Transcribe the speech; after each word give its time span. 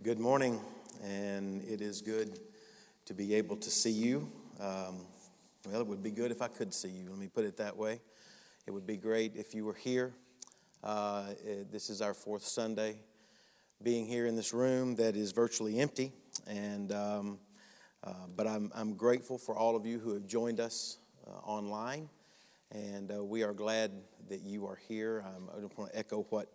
Good 0.00 0.20
morning, 0.20 0.60
and 1.02 1.60
it 1.64 1.80
is 1.80 2.02
good 2.02 2.38
to 3.06 3.14
be 3.14 3.34
able 3.34 3.56
to 3.56 3.68
see 3.68 3.90
you. 3.90 4.30
Um, 4.60 5.04
well, 5.66 5.80
it 5.80 5.86
would 5.88 6.04
be 6.04 6.12
good 6.12 6.30
if 6.30 6.40
I 6.40 6.46
could 6.46 6.72
see 6.72 6.90
you. 6.90 7.10
Let 7.10 7.18
me 7.18 7.26
put 7.26 7.44
it 7.44 7.56
that 7.56 7.76
way. 7.76 8.00
It 8.68 8.70
would 8.70 8.86
be 8.86 8.96
great 8.96 9.34
if 9.34 9.56
you 9.56 9.64
were 9.64 9.74
here. 9.74 10.14
Uh, 10.84 11.24
it, 11.44 11.72
this 11.72 11.90
is 11.90 12.00
our 12.00 12.14
fourth 12.14 12.44
Sunday 12.44 13.00
being 13.82 14.06
here 14.06 14.26
in 14.26 14.36
this 14.36 14.54
room 14.54 14.94
that 14.94 15.16
is 15.16 15.32
virtually 15.32 15.80
empty, 15.80 16.12
and 16.46 16.92
um, 16.92 17.38
uh, 18.04 18.12
but 18.36 18.46
I'm, 18.46 18.70
I'm 18.76 18.94
grateful 18.94 19.36
for 19.36 19.56
all 19.56 19.74
of 19.74 19.84
you 19.84 19.98
who 19.98 20.14
have 20.14 20.28
joined 20.28 20.60
us 20.60 20.98
uh, 21.26 21.30
online, 21.44 22.08
and 22.70 23.10
uh, 23.10 23.24
we 23.24 23.42
are 23.42 23.52
glad 23.52 23.90
that 24.28 24.42
you 24.42 24.64
are 24.64 24.78
here. 24.86 25.24
I 25.26 25.58
don't 25.58 25.76
want 25.76 25.90
to 25.90 25.98
echo 25.98 26.24
what 26.30 26.52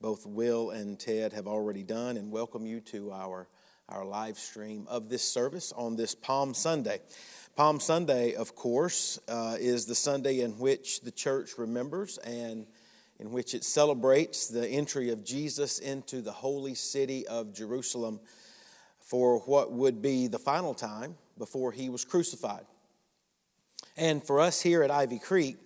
both 0.00 0.26
Will 0.26 0.70
and 0.70 0.98
Ted 0.98 1.32
have 1.32 1.46
already 1.46 1.82
done 1.82 2.16
and 2.16 2.30
welcome 2.30 2.66
you 2.66 2.80
to 2.80 3.12
our, 3.12 3.48
our 3.88 4.04
live 4.04 4.38
stream 4.38 4.86
of 4.88 5.08
this 5.08 5.22
service 5.22 5.72
on 5.72 5.96
this 5.96 6.14
Palm 6.14 6.54
Sunday. 6.54 7.00
Palm 7.56 7.80
Sunday, 7.80 8.34
of 8.34 8.54
course, 8.54 9.18
uh, 9.28 9.56
is 9.58 9.86
the 9.86 9.94
Sunday 9.94 10.40
in 10.40 10.58
which 10.58 11.00
the 11.02 11.10
church 11.10 11.52
remembers 11.56 12.18
and 12.18 12.66
in 13.20 13.30
which 13.30 13.54
it 13.54 13.64
celebrates 13.64 14.48
the 14.48 14.68
entry 14.68 15.10
of 15.10 15.24
Jesus 15.24 15.78
into 15.78 16.20
the 16.20 16.32
holy 16.32 16.74
city 16.74 17.26
of 17.26 17.54
Jerusalem 17.54 18.20
for 18.98 19.38
what 19.40 19.72
would 19.72 20.02
be 20.02 20.26
the 20.26 20.38
final 20.38 20.74
time 20.74 21.16
before 21.38 21.70
he 21.72 21.88
was 21.88 22.04
crucified. 22.04 22.64
And 23.96 24.22
for 24.22 24.40
us 24.40 24.60
here 24.60 24.82
at 24.82 24.90
Ivy 24.90 25.20
Creek, 25.20 25.56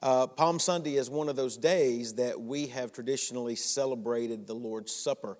uh, 0.00 0.26
Palm 0.28 0.60
Sunday 0.60 0.96
is 0.96 1.10
one 1.10 1.28
of 1.28 1.34
those 1.34 1.56
days 1.56 2.14
that 2.14 2.40
we 2.40 2.66
have 2.68 2.92
traditionally 2.92 3.56
celebrated 3.56 4.46
the 4.46 4.54
Lord's 4.54 4.92
Supper 4.94 5.38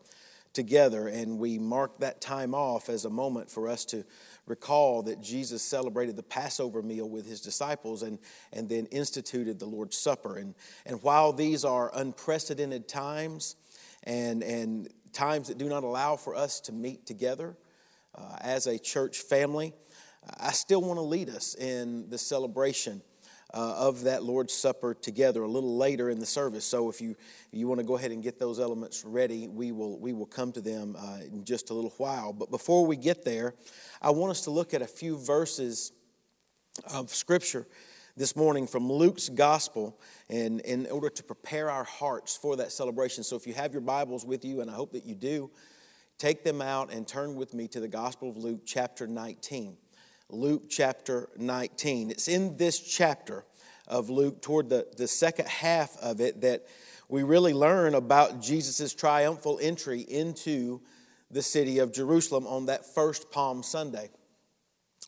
together, 0.52 1.06
and 1.06 1.38
we 1.38 1.58
mark 1.58 2.00
that 2.00 2.20
time 2.20 2.54
off 2.54 2.88
as 2.88 3.04
a 3.04 3.10
moment 3.10 3.48
for 3.48 3.68
us 3.68 3.84
to 3.84 4.04
recall 4.46 5.02
that 5.02 5.20
Jesus 5.20 5.62
celebrated 5.62 6.16
the 6.16 6.22
Passover 6.24 6.82
meal 6.82 7.08
with 7.08 7.26
his 7.26 7.40
disciples 7.40 8.02
and, 8.02 8.18
and 8.52 8.68
then 8.68 8.86
instituted 8.86 9.60
the 9.60 9.66
Lord's 9.66 9.96
Supper. 9.96 10.38
And, 10.38 10.54
and 10.84 11.00
while 11.02 11.32
these 11.32 11.64
are 11.64 11.92
unprecedented 11.94 12.88
times 12.88 13.54
and, 14.02 14.42
and 14.42 14.88
times 15.12 15.48
that 15.48 15.58
do 15.58 15.68
not 15.68 15.84
allow 15.84 16.16
for 16.16 16.34
us 16.34 16.60
to 16.62 16.72
meet 16.72 17.06
together 17.06 17.56
uh, 18.16 18.38
as 18.40 18.66
a 18.66 18.78
church 18.78 19.18
family, 19.18 19.72
I 20.40 20.50
still 20.50 20.80
want 20.80 20.96
to 20.96 21.02
lead 21.02 21.28
us 21.28 21.54
in 21.54 22.10
the 22.10 22.18
celebration 22.18 23.02
uh, 23.54 23.74
of 23.78 24.02
that 24.02 24.22
Lord's 24.22 24.52
Supper 24.52 24.94
together 24.94 25.42
a 25.42 25.48
little 25.48 25.76
later 25.76 26.10
in 26.10 26.18
the 26.18 26.26
service. 26.26 26.64
So 26.64 26.90
if 26.90 27.00
you, 27.00 27.16
you 27.50 27.66
want 27.66 27.80
to 27.80 27.86
go 27.86 27.96
ahead 27.96 28.10
and 28.10 28.22
get 28.22 28.38
those 28.38 28.60
elements 28.60 29.04
ready, 29.04 29.48
we 29.48 29.72
will, 29.72 29.98
we 29.98 30.12
will 30.12 30.26
come 30.26 30.52
to 30.52 30.60
them 30.60 30.96
uh, 30.98 31.20
in 31.22 31.44
just 31.44 31.70
a 31.70 31.74
little 31.74 31.94
while. 31.96 32.32
But 32.32 32.50
before 32.50 32.86
we 32.86 32.96
get 32.96 33.24
there, 33.24 33.54
I 34.02 34.10
want 34.10 34.30
us 34.30 34.42
to 34.42 34.50
look 34.50 34.74
at 34.74 34.82
a 34.82 34.86
few 34.86 35.16
verses 35.16 35.92
of 36.92 37.10
Scripture 37.14 37.66
this 38.16 38.36
morning 38.36 38.66
from 38.66 38.90
Luke's 38.90 39.28
Gospel 39.28 39.98
and 40.28 40.60
in 40.60 40.86
order 40.86 41.08
to 41.08 41.22
prepare 41.22 41.70
our 41.70 41.84
hearts 41.84 42.36
for 42.36 42.56
that 42.56 42.72
celebration. 42.72 43.24
So 43.24 43.36
if 43.36 43.46
you 43.46 43.54
have 43.54 43.72
your 43.72 43.80
Bibles 43.80 44.26
with 44.26 44.44
you, 44.44 44.60
and 44.60 44.70
I 44.70 44.74
hope 44.74 44.92
that 44.92 45.06
you 45.06 45.14
do, 45.14 45.50
take 46.18 46.44
them 46.44 46.60
out 46.60 46.92
and 46.92 47.06
turn 47.06 47.36
with 47.36 47.54
me 47.54 47.68
to 47.68 47.80
the 47.80 47.88
Gospel 47.88 48.28
of 48.28 48.36
Luke, 48.36 48.62
chapter 48.66 49.06
19. 49.06 49.76
Luke 50.30 50.64
chapter 50.68 51.30
19. 51.38 52.10
It's 52.10 52.28
in 52.28 52.58
this 52.58 52.78
chapter 52.80 53.44
of 53.86 54.10
Luke, 54.10 54.42
toward 54.42 54.68
the, 54.68 54.86
the 54.96 55.08
second 55.08 55.48
half 55.48 55.96
of 56.02 56.20
it, 56.20 56.42
that 56.42 56.66
we 57.08 57.22
really 57.22 57.54
learn 57.54 57.94
about 57.94 58.42
Jesus' 58.42 58.92
triumphal 58.92 59.58
entry 59.62 60.00
into 60.00 60.82
the 61.30 61.40
city 61.40 61.78
of 61.78 61.92
Jerusalem 61.92 62.46
on 62.46 62.66
that 62.66 62.84
first 62.94 63.30
Palm 63.30 63.62
Sunday. 63.62 64.10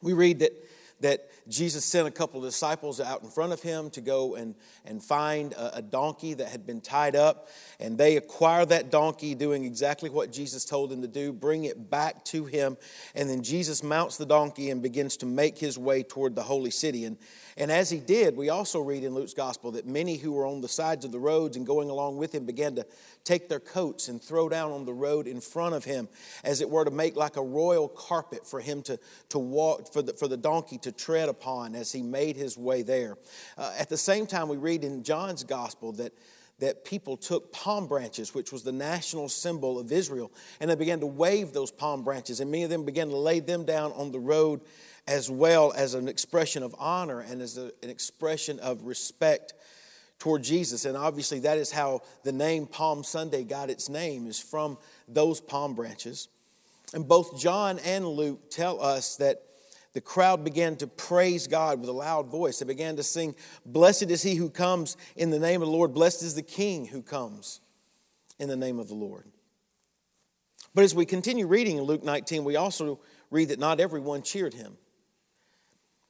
We 0.01 0.15
read 0.15 0.39
that 0.39 0.53
that 1.01 1.29
Jesus 1.48 1.84
sent 1.84 2.06
a 2.06 2.11
couple 2.11 2.41
of 2.41 2.47
disciples 2.47 3.01
out 3.01 3.23
in 3.23 3.31
front 3.31 3.53
of 3.53 3.61
him 3.62 3.91
to 3.91 4.00
go 4.00 4.34
and, 4.34 4.55
and 4.84 5.03
find 5.03 5.53
a, 5.55 5.78
a, 5.78 5.83
donkey 5.83 6.34
that 6.34 6.49
had 6.49 6.66
been 6.66 6.81
tied 6.81 7.16
up. 7.16 7.49
And 7.81 7.99
they 7.99 8.16
acquire 8.16 8.65
that 8.66 8.91
donkey, 8.91 9.34
doing 9.34 9.65
exactly 9.65 10.11
what 10.11 10.31
Jesus 10.31 10.65
told 10.65 10.91
them 10.91 11.03
to 11.03 11.09
do, 11.09 11.33
bring 11.33 11.65
it 11.65 11.91
back 11.91 12.25
to 12.27 12.44
him. 12.44 12.77
And 13.15 13.28
then 13.28 13.43
Jesus 13.43 13.83
mounts 13.83 14.16
the 14.16 14.27
donkey 14.27 14.71
and 14.71 14.83
begins 14.83 15.16
to 15.19 15.27
make 15.27 15.59
his 15.59 15.77
way 15.78 16.03
toward 16.03 16.37
the 16.37 16.43
holy 16.43 16.71
city. 16.71 17.05
And, 17.05 17.17
and 17.60 17.71
as 17.71 17.91
he 17.91 17.98
did, 17.98 18.38
we 18.38 18.48
also 18.48 18.81
read 18.81 19.04
in 19.04 19.15
Luke's 19.15 19.34
gospel 19.34 19.72
that 19.72 19.87
many 19.87 20.16
who 20.16 20.32
were 20.32 20.47
on 20.47 20.62
the 20.62 20.69
sides 20.69 21.04
of 21.04 21.12
the 21.12 21.19
roads 21.19 21.59
and 21.59 21.66
going 21.66 21.91
along 21.91 22.16
with 22.16 22.34
him 22.34 22.47
began 22.47 22.75
to 22.76 22.87
take 23.22 23.50
their 23.50 23.60
coats 23.60 24.09
and 24.09 24.21
throw 24.21 24.48
down 24.48 24.72
on 24.72 24.87
the 24.87 24.94
road 24.94 25.26
in 25.26 25.43
front 25.43 25.75
of 25.75 25.84
him, 25.84 26.09
as 26.43 26.62
it 26.62 26.70
were 26.70 26.87
to 26.87 26.91
make 26.91 27.16
like 27.16 27.37
a 27.37 27.43
royal 27.43 27.87
carpet 27.87 28.47
for 28.47 28.60
him 28.60 28.81
to, 28.84 28.99
to 29.28 29.38
walk, 29.38 29.93
for 29.93 30.00
the, 30.00 30.15
for 30.15 30.26
the 30.26 30.38
donkey 30.38 30.78
to 30.78 30.91
tread 30.91 31.28
upon 31.28 31.75
as 31.75 31.93
he 31.93 32.00
made 32.00 32.34
his 32.34 32.56
way 32.56 32.81
there. 32.81 33.19
Uh, 33.59 33.75
at 33.78 33.91
the 33.91 33.99
same 33.99 34.26
time, 34.26 34.49
we 34.49 34.56
read 34.56 34.82
in 34.82 35.03
John's 35.03 35.44
gospel 35.44 35.93
that 35.93 36.15
that 36.60 36.84
people 36.84 37.16
took 37.16 37.53
palm 37.53 37.87
branches, 37.87 38.34
which 38.34 38.53
was 38.53 38.62
the 38.62 38.72
national 38.72 39.28
symbol 39.28 39.78
of 39.78 39.91
Israel, 39.91 40.31
and 40.60 40.71
they 40.71 40.75
began 40.75 41.00
to 41.00 41.06
wave 41.06 41.53
those 41.53 41.71
palm 41.71 42.04
branches, 42.04 42.41
and 42.41 42.50
many 42.50 42.65
of 42.65 42.71
them 42.71 42.84
began 42.84 43.09
to 43.09 43.16
lay 43.16 43.41
them 43.41 43.65
down 43.65 43.93
on 43.93 44.12
the 44.12 44.21
road 44.21 44.60
as 45.06 45.31
well 45.31 45.72
as 45.72 45.94
an 45.94 46.06
expression 46.06 46.62
of 46.62 46.75
honor 46.78 47.20
and 47.20 47.43
as 47.43 47.59
a, 47.59 47.72
an 47.82 47.91
expression 47.91 48.59
of 48.60 48.82
respect 48.82 49.54
toward 50.19 50.43
Jesus. 50.43 50.84
And 50.84 50.97
obviously, 50.97 51.41
that 51.41 51.59
is 51.59 51.72
how 51.72 52.03
the 52.22 52.32
name 52.32 52.66
Palm 52.66 53.03
Sunday 53.03 53.43
got 53.43 53.70
its 53.70 53.88
name, 53.88 54.26
is 54.28 54.38
from 54.38 54.78
those 55.09 55.41
palm 55.41 55.75
branches. 55.75 56.28
And 56.93 57.09
both 57.09 57.41
John 57.41 57.78
and 57.81 58.06
Luke 58.06 58.50
tell 58.50 58.81
us 58.82 59.16
that 59.16 59.43
the 59.93 60.01
crowd 60.01 60.45
began 60.45 60.77
to 60.77 60.87
praise 60.87 61.47
God 61.47 61.81
with 61.81 61.89
a 61.89 61.93
loud 61.93 62.28
voice. 62.28 62.59
They 62.59 62.67
began 62.67 62.97
to 62.97 63.03
sing, 63.03 63.34
Blessed 63.67 64.11
is 64.11 64.23
he 64.23 64.37
who 64.37 64.49
comes 64.49 64.97
in 65.17 65.31
the 65.31 65.39
name 65.39 65.62
of 65.62 65.69
the 65.69 65.75
Lord. 65.75 65.95
Blessed 65.95 66.23
is 66.23 66.34
the 66.34 66.43
King 66.43 66.87
who 66.87 67.03
comes 67.03 67.61
in 68.39 68.49
the 68.49 68.56
name 68.56 68.79
of 68.79 68.89
the 68.89 68.95
Lord. 68.95 69.27
But 70.75 70.84
as 70.84 70.95
we 70.95 71.05
continue 71.05 71.47
reading 71.47 71.79
in 71.79 71.84
Luke 71.84 72.05
19, 72.05 72.45
we 72.45 72.55
also 72.55 73.00
read 73.31 73.49
that 73.49 73.59
not 73.59 73.81
everyone 73.81 74.23
cheered 74.23 74.55
him. 74.55 74.77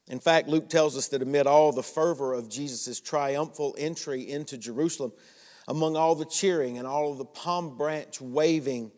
In 0.08 0.20
fact, 0.20 0.48
Luke 0.48 0.68
tells 0.68 0.96
us 0.96 1.08
that 1.08 1.22
amid 1.22 1.46
all 1.46 1.72
the 1.72 1.82
fervor 1.82 2.34
of 2.34 2.50
Jesus' 2.50 3.00
triumphal 3.00 3.74
entry 3.78 4.28
into 4.28 4.58
Jerusalem, 4.58 5.12
among 5.68 5.96
all 5.96 6.14
the 6.14 6.26
cheering 6.26 6.78
and 6.78 6.86
all 6.86 7.12
of 7.12 7.18
the 7.18 7.24
palm 7.24 7.78
branch 7.78 8.20
waving 8.20 8.90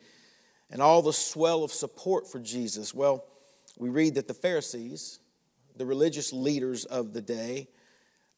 and 0.70 0.82
all 0.82 1.02
the 1.02 1.12
swell 1.12 1.62
of 1.62 1.70
support 1.70 2.26
for 2.26 2.40
Jesus, 2.40 2.94
well, 2.94 3.26
we 3.78 3.88
read 3.88 4.14
that 4.14 4.28
the 4.28 4.34
Pharisees, 4.34 5.18
the 5.76 5.86
religious 5.86 6.32
leaders 6.32 6.84
of 6.84 7.12
the 7.12 7.22
day, 7.22 7.68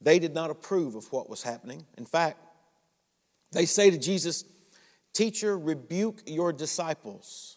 they 0.00 0.18
did 0.18 0.34
not 0.34 0.50
approve 0.50 0.94
of 0.94 1.10
what 1.12 1.28
was 1.28 1.42
happening. 1.42 1.84
In 1.96 2.06
fact, 2.06 2.38
they 3.52 3.66
say 3.66 3.90
to 3.90 3.98
Jesus, 3.98 4.44
Teacher, 5.12 5.56
rebuke 5.56 6.22
your 6.26 6.52
disciples. 6.52 7.56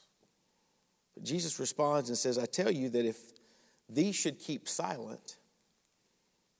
But 1.15 1.23
Jesus 1.23 1.59
responds 1.59 2.09
and 2.09 2.17
says, 2.17 2.37
I 2.37 2.45
tell 2.45 2.69
you 2.69 2.89
that 2.89 3.05
if 3.05 3.17
these 3.89 4.15
should 4.15 4.39
keep 4.39 4.69
silent, 4.69 5.37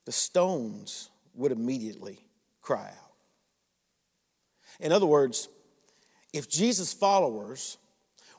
the 0.06 0.12
stones 0.12 1.12
would 1.36 1.52
immediately 1.52 2.26
cry 2.62 2.88
out. 2.88 3.14
In 4.80 4.92
other 4.92 5.06
words, 5.06 5.50
if 6.34 6.50
Jesus' 6.50 6.94
followers 6.94 7.78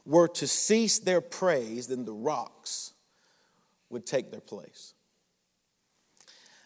were 0.09 0.27
to 0.27 0.47
cease 0.49 0.99
their 0.99 1.21
praise, 1.21 1.89
then 1.89 2.07
the 2.07 2.15
rocks 2.15 2.95
would 3.91 4.07
take 4.07 4.31
their 4.31 4.41
place. 4.41 4.95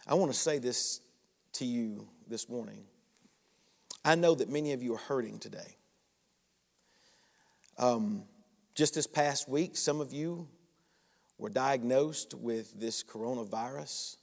I 0.07 0.15
want 0.15 0.33
to 0.33 0.39
say 0.39 0.59
this 0.59 1.01
to 1.55 1.65
you 1.65 2.07
this 2.29 2.49
morning. 2.49 2.85
I 4.05 4.15
know 4.15 4.37
that 4.37 4.49
many 4.49 4.73
of 4.75 4.83
you 4.83 4.95
are 4.95 4.99
hurting 4.99 5.41
today. 5.41 5.77
Um, 7.79 8.23
just 8.77 8.95
this 8.95 9.09
past 9.09 9.49
week, 9.49 9.77
some 9.77 10.01
of 10.01 10.13
you 10.13 10.47
were 11.37 11.51
diagnosed 11.51 12.35
with 12.35 12.79
this 12.79 13.03
coronavirus. 13.03 14.19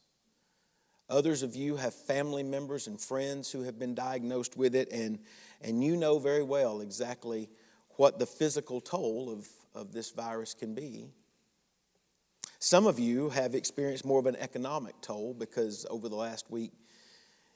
Others 1.10 1.44
of 1.44 1.58
you 1.58 1.76
have 1.76 1.94
family 1.94 2.44
members 2.44 2.88
and 2.88 3.02
friends 3.02 3.52
who 3.52 3.64
have 3.64 3.78
been 3.78 3.96
diagnosed 3.96 4.56
with 4.56 4.76
it, 4.76 4.90
and, 4.94 5.20
and 5.62 5.84
you 5.84 5.98
know 5.98 6.20
very 6.20 6.44
well 6.44 6.80
exactly 6.80 7.50
what 8.00 8.18
the 8.18 8.26
physical 8.26 8.80
toll 8.80 9.30
of, 9.30 9.46
of 9.76 9.92
this 9.92 10.12
virus 10.12 10.54
can 10.54 10.74
be. 10.74 11.10
Some 12.58 12.88
of 12.88 12.98
you 12.98 13.28
have 13.28 13.54
experienced 13.54 14.06
more 14.06 14.22
of 14.22 14.26
an 14.26 14.38
economic 14.38 14.96
toll 15.02 15.34
because 15.38 15.86
over 15.90 16.08
the 16.08 16.16
last 16.16 16.50
week 16.50 16.72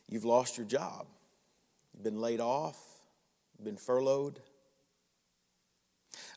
you've 0.10 0.26
lost 0.26 0.58
your 0.58 0.68
job, 0.68 1.08
you've 1.94 2.04
been 2.04 2.20
laid 2.20 2.42
off, 2.42 2.78
been 3.64 3.78
furloughed. 3.78 4.42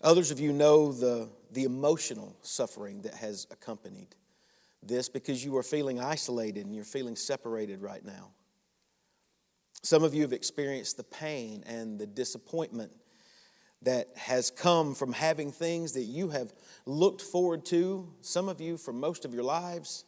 Others 0.02 0.30
of 0.30 0.38
you 0.38 0.52
know 0.52 0.92
the, 0.92 1.28
the 1.50 1.64
emotional 1.64 2.36
suffering 2.42 3.02
that 3.02 3.14
has 3.14 3.48
accompanied 3.50 4.14
this 4.84 5.08
because 5.08 5.44
you 5.44 5.56
are 5.56 5.64
feeling 5.64 5.98
isolated 5.98 6.64
and 6.64 6.76
you're 6.76 6.84
feeling 6.84 7.16
separated 7.16 7.82
right 7.82 8.04
now. 8.04 8.30
Some 9.82 10.04
of 10.04 10.14
you 10.14 10.22
have 10.22 10.32
experienced 10.32 10.96
the 10.96 11.02
pain 11.02 11.64
and 11.66 11.98
the 11.98 12.06
disappointment 12.06 12.92
that 13.82 14.08
has 14.16 14.50
come 14.50 14.94
from 14.94 15.12
having 15.12 15.52
things 15.52 15.92
that 15.92 16.04
you 16.04 16.30
have 16.30 16.52
looked 16.86 17.20
forward 17.20 17.64
to, 17.66 18.12
some 18.20 18.48
of 18.48 18.60
you 18.60 18.76
for 18.76 18.92
most 18.92 19.24
of 19.24 19.34
your 19.34 19.44
lives. 19.44 20.04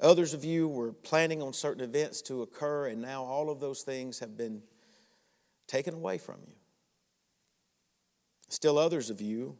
Others 0.00 0.34
of 0.34 0.44
you 0.44 0.68
were 0.68 0.92
planning 0.92 1.40
on 1.40 1.52
certain 1.52 1.82
events 1.82 2.22
to 2.22 2.42
occur, 2.42 2.86
and 2.88 3.00
now 3.00 3.22
all 3.22 3.50
of 3.50 3.60
those 3.60 3.82
things 3.82 4.18
have 4.18 4.36
been 4.36 4.62
taken 5.66 5.94
away 5.94 6.18
from 6.18 6.40
you. 6.46 6.54
Still, 8.48 8.78
others 8.78 9.08
of 9.10 9.20
you, 9.20 9.56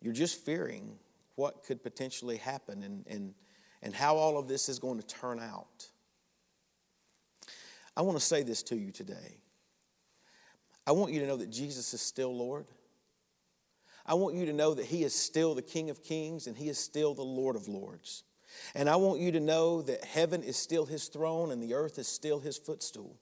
you're 0.00 0.12
just 0.12 0.44
fearing 0.44 0.98
what 1.34 1.64
could 1.64 1.82
potentially 1.82 2.36
happen 2.36 2.82
and, 2.82 3.06
and, 3.08 3.34
and 3.82 3.94
how 3.94 4.16
all 4.16 4.38
of 4.38 4.48
this 4.48 4.68
is 4.68 4.78
going 4.78 4.98
to 4.98 5.06
turn 5.06 5.40
out. 5.40 5.88
I 7.96 8.02
want 8.02 8.18
to 8.18 8.24
say 8.24 8.42
this 8.42 8.62
to 8.64 8.76
you 8.76 8.92
today. 8.92 9.38
I 10.86 10.92
want 10.92 11.12
you 11.12 11.20
to 11.20 11.26
know 11.26 11.36
that 11.36 11.50
Jesus 11.50 11.92
is 11.94 12.00
still 12.00 12.34
Lord. 12.36 12.66
I 14.06 14.14
want 14.14 14.36
you 14.36 14.46
to 14.46 14.52
know 14.52 14.74
that 14.74 14.86
He 14.86 15.02
is 15.02 15.14
still 15.14 15.54
the 15.54 15.62
King 15.62 15.90
of 15.90 16.02
Kings 16.02 16.46
and 16.46 16.56
He 16.56 16.68
is 16.68 16.78
still 16.78 17.14
the 17.14 17.22
Lord 17.22 17.56
of 17.56 17.66
Lords. 17.66 18.22
And 18.74 18.88
I 18.88 18.96
want 18.96 19.20
you 19.20 19.32
to 19.32 19.40
know 19.40 19.82
that 19.82 20.04
heaven 20.04 20.42
is 20.42 20.56
still 20.56 20.86
His 20.86 21.08
throne 21.08 21.50
and 21.50 21.62
the 21.62 21.74
earth 21.74 21.98
is 21.98 22.06
still 22.06 22.38
His 22.38 22.56
footstool. 22.56 23.16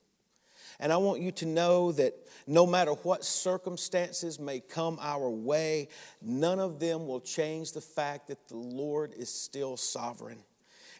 And 0.79 0.91
I 0.91 0.97
want 0.97 1.21
you 1.21 1.31
to 1.33 1.45
know 1.45 1.91
that 1.93 2.13
no 2.47 2.67
matter 2.67 2.91
what 2.91 3.23
circumstances 3.23 4.39
may 4.39 4.59
come 4.59 4.99
our 5.01 5.29
way, 5.29 5.87
none 6.21 6.59
of 6.59 6.79
them 6.79 7.07
will 7.07 7.21
change 7.21 7.71
the 7.71 7.81
fact 7.81 8.27
that 8.27 8.47
the 8.47 8.57
Lord 8.57 9.13
is 9.17 9.29
still 9.29 9.77
sovereign 9.77 10.39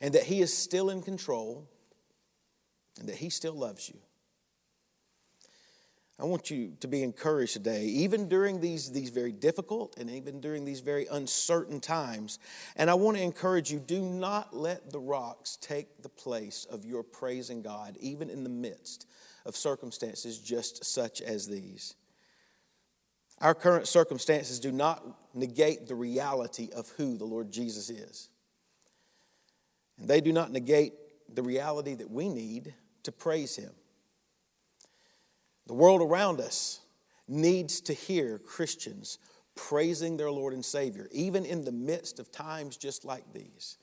and 0.02 0.14
that 0.16 0.24
He 0.24 0.42
is 0.42 0.56
still 0.56 0.90
in 0.90 1.02
control 1.02 1.68
and 3.00 3.10
that 3.10 3.18
He 3.18 3.30
still 3.30 3.54
loves 3.54 3.90
you. 3.90 4.00
I 6.18 6.24
want 6.24 6.50
you 6.50 6.74
to 6.80 6.88
be 6.88 7.04
encouraged 7.04 7.54
today, 7.54 7.84
even 7.86 8.30
during 8.30 8.62
these, 8.62 8.90
these 8.90 9.10
very 9.10 9.34
difficult 9.34 9.98
and 9.98 10.10
even 10.10 10.40
during 10.40 10.64
these 10.64 10.80
very 10.80 11.08
uncertain 11.08 11.82
times. 11.82 12.40
And 12.78 12.90
I 12.90 12.94
want 12.94 13.18
to 13.18 13.24
encourage 13.24 13.70
you 13.70 13.80
do 13.80 14.02
not 14.02 14.56
let 14.56 14.92
the 14.92 15.00
rocks 15.00 15.58
take 15.60 16.02
the 16.02 16.10
place 16.10 16.66
of 16.70 16.86
your 16.86 17.04
praising 17.04 17.62
God, 17.62 17.98
even 18.00 18.30
in 18.30 18.44
the 18.44 18.50
midst 18.50 19.08
of 19.46 19.58
circumstances 19.58 20.40
just 20.40 20.86
such 20.86 21.22
as 21.22 21.48
these. 21.48 21.96
Our 23.42 23.54
current 23.54 23.86
circumstances 23.86 24.62
do 24.62 24.72
not 24.72 25.04
negate 25.34 25.88
the 25.88 25.96
reality 25.96 26.70
of 26.74 26.88
who 26.92 27.18
the 27.18 27.26
Lord 27.26 27.52
Jesus 27.52 27.90
is. 27.90 28.30
And 29.98 30.08
they 30.08 30.22
do 30.22 30.32
not 30.32 30.50
negate 30.50 30.94
the 31.34 31.44
reality 31.44 31.96
that 31.96 32.10
we 32.10 32.30
need 32.30 32.74
to 33.04 33.12
praise 33.12 33.58
Him. 33.58 33.72
The 35.68 35.74
world 35.74 36.02
around 36.02 36.40
us 36.40 36.80
needs 37.28 37.82
to 37.82 37.94
hear 37.94 38.38
Christians 38.40 39.18
praising 39.56 40.18
their 40.18 40.32
Lord 40.32 40.54
and 40.54 40.64
Savior, 40.64 41.08
even 41.12 41.46
in 41.46 41.64
the 41.64 41.72
midst 41.72 42.20
of 42.20 42.32
times 42.32 42.78
just 42.78 43.06
like 43.06 43.24
these. 43.34 43.78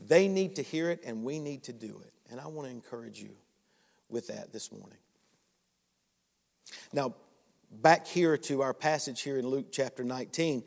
They 0.00 0.28
need 0.28 0.56
to 0.56 0.62
hear 0.62 0.90
it, 0.90 1.00
and 1.06 1.24
we 1.24 1.38
need 1.38 1.62
to 1.64 1.72
do 1.72 2.02
it. 2.04 2.12
And 2.30 2.40
I 2.40 2.48
want 2.48 2.68
to 2.68 2.74
encourage 2.74 3.20
you 3.20 3.36
with 4.08 4.26
that 4.28 4.52
this 4.52 4.70
morning. 4.70 4.98
Now, 6.92 7.14
back 7.70 8.06
here 8.06 8.36
to 8.36 8.62
our 8.62 8.74
passage 8.74 9.22
here 9.22 9.38
in 9.38 9.46
Luke 9.46 9.66
chapter 9.70 10.04
19, 10.04 10.64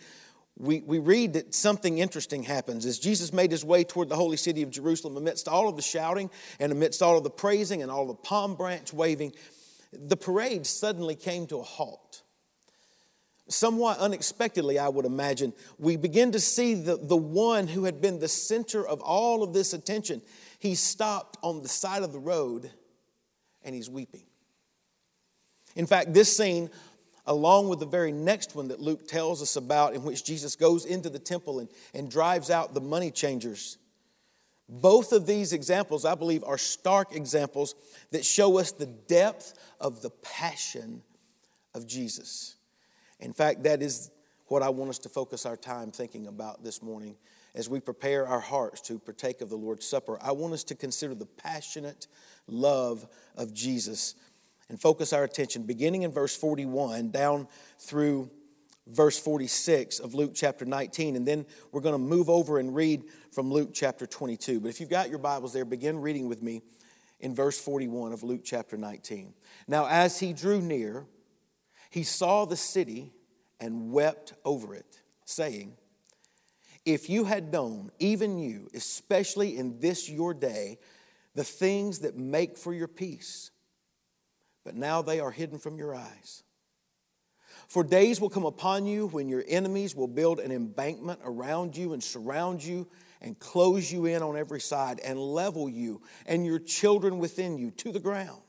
we, 0.57 0.81
we 0.81 0.99
read 0.99 1.33
that 1.33 1.53
something 1.53 1.99
interesting 1.99 2.43
happens 2.43 2.85
as 2.85 2.99
Jesus 2.99 3.31
made 3.31 3.51
his 3.51 3.63
way 3.63 3.83
toward 3.83 4.09
the 4.09 4.15
holy 4.15 4.35
city 4.35 4.61
of 4.61 4.69
Jerusalem 4.69 5.15
amidst 5.15 5.47
all 5.47 5.69
of 5.69 5.75
the 5.77 5.81
shouting 5.81 6.29
and 6.59 6.71
amidst 6.71 7.01
all 7.01 7.17
of 7.17 7.23
the 7.23 7.29
praising 7.29 7.81
and 7.81 7.89
all 7.89 8.05
the 8.05 8.13
palm 8.13 8.55
branch 8.55 8.91
waving 8.91 9.31
the 9.91 10.17
parade 10.17 10.65
suddenly 10.65 11.15
came 11.15 11.47
to 11.47 11.57
a 11.59 11.63
halt. 11.63 12.23
Somewhat 13.47 13.97
unexpectedly, 13.97 14.77
I 14.77 14.89
would 14.89 15.05
imagine, 15.05 15.53
we 15.79 15.97
begin 15.97 16.31
to 16.33 16.39
see 16.39 16.75
the, 16.75 16.97
the 16.97 17.17
one 17.17 17.67
who 17.67 17.85
had 17.85 17.99
been 17.99 18.19
the 18.19 18.27
center 18.27 18.85
of 18.85 19.01
all 19.01 19.41
of 19.41 19.53
this 19.53 19.73
attention. 19.73 20.21
He 20.59 20.75
stopped 20.75 21.37
on 21.41 21.63
the 21.63 21.67
side 21.67 22.03
of 22.03 22.11
the 22.11 22.19
road 22.19 22.69
and 23.63 23.73
he's 23.73 23.89
weeping. 23.89 24.25
In 25.75 25.87
fact, 25.87 26.13
this 26.13 26.35
scene, 26.35 26.69
along 27.25 27.69
with 27.69 27.79
the 27.79 27.87
very 27.87 28.11
next 28.11 28.55
one 28.55 28.67
that 28.67 28.79
Luke 28.79 29.07
tells 29.07 29.41
us 29.41 29.55
about, 29.55 29.95
in 29.95 30.03
which 30.03 30.23
Jesus 30.23 30.55
goes 30.55 30.85
into 30.85 31.09
the 31.09 31.19
temple 31.19 31.59
and, 31.59 31.69
and 31.95 32.09
drives 32.09 32.51
out 32.51 32.75
the 32.75 32.81
money 32.81 33.09
changers, 33.09 33.77
both 34.69 35.11
of 35.11 35.25
these 35.25 35.51
examples, 35.51 36.05
I 36.05 36.13
believe, 36.13 36.43
are 36.43 36.57
stark 36.57 37.15
examples 37.15 37.73
that 38.11 38.23
show 38.23 38.59
us 38.59 38.71
the 38.71 38.85
depth 38.85 39.55
of 39.79 40.01
the 40.01 40.11
passion 40.11 41.01
of 41.73 41.87
Jesus. 41.87 42.55
In 43.19 43.33
fact, 43.33 43.63
that 43.63 43.81
is 43.81 44.11
what 44.45 44.61
I 44.61 44.69
want 44.69 44.91
us 44.91 44.99
to 44.99 45.09
focus 45.09 45.45
our 45.45 45.57
time 45.57 45.91
thinking 45.91 46.27
about 46.27 46.63
this 46.63 46.83
morning 46.83 47.15
as 47.55 47.67
we 47.67 47.79
prepare 47.79 48.27
our 48.27 48.39
hearts 48.39 48.79
to 48.81 48.99
partake 48.99 49.41
of 49.41 49.49
the 49.49 49.55
Lord's 49.55 49.87
Supper. 49.87 50.19
I 50.21 50.31
want 50.31 50.53
us 50.53 50.63
to 50.65 50.75
consider 50.75 51.15
the 51.15 51.25
passionate 51.25 52.07
love 52.47 53.07
of 53.35 53.53
Jesus 53.53 54.15
and 54.69 54.79
focus 54.79 55.13
our 55.13 55.23
attention 55.23 55.63
beginning 55.63 56.03
in 56.03 56.11
verse 56.11 56.35
41 56.35 57.09
down 57.09 57.47
through 57.79 58.29
verse 58.87 59.19
46 59.19 59.99
of 59.99 60.13
Luke 60.13 60.31
chapter 60.33 60.65
19. 60.65 61.15
And 61.15 61.27
then 61.27 61.45
we're 61.71 61.81
going 61.81 61.93
to 61.93 61.99
move 61.99 62.29
over 62.29 62.59
and 62.59 62.75
read 62.75 63.03
from 63.31 63.51
Luke 63.51 63.71
chapter 63.73 64.05
22. 64.05 64.59
But 64.59 64.69
if 64.69 64.79
you've 64.79 64.89
got 64.89 65.09
your 65.09 65.19
Bibles 65.19 65.53
there, 65.53 65.65
begin 65.65 65.99
reading 65.99 66.27
with 66.27 66.41
me 66.41 66.61
in 67.19 67.35
verse 67.35 67.59
41 67.59 68.13
of 68.13 68.23
Luke 68.23 68.41
chapter 68.43 68.77
19. 68.77 69.33
Now, 69.67 69.87
as 69.87 70.19
he 70.19 70.33
drew 70.33 70.61
near, 70.61 71.05
he 71.89 72.03
saw 72.03 72.45
the 72.45 72.55
city 72.55 73.13
and 73.59 73.91
wept 73.91 74.33
over 74.45 74.73
it, 74.73 75.01
saying, 75.25 75.75
If 76.85 77.09
you 77.09 77.25
had 77.25 77.51
known, 77.51 77.91
even 77.99 78.37
you, 78.39 78.69
especially 78.73 79.57
in 79.57 79.79
this 79.79 80.09
your 80.09 80.33
day, 80.33 80.79
the 81.35 81.43
things 81.43 81.99
that 81.99 82.17
make 82.17 82.57
for 82.57 82.73
your 82.73 82.87
peace, 82.87 83.51
but 84.63 84.75
now 84.75 85.01
they 85.01 85.19
are 85.19 85.31
hidden 85.31 85.57
from 85.57 85.77
your 85.77 85.95
eyes. 85.95 86.43
For 87.69 87.83
days 87.83 88.19
will 88.19 88.31
come 88.31 88.45
upon 88.45 88.87
you 88.87 89.05
when 89.07 89.29
your 89.29 89.43
enemies 89.47 89.95
will 89.95 90.07
build 90.07 90.39
an 90.39 90.51
embankment 90.51 91.19
around 91.23 91.77
you 91.77 91.93
and 91.93 92.03
surround 92.03 92.63
you 92.63 92.87
and 93.21 93.37
close 93.37 93.91
you 93.91 94.07
in 94.07 94.23
on 94.23 94.35
every 94.35 94.59
side 94.59 94.99
and 95.01 95.19
level 95.19 95.69
you 95.69 96.01
and 96.25 96.43
your 96.43 96.57
children 96.57 97.19
within 97.19 97.59
you 97.59 97.69
to 97.71 97.91
the 97.91 97.99
ground. 97.99 98.41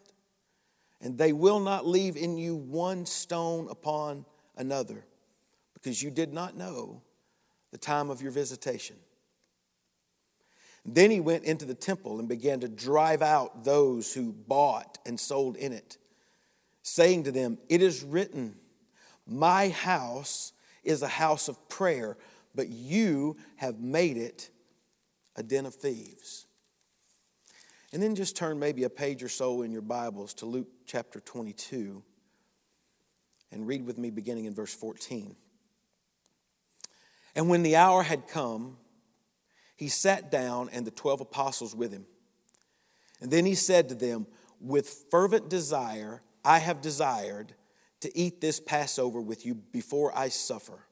And 1.03 1.19
they 1.19 1.35
will 1.35 1.61
not 1.61 1.87
leave 1.87 2.17
in 2.17 2.39
you 2.39 2.57
one 2.57 3.05
stone 3.05 3.69
upon 3.71 4.25
another 4.57 5.05
because 5.75 6.03
you 6.03 6.11
did 6.11 6.33
not 6.33 6.57
know 6.57 7.03
the 7.73 7.79
time 7.79 8.09
of 8.09 8.23
your 8.23 8.33
visitation. 8.33 8.97
Then 10.87 11.11
he 11.11 11.21
went 11.21 11.45
into 11.45 11.67
the 11.67 11.75
temple 11.75 12.21
and 12.21 12.29
began 12.29 12.61
to 12.61 12.69
drive 12.69 13.21
out 13.21 13.65
those 13.65 14.15
who 14.15 14.33
bought 14.33 14.97
and 15.05 15.21
sold 15.21 15.57
in 15.57 15.75
it, 15.75 15.99
saying 16.83 17.25
to 17.25 17.33
them, 17.33 17.59
It 17.69 17.83
is 17.83 18.03
written, 18.03 18.57
my 19.31 19.69
house 19.69 20.53
is 20.83 21.03
a 21.03 21.09
house 21.09 21.49
of 21.49 21.69
prayer, 21.69 22.17
but 22.55 22.69
you 22.69 23.37
have 23.57 23.79
made 23.79 24.17
it 24.17 24.51
a 25.37 25.43
den 25.43 25.67
of 25.67 25.75
thieves. 25.75 26.47
And 27.93 28.03
then 28.03 28.15
just 28.15 28.37
turn 28.37 28.59
maybe 28.59 28.85
a 28.85 28.91
page 28.91 29.23
or 29.23 29.29
so 29.29 29.63
in 29.63 29.73
your 29.73 29.83
Bibles 29.83 30.35
to 30.35 30.47
Luke 30.47 30.69
chapter 30.85 31.21
22 31.21 32.03
and 33.53 33.67
read 33.67 33.87
with 33.87 33.99
me 33.99 34.11
beginning 34.11 34.45
in 34.45 34.55
verse 34.55 34.75
14. 34.75 35.37
And 37.35 37.49
when 37.49 37.63
the 37.63 37.77
hour 37.77 38.03
had 38.03 38.27
come, 38.27 38.79
he 39.77 39.89
sat 39.89 40.31
down 40.31 40.69
and 40.73 40.87
the 40.87 40.91
12 40.91 41.21
apostles 41.21 41.75
with 41.75 41.93
him. 41.93 42.07
And 43.21 43.31
then 43.31 43.45
he 43.45 43.55
said 43.55 43.89
to 43.89 43.95
them, 43.95 44.27
With 44.61 45.07
fervent 45.11 45.49
desire, 45.49 46.23
I 46.45 46.59
have 46.59 46.81
desired 46.81 47.55
to 48.01 48.19
eat 48.19 48.41
this 48.41 48.61
Passover 48.61 49.21
with 49.21 49.45
you 49.47 49.55
before 49.55 50.17
I 50.17 50.29
suffer. 50.29 50.87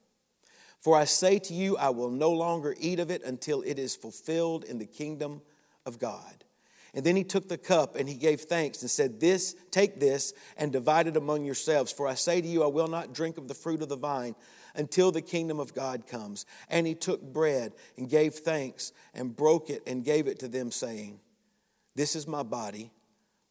For 0.81 0.95
I 0.95 1.05
say 1.05 1.39
to 1.39 1.53
you, 1.53 1.77
I 1.77 1.89
will 1.89 2.09
no 2.09 2.31
longer 2.31 2.75
eat 2.79 2.99
of 2.99 3.11
it 3.11 3.23
until 3.23 3.61
it 3.63 3.77
is 3.77 3.95
fulfilled 3.95 4.63
in 4.63 4.77
the 4.77 4.85
kingdom 4.85 5.41
of 5.85 5.99
God. 5.99 6.45
And 6.93 7.05
then 7.05 7.15
he 7.15 7.23
took 7.23 7.47
the 7.47 7.57
cup 7.57 7.95
and 7.95 8.09
he 8.09 8.15
gave 8.15 8.41
thanks 8.41 8.81
and 8.81 8.89
said, 8.89 9.19
This, 9.19 9.55
take 9.71 9.99
this 9.99 10.33
and 10.57 10.71
divide 10.71 11.07
it 11.07 11.17
among 11.17 11.45
yourselves. 11.45 11.91
For 11.91 12.07
I 12.07 12.15
say 12.15 12.41
to 12.41 12.47
you, 12.47 12.63
I 12.63 12.67
will 12.67 12.87
not 12.87 13.13
drink 13.13 13.37
of 13.37 13.47
the 13.47 13.53
fruit 13.53 13.81
of 13.81 13.89
the 13.89 13.97
vine 13.97 14.35
until 14.73 15.11
the 15.11 15.21
kingdom 15.21 15.59
of 15.59 15.73
God 15.73 16.07
comes. 16.07 16.45
And 16.69 16.87
he 16.87 16.95
took 16.95 17.21
bread 17.21 17.73
and 17.97 18.09
gave 18.09 18.35
thanks 18.35 18.91
and 19.13 19.35
broke 19.35 19.69
it 19.69 19.83
and 19.85 20.03
gave 20.03 20.27
it 20.27 20.39
to 20.39 20.47
them, 20.47 20.71
saying, 20.71 21.19
This 21.95 22.15
is 22.15 22.27
my 22.27 22.41
body, 22.41 22.91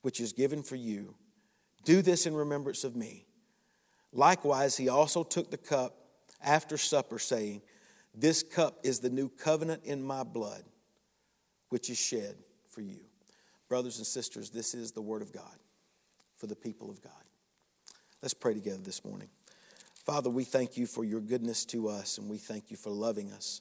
which 0.03 0.21
is 0.21 0.33
given 0.33 0.63
for 0.63 0.77
you. 0.77 1.15
Do 1.85 2.03
this 2.03 2.27
in 2.27 2.35
remembrance 2.35 2.83
of 2.83 2.97
me. 2.97 3.27
Likewise, 4.13 4.77
he 4.77 4.89
also 4.89 5.23
took 5.23 5.51
the 5.51 5.59
cup 5.59 5.97
after 6.43 6.77
supper, 6.77 7.19
saying, 7.19 7.63
This 8.15 8.43
cup 8.43 8.81
is 8.83 9.01
the 9.01 9.11
new 9.11 9.29
covenant 9.29 9.85
in 9.85 10.03
my 10.03 10.23
blood, 10.23 10.63
which 11.69 11.91
is 11.91 11.99
shed 11.99 12.37
for 12.71 12.81
you. 12.81 13.01
Brothers 13.69 13.99
and 13.99 14.07
sisters, 14.07 14.51
this 14.51 14.75
is 14.75 14.93
the 14.93 15.03
word 15.03 15.23
of 15.23 15.33
God 15.33 15.59
for 16.37 16.47
the 16.47 16.57
people 16.57 16.91
of 16.91 17.03
God. 17.03 17.13
Let's 18.23 18.35
pray 18.35 18.55
together 18.55 18.79
this 18.83 19.05
morning. 19.05 19.29
Father, 20.05 20.31
we 20.31 20.45
thank 20.45 20.77
you 20.77 20.87
for 20.87 21.05
your 21.05 21.21
goodness 21.21 21.67
to 21.67 21.89
us, 21.89 22.17
and 22.17 22.31
we 22.31 22.39
thank 22.39 22.71
you 22.71 22.77
for 22.77 22.91
loving 22.91 23.31
us. 23.31 23.61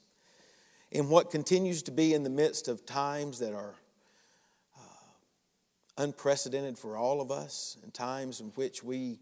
In 0.92 1.10
what 1.10 1.30
continues 1.30 1.84
to 1.84 1.92
be 1.92 2.13
in 2.13 2.24
the 2.24 2.30
midst 2.30 2.70
of 2.70 2.86
times 2.86 3.39
that 3.39 3.54
are 3.54 3.75
uh, 4.77 4.82
unprecedented 5.98 6.77
for 6.77 6.96
all 6.96 7.20
of 7.20 7.32
us, 7.32 7.77
and 7.84 7.94
times 7.94 8.39
in 8.39 8.48
which 8.56 8.82
we 8.82 9.20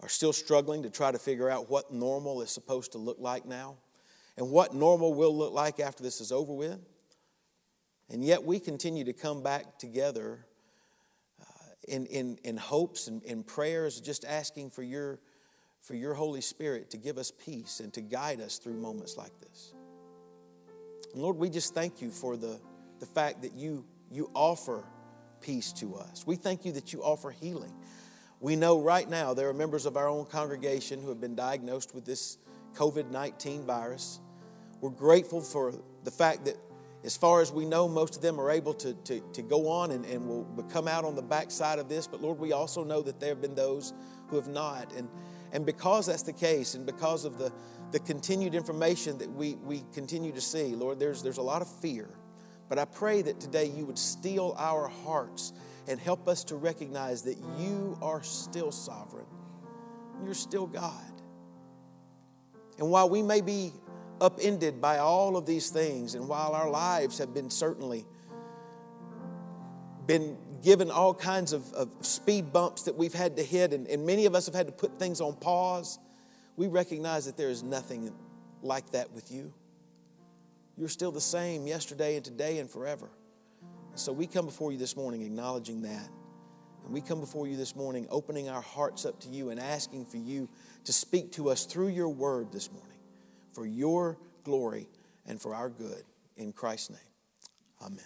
are 0.00 0.08
still 0.08 0.32
struggling 0.32 0.82
to 0.82 0.90
try 0.90 1.10
to 1.12 1.18
figure 1.18 1.48
out 1.48 1.70
what 1.70 1.92
normal 1.92 2.42
is 2.42 2.50
supposed 2.50 2.92
to 2.92 2.98
look 2.98 3.18
like 3.18 3.46
now, 3.46 3.76
and 4.36 4.50
what 4.50 4.74
normal 4.74 5.14
will 5.14 5.36
look 5.36 5.52
like 5.52 5.80
after 5.80 6.02
this 6.02 6.20
is 6.20 6.32
over 6.32 6.52
with. 6.52 6.78
And 8.10 8.22
yet 8.22 8.44
we 8.44 8.58
continue 8.60 9.04
to 9.04 9.12
come 9.12 9.42
back 9.42 9.78
together 9.78 10.44
uh, 11.40 11.44
in, 11.88 12.06
in, 12.06 12.38
in 12.44 12.56
hopes 12.56 13.08
and 13.08 13.22
in 13.22 13.42
prayers, 13.42 14.00
just 14.00 14.24
asking 14.24 14.70
for 14.70 14.82
your, 14.82 15.20
for 15.80 15.94
your 15.94 16.14
Holy 16.14 16.42
Spirit 16.42 16.90
to 16.90 16.98
give 16.98 17.16
us 17.16 17.30
peace 17.30 17.80
and 17.80 17.92
to 17.94 18.00
guide 18.02 18.40
us 18.40 18.58
through 18.58 18.74
moments 18.74 19.16
like 19.16 19.32
this. 19.40 19.72
And 21.12 21.22
Lord, 21.22 21.36
we 21.36 21.48
just 21.48 21.72
thank 21.72 22.02
you 22.02 22.10
for 22.10 22.36
the, 22.36 22.60
the 22.98 23.06
fact 23.06 23.40
that 23.42 23.54
you, 23.54 23.86
you 24.10 24.30
offer 24.34 24.84
peace 25.40 25.72
to 25.74 25.94
us. 25.94 26.26
We 26.26 26.36
thank 26.36 26.64
you 26.64 26.72
that 26.72 26.92
you 26.92 27.02
offer 27.02 27.30
healing. 27.30 27.72
We 28.44 28.56
know 28.56 28.78
right 28.78 29.08
now 29.08 29.32
there 29.32 29.48
are 29.48 29.54
members 29.54 29.86
of 29.86 29.96
our 29.96 30.06
own 30.06 30.26
congregation 30.26 31.00
who 31.00 31.08
have 31.08 31.18
been 31.18 31.34
diagnosed 31.34 31.94
with 31.94 32.04
this 32.04 32.36
COVID 32.74 33.10
19 33.10 33.64
virus. 33.64 34.20
We're 34.82 34.90
grateful 34.90 35.40
for 35.40 35.72
the 36.02 36.10
fact 36.10 36.44
that 36.44 36.58
as 37.04 37.16
far 37.16 37.40
as 37.40 37.50
we 37.50 37.64
know, 37.64 37.88
most 37.88 38.16
of 38.16 38.20
them 38.20 38.38
are 38.38 38.50
able 38.50 38.74
to, 38.74 38.92
to, 38.92 39.20
to 39.32 39.40
go 39.40 39.70
on 39.70 39.92
and, 39.92 40.04
and 40.04 40.28
will 40.28 40.44
come 40.70 40.86
out 40.86 41.06
on 41.06 41.14
the 41.14 41.22
backside 41.22 41.78
of 41.78 41.88
this. 41.88 42.06
But 42.06 42.20
Lord, 42.20 42.38
we 42.38 42.52
also 42.52 42.84
know 42.84 43.00
that 43.00 43.18
there 43.18 43.30
have 43.30 43.40
been 43.40 43.54
those 43.54 43.94
who 44.28 44.36
have 44.36 44.48
not. 44.48 44.92
And, 44.92 45.08
and 45.52 45.64
because 45.64 46.04
that's 46.04 46.22
the 46.22 46.34
case, 46.34 46.74
and 46.74 46.84
because 46.84 47.24
of 47.24 47.38
the, 47.38 47.50
the 47.92 48.00
continued 48.00 48.54
information 48.54 49.16
that 49.16 49.32
we, 49.32 49.54
we 49.54 49.84
continue 49.94 50.32
to 50.32 50.42
see, 50.42 50.74
Lord, 50.74 50.98
there's, 50.98 51.22
there's 51.22 51.38
a 51.38 51.42
lot 51.42 51.62
of 51.62 51.80
fear. 51.80 52.10
But 52.68 52.78
I 52.78 52.84
pray 52.84 53.22
that 53.22 53.40
today 53.40 53.72
you 53.74 53.86
would 53.86 53.98
steal 53.98 54.54
our 54.58 54.88
hearts 54.88 55.54
and 55.88 56.00
help 56.00 56.28
us 56.28 56.44
to 56.44 56.56
recognize 56.56 57.22
that 57.22 57.36
you 57.58 57.98
are 58.00 58.22
still 58.22 58.72
sovereign. 58.72 59.26
You're 60.24 60.34
still 60.34 60.66
God. 60.66 60.92
And 62.78 62.90
while 62.90 63.08
we 63.08 63.22
may 63.22 63.40
be 63.40 63.72
upended 64.20 64.80
by 64.80 64.98
all 64.98 65.36
of 65.36 65.46
these 65.46 65.70
things. 65.70 66.14
And 66.14 66.28
while 66.28 66.52
our 66.52 66.70
lives 66.70 67.18
have 67.18 67.34
been 67.34 67.50
certainly 67.50 68.06
been 70.06 70.36
given 70.62 70.90
all 70.90 71.14
kinds 71.14 71.52
of, 71.52 71.72
of 71.72 71.90
speed 72.00 72.52
bumps 72.52 72.82
that 72.82 72.94
we've 72.94 73.14
had 73.14 73.36
to 73.36 73.42
hit, 73.42 73.72
and, 73.72 73.86
and 73.86 74.04
many 74.04 74.26
of 74.26 74.34
us 74.34 74.46
have 74.46 74.54
had 74.54 74.66
to 74.66 74.72
put 74.72 74.98
things 74.98 75.20
on 75.20 75.34
pause, 75.34 75.98
we 76.56 76.66
recognize 76.66 77.26
that 77.26 77.36
there 77.36 77.48
is 77.48 77.62
nothing 77.62 78.12
like 78.62 78.90
that 78.90 79.10
with 79.12 79.30
you. 79.30 79.52
You're 80.76 80.88
still 80.88 81.12
the 81.12 81.20
same 81.20 81.66
yesterday 81.66 82.16
and 82.16 82.24
today 82.24 82.58
and 82.58 82.68
forever. 82.68 83.08
So 83.94 84.12
we 84.12 84.26
come 84.26 84.46
before 84.46 84.72
you 84.72 84.78
this 84.78 84.96
morning 84.96 85.22
acknowledging 85.22 85.82
that. 85.82 86.08
And 86.84 86.92
we 86.92 87.00
come 87.00 87.20
before 87.20 87.46
you 87.46 87.56
this 87.56 87.74
morning 87.74 88.06
opening 88.10 88.48
our 88.48 88.60
hearts 88.60 89.06
up 89.06 89.20
to 89.20 89.28
you 89.28 89.50
and 89.50 89.58
asking 89.58 90.04
for 90.04 90.18
you 90.18 90.48
to 90.84 90.92
speak 90.92 91.32
to 91.32 91.48
us 91.48 91.64
through 91.64 91.88
your 91.88 92.08
word 92.08 92.52
this 92.52 92.70
morning 92.70 92.98
for 93.52 93.64
your 93.64 94.18
glory 94.42 94.88
and 95.26 95.40
for 95.40 95.54
our 95.54 95.70
good. 95.70 96.02
In 96.36 96.52
Christ's 96.52 96.90
name, 96.90 97.00
amen. 97.80 98.04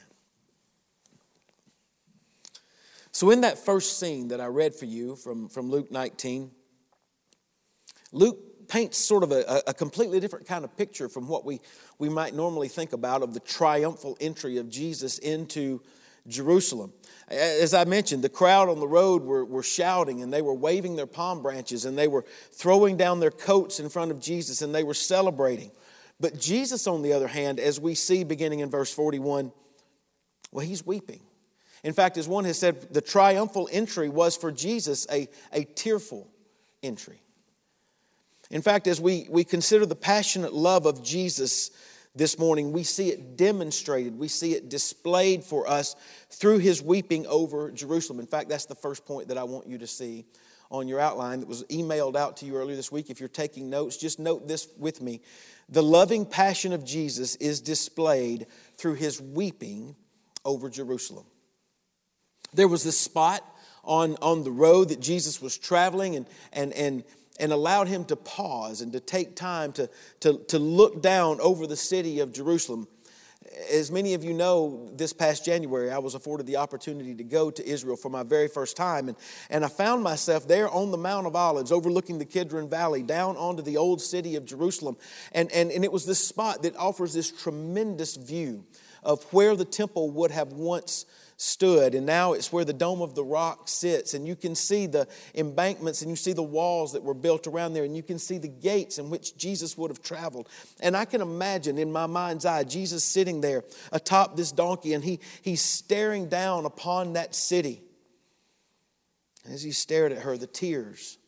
So, 3.10 3.30
in 3.30 3.40
that 3.40 3.58
first 3.58 3.98
scene 3.98 4.28
that 4.28 4.40
I 4.40 4.46
read 4.46 4.74
for 4.74 4.84
you 4.84 5.16
from, 5.16 5.48
from 5.48 5.70
Luke 5.70 5.90
19, 5.90 6.50
Luke 8.12 8.38
paints 8.68 8.98
sort 8.98 9.22
of 9.22 9.32
a, 9.32 9.62
a 9.66 9.74
completely 9.74 10.20
different 10.20 10.46
kind 10.46 10.64
of 10.64 10.76
picture 10.76 11.08
from 11.08 11.26
what 11.26 11.44
we, 11.44 11.60
we 11.98 12.08
might 12.08 12.34
normally 12.34 12.68
think 12.68 12.92
about 12.92 13.22
of 13.22 13.34
the 13.34 13.40
triumphal 13.40 14.16
entry 14.20 14.58
of 14.58 14.68
Jesus 14.68 15.18
into 15.18 15.80
Jerusalem. 16.28 16.92
As 17.28 17.74
I 17.74 17.84
mentioned, 17.84 18.22
the 18.22 18.28
crowd 18.28 18.68
on 18.68 18.80
the 18.80 18.88
road 18.88 19.22
were, 19.22 19.44
were 19.44 19.62
shouting 19.62 20.22
and 20.22 20.32
they 20.32 20.42
were 20.42 20.54
waving 20.54 20.96
their 20.96 21.06
palm 21.06 21.42
branches 21.42 21.84
and 21.84 21.98
they 21.98 22.08
were 22.08 22.24
throwing 22.52 22.96
down 22.96 23.20
their 23.20 23.30
coats 23.30 23.80
in 23.80 23.88
front 23.88 24.10
of 24.10 24.20
Jesus 24.20 24.62
and 24.62 24.74
they 24.74 24.84
were 24.84 24.94
celebrating. 24.94 25.70
But 26.20 26.38
Jesus, 26.38 26.86
on 26.86 27.02
the 27.02 27.12
other 27.12 27.28
hand, 27.28 27.60
as 27.60 27.80
we 27.80 27.94
see 27.94 28.24
beginning 28.24 28.60
in 28.60 28.70
verse 28.70 28.92
41, 28.92 29.52
well, 30.52 30.66
he's 30.66 30.84
weeping. 30.84 31.20
In 31.84 31.92
fact, 31.92 32.16
as 32.16 32.26
one 32.26 32.44
has 32.44 32.58
said, 32.58 32.92
the 32.92 33.00
triumphal 33.00 33.68
entry 33.70 34.08
was 34.08 34.36
for 34.36 34.50
Jesus 34.50 35.06
a, 35.12 35.28
a 35.52 35.64
tearful 35.64 36.28
entry. 36.82 37.22
In 38.50 38.62
fact, 38.62 38.86
as 38.86 39.00
we, 39.00 39.26
we 39.28 39.44
consider 39.44 39.84
the 39.84 39.94
passionate 39.94 40.54
love 40.54 40.86
of 40.86 41.02
Jesus 41.02 41.70
this 42.14 42.38
morning, 42.38 42.72
we 42.72 42.82
see 42.82 43.10
it 43.10 43.36
demonstrated, 43.36 44.18
we 44.18 44.28
see 44.28 44.54
it 44.54 44.68
displayed 44.68 45.44
for 45.44 45.68
us 45.68 45.94
through 46.30 46.58
his 46.58 46.82
weeping 46.82 47.26
over 47.26 47.70
Jerusalem. 47.70 48.20
In 48.20 48.26
fact, 48.26 48.48
that's 48.48 48.66
the 48.66 48.74
first 48.74 49.04
point 49.04 49.28
that 49.28 49.38
I 49.38 49.44
want 49.44 49.66
you 49.66 49.78
to 49.78 49.86
see 49.86 50.24
on 50.70 50.88
your 50.88 51.00
outline 51.00 51.40
that 51.40 51.48
was 51.48 51.64
emailed 51.64 52.16
out 52.16 52.38
to 52.38 52.46
you 52.46 52.56
earlier 52.56 52.76
this 52.76 52.92
week. 52.92 53.10
If 53.10 53.20
you're 53.20 53.28
taking 53.28 53.70
notes, 53.70 53.96
just 53.96 54.18
note 54.18 54.48
this 54.48 54.68
with 54.78 55.00
me. 55.00 55.20
The 55.68 55.82
loving 55.82 56.26
passion 56.26 56.72
of 56.72 56.84
Jesus 56.84 57.36
is 57.36 57.60
displayed 57.60 58.46
through 58.76 58.94
his 58.94 59.20
weeping 59.20 59.94
over 60.44 60.68
Jerusalem. 60.68 61.26
There 62.52 62.68
was 62.68 62.84
this 62.84 62.98
spot 62.98 63.42
on, 63.84 64.16
on 64.20 64.44
the 64.44 64.50
road 64.50 64.90
that 64.90 65.00
Jesus 65.00 65.40
was 65.40 65.56
traveling, 65.56 66.16
and, 66.16 66.26
and, 66.52 66.72
and 66.72 67.04
and 67.38 67.52
allowed 67.52 67.88
him 67.88 68.04
to 68.06 68.16
pause 68.16 68.80
and 68.80 68.92
to 68.92 69.00
take 69.00 69.36
time 69.36 69.72
to, 69.72 69.88
to, 70.20 70.38
to 70.48 70.58
look 70.58 71.02
down 71.02 71.40
over 71.40 71.66
the 71.66 71.76
city 71.76 72.20
of 72.20 72.32
Jerusalem. 72.32 72.88
As 73.72 73.90
many 73.90 74.14
of 74.14 74.24
you 74.24 74.34
know, 74.34 74.90
this 74.92 75.12
past 75.12 75.44
January, 75.44 75.90
I 75.90 75.98
was 75.98 76.14
afforded 76.14 76.46
the 76.46 76.56
opportunity 76.56 77.14
to 77.14 77.24
go 77.24 77.50
to 77.50 77.66
Israel 77.66 77.96
for 77.96 78.10
my 78.10 78.22
very 78.22 78.46
first 78.46 78.76
time. 78.76 79.08
And, 79.08 79.16
and 79.48 79.64
I 79.64 79.68
found 79.68 80.02
myself 80.02 80.46
there 80.46 80.68
on 80.68 80.90
the 80.90 80.98
Mount 80.98 81.26
of 81.26 81.34
Olives, 81.34 81.72
overlooking 81.72 82.18
the 82.18 82.26
Kidron 82.26 82.68
Valley, 82.68 83.02
down 83.02 83.36
onto 83.36 83.62
the 83.62 83.76
old 83.76 84.02
city 84.02 84.36
of 84.36 84.44
Jerusalem. 84.44 84.96
And, 85.32 85.50
and, 85.52 85.70
and 85.70 85.82
it 85.82 85.90
was 85.90 86.04
this 86.04 86.22
spot 86.22 86.62
that 86.62 86.76
offers 86.76 87.14
this 87.14 87.30
tremendous 87.30 88.16
view 88.16 88.64
of 89.02 89.22
where 89.32 89.56
the 89.56 89.64
temple 89.64 90.10
would 90.10 90.30
have 90.30 90.52
once 90.52 91.06
stood. 91.38 91.94
And 91.94 92.04
now 92.04 92.32
it's 92.32 92.52
where 92.52 92.64
the 92.64 92.72
Dome 92.72 93.00
of 93.00 93.14
the 93.14 93.24
Rock 93.24 93.68
sits. 93.68 94.12
And 94.12 94.26
you 94.26 94.34
can 94.36 94.54
see 94.54 94.86
the 94.86 95.06
embankments 95.34 96.02
and 96.02 96.10
you 96.10 96.16
see 96.16 96.32
the 96.32 96.42
walls 96.42 96.92
that 96.92 97.02
were 97.02 97.14
built 97.14 97.46
around 97.46 97.72
there. 97.72 97.84
And 97.84 97.96
you 97.96 98.02
can 98.02 98.18
see 98.18 98.38
the 98.38 98.48
gates 98.48 98.98
in 98.98 99.08
which 99.08 99.36
Jesus 99.36 99.78
would 99.78 99.90
have 99.90 100.02
traveled. 100.02 100.48
And 100.80 100.96
I 100.96 101.04
can 101.04 101.20
imagine 101.20 101.78
in 101.78 101.92
my 101.92 102.06
mind's 102.06 102.44
eye 102.44 102.64
Jesus 102.64 103.04
sitting 103.04 103.40
there 103.40 103.64
atop 103.92 104.36
this 104.36 104.50
donkey 104.50 104.94
and 104.94 105.02
he, 105.02 105.20
he's 105.40 105.62
staring 105.62 106.28
down 106.28 106.66
upon 106.66 107.12
that 107.12 107.34
city. 107.36 107.82
As 109.48 109.62
he 109.62 109.70
stared 109.70 110.10
at 110.10 110.22
her, 110.22 110.36
the 110.36 110.48
tears 110.48 111.18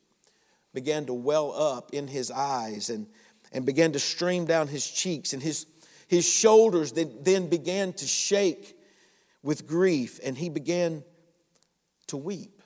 began 0.74 1.06
to 1.06 1.14
well 1.14 1.52
up 1.52 1.94
in 1.94 2.08
his 2.08 2.32
eyes 2.32 2.90
and, 2.90 3.06
and 3.52 3.64
began 3.64 3.92
to 3.92 4.00
stream 4.00 4.44
down 4.44 4.66
his 4.66 4.88
cheeks. 4.88 5.32
And 5.32 5.42
his, 5.42 5.66
his 6.08 6.28
shoulders 6.28 6.92
then 6.92 7.48
began 7.48 7.92
to 7.92 8.06
shake 8.06 8.76
with 9.42 9.66
grief 9.66 10.20
and 10.24 10.36
he 10.36 10.48
began 10.48 11.02
to 12.08 12.16
weep. 12.16 12.62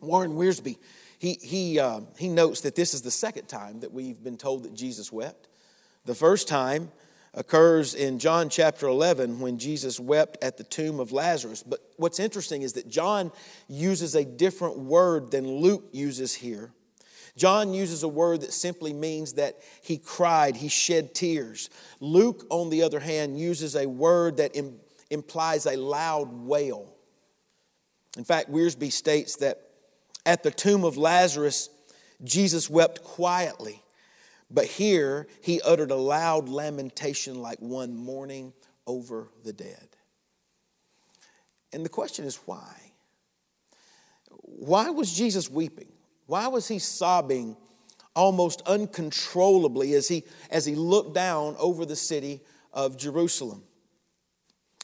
Warren 0.00 0.32
Wiersbe, 0.32 0.76
he, 1.18 1.38
he, 1.40 1.78
uh, 1.78 2.00
he 2.18 2.28
notes 2.28 2.62
that 2.62 2.74
this 2.74 2.94
is 2.94 3.02
the 3.02 3.10
second 3.10 3.46
time 3.46 3.80
that 3.80 3.92
we've 3.92 4.22
been 4.22 4.36
told 4.36 4.64
that 4.64 4.74
Jesus 4.74 5.12
wept. 5.12 5.48
The 6.04 6.14
first 6.14 6.48
time 6.48 6.90
occurs 7.34 7.94
in 7.94 8.18
John 8.18 8.48
chapter 8.48 8.86
11 8.86 9.40
when 9.40 9.58
Jesus 9.58 9.98
wept 9.98 10.42
at 10.42 10.56
the 10.56 10.64
tomb 10.64 11.00
of 11.00 11.12
Lazarus. 11.12 11.62
But 11.62 11.80
what's 11.96 12.18
interesting 12.18 12.62
is 12.62 12.74
that 12.74 12.88
John 12.88 13.30
uses 13.68 14.14
a 14.14 14.24
different 14.24 14.78
word 14.78 15.30
than 15.30 15.46
Luke 15.46 15.88
uses 15.92 16.34
here. 16.34 16.72
John 17.36 17.72
uses 17.72 18.02
a 18.02 18.08
word 18.08 18.42
that 18.42 18.52
simply 18.52 18.92
means 18.92 19.34
that 19.34 19.58
he 19.82 19.96
cried, 19.96 20.56
he 20.56 20.68
shed 20.68 21.14
tears. 21.14 21.70
Luke, 22.00 22.44
on 22.50 22.68
the 22.68 22.82
other 22.82 23.00
hand, 23.00 23.38
uses 23.38 23.74
a 23.74 23.86
word 23.86 24.36
that 24.36 24.54
implies 25.12 25.66
a 25.66 25.76
loud 25.76 26.32
wail. 26.32 26.94
In 28.16 28.24
fact, 28.24 28.50
Wiersbe 28.50 28.90
states 28.90 29.36
that 29.36 29.60
at 30.26 30.42
the 30.42 30.50
tomb 30.50 30.84
of 30.84 30.96
Lazarus, 30.96 31.68
Jesus 32.24 32.68
wept 32.70 33.02
quietly, 33.02 33.82
but 34.50 34.66
here 34.66 35.26
he 35.40 35.60
uttered 35.62 35.90
a 35.90 35.96
loud 35.96 36.48
lamentation 36.48 37.40
like 37.40 37.58
one 37.58 37.96
mourning 37.96 38.52
over 38.86 39.28
the 39.44 39.52
dead. 39.52 39.88
And 41.72 41.84
the 41.84 41.90
question 41.90 42.24
is 42.24 42.36
why? 42.44 42.92
Why 44.28 44.90
was 44.90 45.12
Jesus 45.12 45.50
weeping? 45.50 45.90
Why 46.26 46.48
was 46.48 46.68
he 46.68 46.78
sobbing 46.78 47.56
almost 48.14 48.62
uncontrollably 48.66 49.94
as 49.94 50.08
he, 50.08 50.24
as 50.50 50.66
he 50.66 50.74
looked 50.74 51.14
down 51.14 51.56
over 51.58 51.84
the 51.86 51.96
city 51.96 52.42
of 52.72 52.96
Jerusalem? 52.96 53.62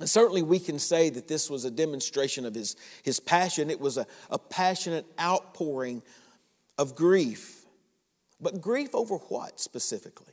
Certainly, 0.04 0.42
we 0.42 0.60
can 0.60 0.78
say 0.78 1.10
that 1.10 1.26
this 1.26 1.50
was 1.50 1.64
a 1.64 1.70
demonstration 1.70 2.46
of 2.46 2.54
his, 2.54 2.76
his 3.02 3.18
passion. 3.18 3.70
It 3.70 3.80
was 3.80 3.96
a, 3.96 4.06
a 4.30 4.38
passionate 4.38 5.06
outpouring 5.20 6.02
of 6.78 6.94
grief 6.94 7.64
But 8.40 8.60
grief 8.60 8.94
over 8.94 9.16
what 9.16 9.58
specifically? 9.58 10.32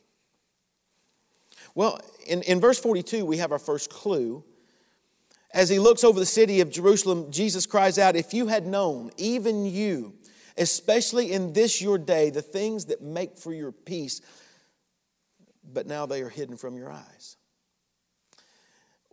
Well, 1.73 1.99
in, 2.27 2.43
in 2.43 2.61
verse 2.61 2.79
42, 2.79 3.25
we 3.25 3.37
have 3.37 3.51
our 3.51 3.59
first 3.59 3.89
clue. 3.89 4.43
As 5.53 5.69
he 5.69 5.79
looks 5.79 6.03
over 6.03 6.19
the 6.19 6.25
city 6.25 6.61
of 6.61 6.69
Jerusalem, 6.69 7.31
Jesus 7.31 7.65
cries 7.65 7.97
out, 7.97 8.15
If 8.15 8.33
you 8.33 8.47
had 8.47 8.67
known, 8.67 9.11
even 9.17 9.65
you, 9.65 10.13
especially 10.57 11.31
in 11.31 11.53
this 11.53 11.81
your 11.81 11.97
day, 11.97 12.29
the 12.29 12.41
things 12.41 12.85
that 12.85 13.01
make 13.01 13.37
for 13.37 13.53
your 13.53 13.71
peace, 13.71 14.21
but 15.63 15.87
now 15.87 16.05
they 16.05 16.21
are 16.21 16.29
hidden 16.29 16.57
from 16.57 16.77
your 16.77 16.91
eyes. 16.91 17.37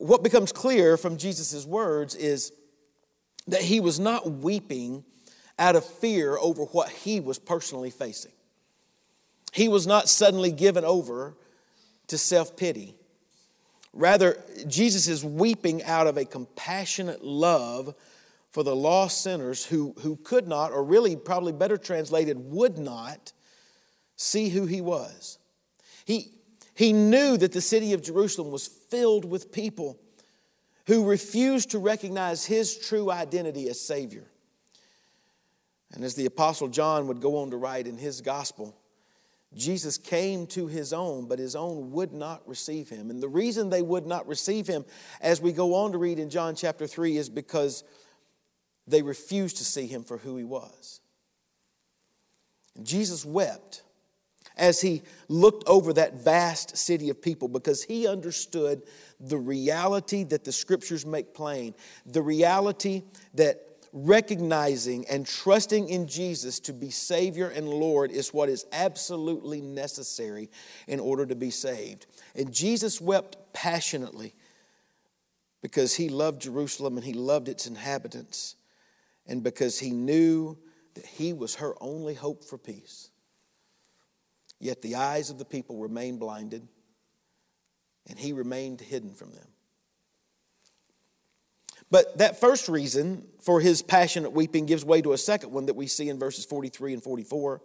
What 0.03 0.25
becomes 0.25 0.51
clear 0.51 0.97
from 0.97 1.17
Jesus' 1.17 1.65
words 1.65 2.17
is 2.17 2.53
that 3.47 3.61
he 3.63 3.79
was 3.79 4.01
not 4.01 4.29
weeping 4.29 5.05
out 5.61 5.77
of 5.77 5.85
fear 5.85 6.37
over 6.39 6.65
what 6.65 6.89
he 6.89 7.21
was 7.21 7.39
personally 7.39 7.91
facing. 7.91 8.33
He 9.53 9.69
was 9.69 9.87
not 9.87 10.09
suddenly 10.09 10.51
given 10.51 10.85
over 10.85 11.37
to 12.09 12.19
self 12.19 12.57
pity. 12.57 12.97
Rather, 13.93 14.43
Jesus 14.67 15.07
is 15.07 15.25
weeping 15.25 15.85
out 15.85 16.09
of 16.09 16.17
a 16.17 16.25
compassionate 16.25 17.25
love 17.25 17.95
for 18.51 18.65
the 18.65 18.75
lost 18.75 19.23
sinners 19.23 19.65
who, 19.65 19.95
who 20.01 20.17
could 20.17 20.49
not, 20.49 20.73
or 20.73 20.83
really, 20.83 21.15
probably 21.15 21.53
better 21.53 21.77
translated, 21.77 22.37
would 22.51 22.77
not 22.77 23.33
see 24.17 24.49
who 24.49 24.67
he 24.67 24.81
was. 24.81 25.39
He, 26.05 26.33
he 26.83 26.93
knew 26.93 27.37
that 27.37 27.53
the 27.53 27.61
city 27.61 27.93
of 27.93 28.03
Jerusalem 28.03 28.51
was 28.51 28.67
filled 28.67 29.25
with 29.25 29.53
people 29.53 30.01
who 30.89 31.09
refused 31.09 31.71
to 31.71 31.79
recognize 31.79 32.45
his 32.45 32.77
true 32.77 33.09
identity 33.09 33.69
as 33.69 33.81
Savior. 33.81 34.27
And 35.93 36.03
as 36.03 36.17
the 36.17 36.27
Apostle 36.27 36.67
John 36.67 37.07
would 37.07 37.21
go 37.21 37.37
on 37.37 37.53
to 37.53 37.57
write 37.57 37.87
in 37.87 37.99
his 37.99 38.21
gospel, 38.21 38.77
Jesus 39.55 39.97
came 39.97 40.45
to 40.49 40.67
his 40.67 40.93
own, 40.93 41.29
but 41.29 41.39
his 41.39 41.55
own 41.55 41.93
would 41.93 42.13
not 42.13 42.43
receive 42.49 42.89
him. 42.89 43.11
And 43.11 43.23
the 43.23 43.29
reason 43.29 43.71
they 43.71 43.81
would 43.81 44.05
not 44.05 44.27
receive 44.27 44.67
him, 44.67 44.85
as 45.21 45.41
we 45.41 45.53
go 45.53 45.77
on 45.77 45.93
to 45.93 45.99
read 45.99 46.19
in 46.19 46.31
John 46.31 46.57
chapter 46.57 46.89
3, 46.89 47.17
is 47.17 47.31
because 47.31 47.85
they 48.89 49.03
refused 49.03 49.59
to 49.59 49.65
see 49.65 49.87
him 49.87 50.03
for 50.03 50.19
who 50.19 50.37
he 50.37 50.43
was. 50.43 51.01
And 52.75 52.85
Jesus 52.85 53.25
wept 53.25 53.85
as 54.57 54.81
he 54.81 55.03
looked 55.29 55.67
over 55.67 55.93
that 55.93 56.15
vast 56.15 56.77
city 56.77 57.11
of 57.11 57.21
people 57.21 57.49
because 57.49 57.83
he 57.83 58.07
understood 58.07 58.83
the 59.21 59.39
reality 59.39 60.25
that 60.25 60.45
the 60.45 60.53
scriptures 60.53 61.07
make 61.07 61.35
plain, 61.35 61.75
the 62.07 62.23
reality 62.23 63.03
that 63.35 63.67
recognizing 63.93 65.07
and 65.09 65.27
trusting 65.27 65.89
in 65.89 66.09
Jesus 66.09 66.59
to 66.61 66.73
be 66.73 66.91
Savior 66.91 67.49
and 67.49 67.69
Lord 67.69 68.11
is 68.11 68.33
what 68.33 68.49
is 68.49 68.65
absolutely 68.73 69.61
necessary 69.61 70.51
in 70.87 70.99
order 70.99 71.27
to 71.27 71.35
be 71.35 71.51
saved. 71.51 72.07
And 72.35 72.53
Jesus 72.53 73.01
wept 73.01 73.37
passionately 73.53 74.35
because 75.61 75.95
he 75.95 76.09
loved 76.09 76.43
Jerusalem 76.43 76.97
and 76.97 77.05
he 77.05 77.13
loved 77.13 77.49
its 77.49 77.67
inhabitants, 77.67 78.57
and 79.27 79.43
because 79.43 79.79
he 79.79 79.91
knew 79.91 80.59
that 80.95 81.07
he 81.07 81.33
was 81.33 81.55
her 81.57 81.75
only 81.81 82.15
hope 82.15 82.43
for 82.43 82.59
peace. 82.59 83.11
Yet 84.63 84.81
the 84.81 84.95
eyes 84.95 85.29
of 85.29 85.39
the 85.39 85.45
people 85.45 85.79
remained 85.79 86.21
blinded, 86.21 86.69
and 88.09 88.17
he 88.17 88.33
remained 88.33 88.81
hidden 88.81 89.13
from 89.13 89.33
them. 89.33 89.49
But 91.91 92.19
that 92.19 92.39
first 92.39 92.69
reason 92.69 93.27
for 93.41 93.61
his 93.61 93.83
passionate 93.83 94.31
weeping 94.31 94.67
gives 94.67 94.85
way 94.85 95.03
to 95.03 95.15
a 95.15 95.19
second 95.19 95.51
one 95.51 95.67
that 95.67 95.75
we 95.75 95.89
see 95.89 96.09
in 96.09 96.17
verses 96.17 96.45
43 96.45 96.93
and 96.93 97.03
44. 97.03 97.61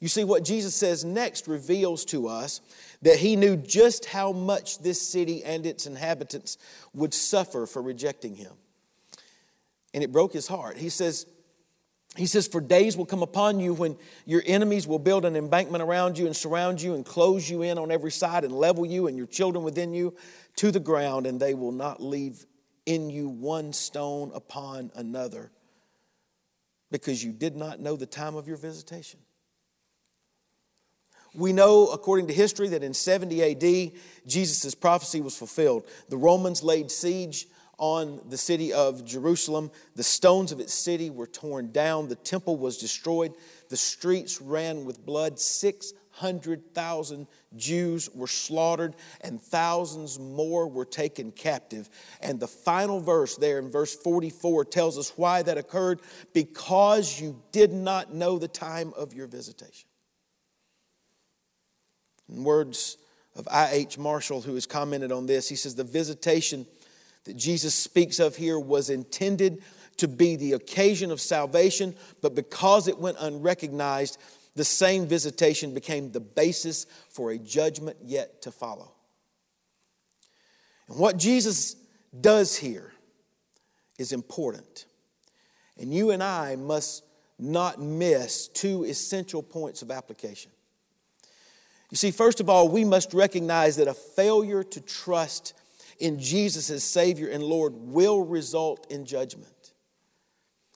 You 0.00 0.08
see, 0.08 0.22
what 0.22 0.44
Jesus 0.44 0.74
says 0.74 1.02
next 1.02 1.48
reveals 1.48 2.04
to 2.06 2.28
us 2.28 2.60
that 3.00 3.16
he 3.16 3.34
knew 3.34 3.56
just 3.56 4.04
how 4.04 4.30
much 4.32 4.80
this 4.80 5.00
city 5.00 5.42
and 5.42 5.64
its 5.64 5.86
inhabitants 5.86 6.58
would 6.92 7.14
suffer 7.14 7.64
for 7.64 7.80
rejecting 7.80 8.34
him. 8.34 8.52
And 9.94 10.04
it 10.04 10.12
broke 10.12 10.34
his 10.34 10.46
heart. 10.46 10.76
He 10.76 10.90
says, 10.90 11.24
he 12.16 12.26
says, 12.26 12.48
For 12.48 12.60
days 12.60 12.96
will 12.96 13.06
come 13.06 13.22
upon 13.22 13.60
you 13.60 13.74
when 13.74 13.96
your 14.24 14.42
enemies 14.46 14.86
will 14.86 14.98
build 14.98 15.24
an 15.24 15.36
embankment 15.36 15.82
around 15.82 16.18
you 16.18 16.26
and 16.26 16.34
surround 16.34 16.80
you 16.80 16.94
and 16.94 17.04
close 17.04 17.48
you 17.48 17.62
in 17.62 17.78
on 17.78 17.90
every 17.90 18.10
side 18.10 18.44
and 18.44 18.52
level 18.52 18.86
you 18.86 19.06
and 19.06 19.16
your 19.16 19.26
children 19.26 19.64
within 19.64 19.92
you 19.92 20.14
to 20.56 20.70
the 20.70 20.80
ground, 20.80 21.26
and 21.26 21.38
they 21.38 21.54
will 21.54 21.72
not 21.72 22.02
leave 22.02 22.44
in 22.86 23.10
you 23.10 23.28
one 23.28 23.72
stone 23.72 24.32
upon 24.34 24.90
another 24.94 25.50
because 26.90 27.22
you 27.22 27.32
did 27.32 27.54
not 27.54 27.80
know 27.80 27.96
the 27.96 28.06
time 28.06 28.34
of 28.34 28.48
your 28.48 28.56
visitation. 28.56 29.20
We 31.34 31.52
know, 31.52 31.88
according 31.88 32.28
to 32.28 32.32
history, 32.32 32.68
that 32.68 32.82
in 32.82 32.94
70 32.94 33.42
AD, 33.42 33.92
Jesus' 34.26 34.74
prophecy 34.74 35.20
was 35.20 35.36
fulfilled. 35.36 35.86
The 36.08 36.16
Romans 36.16 36.62
laid 36.62 36.90
siege 36.90 37.46
on 37.78 38.20
the 38.28 38.36
city 38.36 38.72
of 38.72 39.04
Jerusalem. 39.04 39.70
The 39.94 40.02
stones 40.02 40.52
of 40.52 40.60
its 40.60 40.74
city 40.74 41.10
were 41.10 41.26
torn 41.26 41.72
down. 41.72 42.08
The 42.08 42.16
temple 42.16 42.56
was 42.56 42.76
destroyed. 42.76 43.34
The 43.70 43.76
streets 43.76 44.40
ran 44.40 44.84
with 44.84 45.04
blood. 45.06 45.38
600,000 45.38 47.26
Jews 47.56 48.10
were 48.14 48.26
slaughtered 48.26 48.96
and 49.20 49.40
thousands 49.40 50.18
more 50.18 50.68
were 50.68 50.84
taken 50.84 51.30
captive. 51.30 51.88
And 52.20 52.38
the 52.40 52.48
final 52.48 53.00
verse 53.00 53.36
there 53.36 53.58
in 53.58 53.70
verse 53.70 53.94
44 53.94 54.64
tells 54.66 54.98
us 54.98 55.12
why 55.16 55.42
that 55.42 55.56
occurred 55.56 56.00
because 56.34 57.20
you 57.20 57.40
did 57.52 57.72
not 57.72 58.12
know 58.12 58.38
the 58.38 58.48
time 58.48 58.92
of 58.96 59.14
your 59.14 59.28
visitation. 59.28 59.88
In 62.28 62.44
words 62.44 62.98
of 63.34 63.48
I.H. 63.50 63.98
Marshall, 63.98 64.42
who 64.42 64.54
has 64.54 64.66
commented 64.66 65.12
on 65.12 65.26
this, 65.26 65.48
he 65.48 65.56
says, 65.56 65.74
The 65.74 65.84
visitation 65.84 66.66
that 67.24 67.36
Jesus 67.36 67.74
speaks 67.74 68.18
of 68.18 68.36
here 68.36 68.58
was 68.58 68.90
intended 68.90 69.62
to 69.98 70.08
be 70.08 70.36
the 70.36 70.52
occasion 70.52 71.10
of 71.10 71.20
salvation, 71.20 71.94
but 72.22 72.34
because 72.34 72.88
it 72.88 72.98
went 72.98 73.16
unrecognized, 73.20 74.18
the 74.54 74.64
same 74.64 75.06
visitation 75.06 75.74
became 75.74 76.10
the 76.10 76.20
basis 76.20 76.86
for 77.10 77.30
a 77.30 77.38
judgment 77.38 77.96
yet 78.02 78.42
to 78.42 78.50
follow. 78.50 78.92
And 80.88 80.98
what 80.98 81.16
Jesus 81.16 81.76
does 82.18 82.56
here 82.56 82.92
is 83.98 84.12
important. 84.12 84.86
And 85.78 85.92
you 85.92 86.10
and 86.10 86.22
I 86.22 86.56
must 86.56 87.04
not 87.38 87.80
miss 87.80 88.48
two 88.48 88.84
essential 88.84 89.42
points 89.42 89.82
of 89.82 89.90
application. 89.90 90.50
You 91.90 91.96
see, 91.96 92.10
first 92.10 92.40
of 92.40 92.48
all, 92.48 92.68
we 92.68 92.84
must 92.84 93.14
recognize 93.14 93.76
that 93.76 93.88
a 93.88 93.94
failure 93.94 94.62
to 94.62 94.80
trust 94.80 95.54
in 95.98 96.18
Jesus 96.18 96.70
as 96.70 96.84
Savior 96.84 97.28
and 97.28 97.42
Lord 97.42 97.74
will 97.74 98.24
result 98.24 98.86
in 98.90 99.04
judgment. 99.04 99.72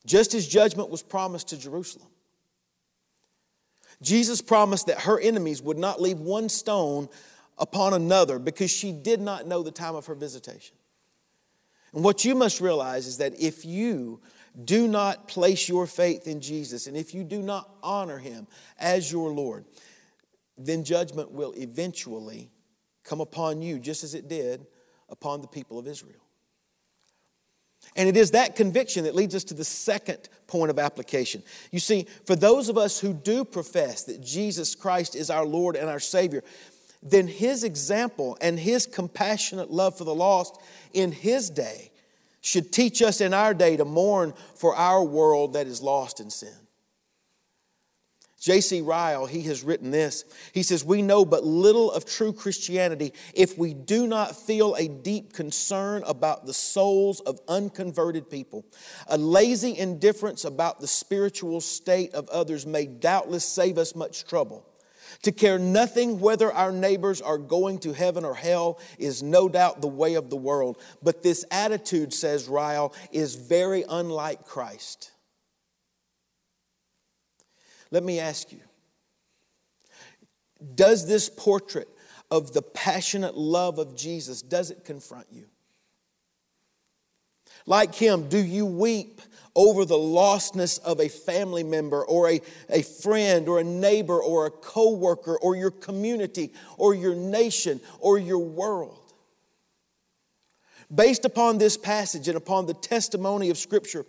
Just 0.05 0.35
as 0.35 0.47
judgment 0.49 0.91
was 0.91 1.03
promised 1.03 1.49
to 1.49 1.59
Jerusalem. 1.59 2.09
Jesus 4.01 4.43
promised 4.43 4.87
that 4.89 5.03
her 5.03 5.21
enemies 5.21 5.63
would 5.63 5.79
not 5.79 6.03
leave 6.03 6.19
one 6.19 6.49
stone 6.49 7.09
upon 7.57 7.95
another 7.95 8.41
because 8.41 8.71
she 8.71 8.91
did 8.91 9.21
not 9.21 9.47
know 9.47 9.63
the 9.63 9.71
time 9.71 9.95
of 9.95 10.07
her 10.07 10.15
visitation. 10.17 10.77
And 11.95 12.03
what 12.03 12.25
you 12.25 12.35
must 12.35 12.61
realize 12.61 13.07
is 13.07 13.19
that 13.19 13.41
if 13.41 13.65
you 13.65 14.21
do 14.65 14.89
not 14.89 15.29
place 15.29 15.69
your 15.69 15.87
faith 15.87 16.27
in 16.27 16.41
Jesus 16.41 16.89
and 16.89 16.97
if 16.97 17.15
you 17.15 17.23
do 17.23 17.41
not 17.41 17.71
honor 17.83 18.19
him 18.19 18.49
as 18.79 19.13
your 19.13 19.31
Lord, 19.31 19.65
then 20.59 20.83
judgment 20.83 21.31
will 21.31 21.53
eventually 21.57 22.51
come 23.05 23.21
upon 23.21 23.63
you, 23.63 23.79
just 23.79 24.03
as 24.03 24.15
it 24.15 24.29
did 24.29 24.67
upon 25.13 25.41
the 25.41 25.47
people 25.47 25.79
of 25.79 25.87
Israel. 25.87 26.17
And 27.95 28.09
it 28.09 28.17
is 28.17 28.31
that 28.31 28.57
conviction 28.57 29.05
that 29.05 29.15
leads 29.15 29.35
us 29.35 29.45
to 29.45 29.55
the 29.55 29.65
second 29.65 30.29
point 30.47 30.71
of 30.71 30.79
application. 30.79 31.43
You 31.71 31.79
see, 31.79 32.07
for 32.25 32.35
those 32.35 32.69
of 32.69 32.79
us 32.79 32.99
who 32.99 33.13
do 33.13 33.45
profess 33.45 34.05
that 34.05 34.21
Jesus 34.21 34.75
Christ 34.75 35.15
is 35.15 35.31
our 35.31 35.45
Lord 35.45 35.77
and 35.77 35.89
our 35.89 36.01
Savior, 36.01 36.43
then 37.03 37.27
His 37.27 37.65
example 37.65 38.39
and 38.41 38.59
His 38.59 38.87
compassionate 38.87 39.71
love 39.71 39.99
for 39.99 40.05
the 40.05 40.15
lost 40.15 40.59
in 40.93 41.13
His 41.13 41.51
day 41.51 41.91
should 42.41 42.73
teach 42.73 43.03
us 43.03 43.21
in 43.21 43.35
our 43.35 43.55
day 43.55 43.77
to 43.77 43.85
mourn 43.85 44.33
for 44.55 44.75
our 44.75 45.05
world 45.05 45.53
that 45.53 45.67
is 45.67 45.83
lost 45.83 46.19
in 46.19 46.31
sin. 46.31 46.55
J.C. 48.43 48.81
Ryle, 48.81 49.27
he 49.27 49.43
has 49.43 49.63
written 49.63 49.93
this. 49.93 50.25
He 50.53 50.65
says, 50.65 50.85
We 50.85 51.01
know 51.01 51.25
but 51.25 51.45
little 51.45 51.93
of 51.93 52.05
true 52.05 52.33
Christianity 52.33 53.13
if 53.35 53.57
we 53.57 53.73
do 53.73 54.05
not 54.09 54.35
feel 54.35 54.75
a 54.75 54.89
deep 54.89 55.33
concern 55.33 56.03
about 56.05 56.45
the 56.45 56.53
souls 56.53 57.21
of 57.21 57.39
unconverted 57.47 58.29
people. 58.29 58.67
A 59.07 59.17
lazy 59.17 59.79
indifference 59.79 60.45
about 60.45 60.81
the 60.81 60.89
spiritual 60.89 61.61
state 61.61 62.15
of 62.15 62.29
others 62.31 62.67
may 62.67 62.85
doubtless 62.85 63.45
save 63.45 63.79
us 63.79 63.95
much 63.95 64.25
trouble. 64.25 64.67
To 65.23 65.31
care 65.31 65.61
nothing 65.61 66.19
whether 66.19 66.53
our 66.53 66.73
neighbors 66.73 67.23
are 67.23 67.39
going 67.39 67.79
to 67.81 67.93
heaven 67.93 68.25
or 68.25 68.35
hell 68.35 68.81
is 68.99 69.23
no 69.23 69.49
doubt 69.49 69.81
the 69.81 69.87
way 69.87 70.15
of 70.15 70.31
the 70.31 70.37
world. 70.37 70.79
But 71.01 71.23
this 71.23 71.45
attitude, 71.53 72.13
says 72.13 72.49
Ryle, 72.49 72.93
is 73.13 73.37
very 73.37 73.85
unlike 73.89 74.45
Christ. 74.45 75.12
Let 77.93 78.03
me 78.03 78.19
ask 78.19 78.51
you 78.51 78.61
Does 80.75 81.07
this 81.07 81.29
portrait 81.29 81.89
of 82.33 82.53
the 82.53 82.63
passionate 82.63 83.37
love 83.37 83.79
of 83.79 83.95
Jesus, 83.95 84.43
does 84.43 84.73
it 84.73 84.85
confront 84.85 85.27
you? 85.31 85.45
Like 87.67 87.95
him, 87.95 88.29
do 88.29 88.39
you 88.39 88.67
weep 88.67 89.21
over 89.55 89.85
the 89.85 89.95
lostness 89.95 90.81
of 90.81 90.99
a 90.99 91.09
family 91.09 91.63
member 91.63 92.05
or 92.05 92.31
a, 92.31 92.41
a 92.71 92.83
friend 92.83 93.47
or 93.49 93.61
a 93.61 93.65
neighbor 93.65 94.21
or 94.21 94.47
a 94.47 94.51
coworker 94.51 95.37
or 95.37 95.55
your 95.55 95.71
community 95.71 96.53
or 96.79 96.95
your 96.95 97.15
nation 97.15 97.81
or 98.01 98.19
your 98.19 98.39
world? 98.39 98.99
Based 100.93 101.25
upon 101.25 101.59
this 101.59 101.77
passage 101.77 102.29
and 102.29 102.37
upon 102.37 102.67
the 102.67 102.75
testimony 102.75 103.51
of 103.51 103.59
Scripture, 103.59 104.07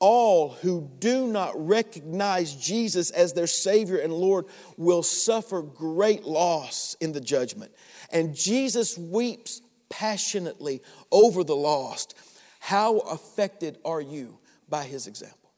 all 0.00 0.50
who 0.50 0.90
do 0.98 1.26
not 1.26 1.52
recognize 1.56 2.54
Jesus 2.54 3.10
as 3.10 3.32
their 3.32 3.46
Savior 3.46 3.98
and 3.98 4.12
Lord 4.12 4.46
will 4.76 5.02
suffer 5.02 5.62
great 5.62 6.24
loss 6.24 6.96
in 7.00 7.12
the 7.12 7.20
judgment. 7.20 7.72
And 8.12 8.34
Jesus 8.34 8.96
weeps 8.96 9.60
passionately 9.88 10.82
over 11.10 11.42
the 11.42 11.56
lost. 11.56 12.14
How 12.60 12.98
affected 12.98 13.78
are 13.84 14.00
you 14.00 14.38
by 14.68 14.84
his 14.84 15.06
example? 15.06 15.50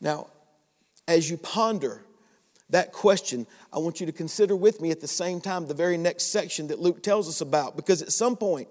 Now, 0.00 0.28
as 1.08 1.28
you 1.28 1.36
ponder 1.36 2.04
that 2.70 2.92
question, 2.92 3.46
I 3.72 3.78
want 3.78 3.98
you 3.98 4.06
to 4.06 4.12
consider 4.12 4.54
with 4.54 4.80
me 4.80 4.90
at 4.90 5.00
the 5.00 5.08
same 5.08 5.40
time 5.40 5.66
the 5.66 5.74
very 5.74 5.96
next 5.96 6.24
section 6.24 6.68
that 6.68 6.78
Luke 6.78 7.02
tells 7.02 7.28
us 7.28 7.40
about, 7.40 7.76
because 7.76 8.02
at 8.02 8.12
some 8.12 8.36
point, 8.36 8.68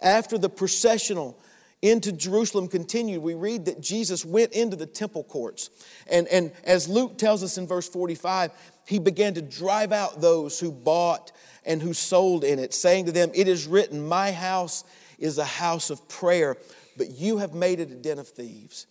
after 0.00 0.38
the 0.38 0.48
processional 0.48 1.38
into 1.82 2.12
Jerusalem 2.12 2.68
continued, 2.68 3.22
we 3.22 3.34
read 3.34 3.66
that 3.66 3.80
Jesus 3.80 4.24
went 4.24 4.52
into 4.52 4.76
the 4.76 4.86
temple 4.86 5.24
courts. 5.24 5.70
And, 6.10 6.26
and 6.28 6.52
as 6.64 6.88
Luke 6.88 7.18
tells 7.18 7.42
us 7.42 7.58
in 7.58 7.66
verse 7.66 7.88
45, 7.88 8.50
he 8.86 8.98
began 8.98 9.34
to 9.34 9.42
drive 9.42 9.92
out 9.92 10.20
those 10.20 10.58
who 10.58 10.72
bought 10.72 11.32
and 11.64 11.82
who 11.82 11.92
sold 11.92 12.44
in 12.44 12.58
it, 12.58 12.72
saying 12.72 13.06
to 13.06 13.12
them, 13.12 13.30
It 13.34 13.48
is 13.48 13.66
written, 13.66 14.06
My 14.06 14.32
house 14.32 14.84
is 15.18 15.38
a 15.38 15.44
house 15.44 15.90
of 15.90 16.08
prayer, 16.08 16.56
but 16.96 17.10
you 17.10 17.38
have 17.38 17.54
made 17.54 17.80
it 17.80 17.90
a 17.90 17.94
den 17.94 18.18
of 18.18 18.28
thieves. 18.28 18.86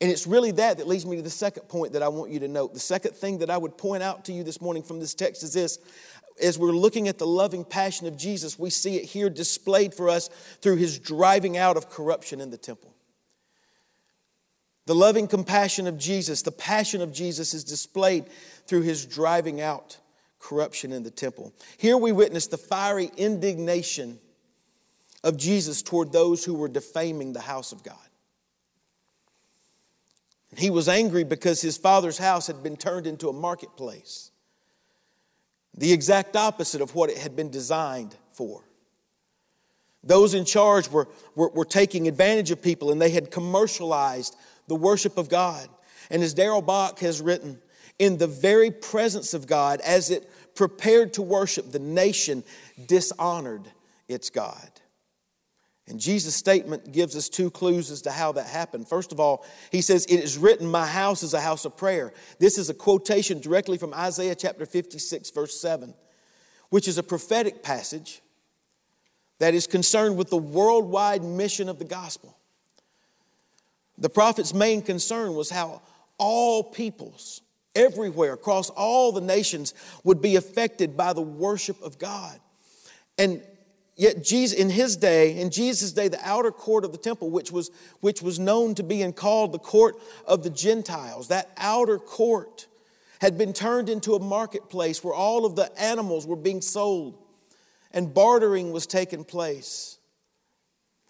And 0.00 0.10
it's 0.10 0.26
really 0.26 0.50
that 0.52 0.78
that 0.78 0.88
leads 0.88 1.04
me 1.04 1.16
to 1.16 1.22
the 1.22 1.28
second 1.28 1.68
point 1.68 1.92
that 1.92 2.02
I 2.02 2.08
want 2.08 2.30
you 2.30 2.40
to 2.40 2.48
note. 2.48 2.72
The 2.72 2.80
second 2.80 3.14
thing 3.14 3.38
that 3.38 3.50
I 3.50 3.58
would 3.58 3.76
point 3.76 4.02
out 4.02 4.24
to 4.26 4.32
you 4.32 4.42
this 4.42 4.60
morning 4.60 4.82
from 4.82 4.98
this 4.98 5.12
text 5.12 5.42
is 5.42 5.52
this 5.52 5.78
as 6.42 6.58
we're 6.58 6.72
looking 6.72 7.08
at 7.08 7.18
the 7.18 7.26
loving 7.26 7.64
passion 7.64 8.06
of 8.06 8.16
Jesus, 8.16 8.58
we 8.58 8.70
see 8.70 8.96
it 8.96 9.04
here 9.04 9.30
displayed 9.30 9.94
for 9.94 10.08
us 10.08 10.28
through 10.60 10.76
his 10.76 10.98
driving 10.98 11.56
out 11.56 11.76
of 11.76 11.90
corruption 11.90 12.40
in 12.40 12.50
the 12.50 12.56
temple. 12.56 12.94
The 14.86 14.94
loving 14.94 15.28
compassion 15.28 15.86
of 15.86 15.98
Jesus, 15.98 16.42
the 16.42 16.52
passion 16.52 17.00
of 17.00 17.12
Jesus 17.12 17.54
is 17.54 17.64
displayed 17.64 18.26
through 18.66 18.82
his 18.82 19.06
driving 19.06 19.60
out 19.60 19.98
corruption 20.40 20.90
in 20.90 21.02
the 21.02 21.10
temple. 21.10 21.52
Here 21.78 21.96
we 21.96 22.12
witness 22.12 22.46
the 22.46 22.58
fiery 22.58 23.10
indignation 23.16 24.18
of 25.22 25.36
Jesus 25.36 25.82
toward 25.82 26.12
those 26.12 26.44
who 26.44 26.54
were 26.54 26.68
defaming 26.68 27.32
the 27.32 27.40
house 27.40 27.72
of 27.72 27.84
God. 27.84 27.96
He 30.56 30.70
was 30.70 30.88
angry 30.88 31.22
because 31.22 31.60
his 31.60 31.76
father's 31.76 32.18
house 32.18 32.48
had 32.48 32.62
been 32.62 32.76
turned 32.76 33.06
into 33.06 33.28
a 33.28 33.32
marketplace 33.32 34.29
the 35.76 35.92
exact 35.92 36.36
opposite 36.36 36.80
of 36.80 36.94
what 36.94 37.10
it 37.10 37.18
had 37.18 37.36
been 37.36 37.50
designed 37.50 38.14
for. 38.32 38.64
Those 40.02 40.34
in 40.34 40.44
charge 40.44 40.90
were, 40.90 41.08
were, 41.34 41.50
were 41.50 41.64
taking 41.64 42.08
advantage 42.08 42.50
of 42.50 42.62
people 42.62 42.90
and 42.90 43.00
they 43.00 43.10
had 43.10 43.30
commercialized 43.30 44.34
the 44.66 44.76
worship 44.76 45.18
of 45.18 45.28
God. 45.28 45.68
And 46.10 46.22
as 46.22 46.34
Darrell 46.34 46.62
Bock 46.62 47.00
has 47.00 47.20
written, 47.20 47.60
in 47.98 48.16
the 48.16 48.26
very 48.26 48.70
presence 48.70 49.34
of 49.34 49.46
God, 49.46 49.80
as 49.82 50.10
it 50.10 50.28
prepared 50.54 51.12
to 51.14 51.22
worship, 51.22 51.70
the 51.70 51.78
nation 51.78 52.42
dishonored 52.86 53.68
its 54.08 54.30
God. 54.30 54.79
And 55.90 55.98
Jesus' 55.98 56.36
statement 56.36 56.92
gives 56.92 57.16
us 57.16 57.28
two 57.28 57.50
clues 57.50 57.90
as 57.90 58.02
to 58.02 58.12
how 58.12 58.30
that 58.32 58.46
happened. 58.46 58.88
First 58.88 59.10
of 59.10 59.18
all, 59.18 59.44
he 59.72 59.80
says, 59.80 60.06
It 60.06 60.20
is 60.20 60.38
written, 60.38 60.68
My 60.68 60.86
house 60.86 61.24
is 61.24 61.34
a 61.34 61.40
house 61.40 61.64
of 61.64 61.76
prayer. 61.76 62.12
This 62.38 62.58
is 62.58 62.70
a 62.70 62.74
quotation 62.74 63.40
directly 63.40 63.76
from 63.76 63.92
Isaiah 63.92 64.36
chapter 64.36 64.66
56, 64.66 65.30
verse 65.30 65.60
7, 65.60 65.92
which 66.68 66.86
is 66.86 66.96
a 66.96 67.02
prophetic 67.02 67.64
passage 67.64 68.22
that 69.40 69.52
is 69.52 69.66
concerned 69.66 70.16
with 70.16 70.30
the 70.30 70.36
worldwide 70.36 71.24
mission 71.24 71.68
of 71.68 71.80
the 71.80 71.84
gospel. 71.84 72.38
The 73.98 74.10
prophet's 74.10 74.54
main 74.54 74.82
concern 74.82 75.34
was 75.34 75.50
how 75.50 75.82
all 76.18 76.62
peoples, 76.62 77.42
everywhere, 77.74 78.34
across 78.34 78.70
all 78.70 79.10
the 79.10 79.20
nations, 79.20 79.74
would 80.04 80.22
be 80.22 80.36
affected 80.36 80.96
by 80.96 81.14
the 81.14 81.20
worship 81.20 81.82
of 81.82 81.98
God. 81.98 82.38
And 83.18 83.42
Yet 84.00 84.24
Jesus, 84.24 84.58
in 84.58 84.70
his 84.70 84.96
day, 84.96 85.38
in 85.38 85.50
Jesus' 85.50 85.92
day, 85.92 86.08
the 86.08 86.26
outer 86.26 86.50
court 86.50 86.86
of 86.86 86.92
the 86.92 86.96
temple, 86.96 87.28
which 87.28 87.52
was, 87.52 87.70
which 88.00 88.22
was 88.22 88.38
known 88.38 88.74
to 88.76 88.82
be 88.82 89.02
and 89.02 89.14
called 89.14 89.52
the 89.52 89.58
court 89.58 89.96
of 90.26 90.42
the 90.42 90.48
Gentiles, 90.48 91.28
that 91.28 91.50
outer 91.58 91.98
court 91.98 92.66
had 93.20 93.36
been 93.36 93.52
turned 93.52 93.90
into 93.90 94.14
a 94.14 94.18
marketplace 94.18 95.04
where 95.04 95.12
all 95.12 95.44
of 95.44 95.54
the 95.54 95.70
animals 95.78 96.26
were 96.26 96.34
being 96.34 96.62
sold 96.62 97.18
and 97.92 98.14
bartering 98.14 98.72
was 98.72 98.86
taking 98.86 99.22
place. 99.22 99.98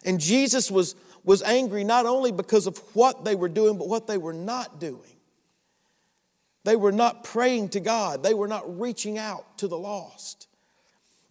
And 0.04 0.18
Jesus 0.18 0.68
was, 0.68 0.96
was 1.22 1.44
angry 1.44 1.84
not 1.84 2.06
only 2.06 2.32
because 2.32 2.66
of 2.66 2.76
what 2.96 3.24
they 3.24 3.36
were 3.36 3.48
doing, 3.48 3.78
but 3.78 3.86
what 3.86 4.08
they 4.08 4.18
were 4.18 4.34
not 4.34 4.80
doing. 4.80 5.16
They 6.64 6.74
were 6.74 6.90
not 6.90 7.22
praying 7.22 7.68
to 7.68 7.78
God, 7.78 8.24
they 8.24 8.34
were 8.34 8.48
not 8.48 8.80
reaching 8.80 9.16
out 9.16 9.58
to 9.58 9.68
the 9.68 9.78
lost. 9.78 10.48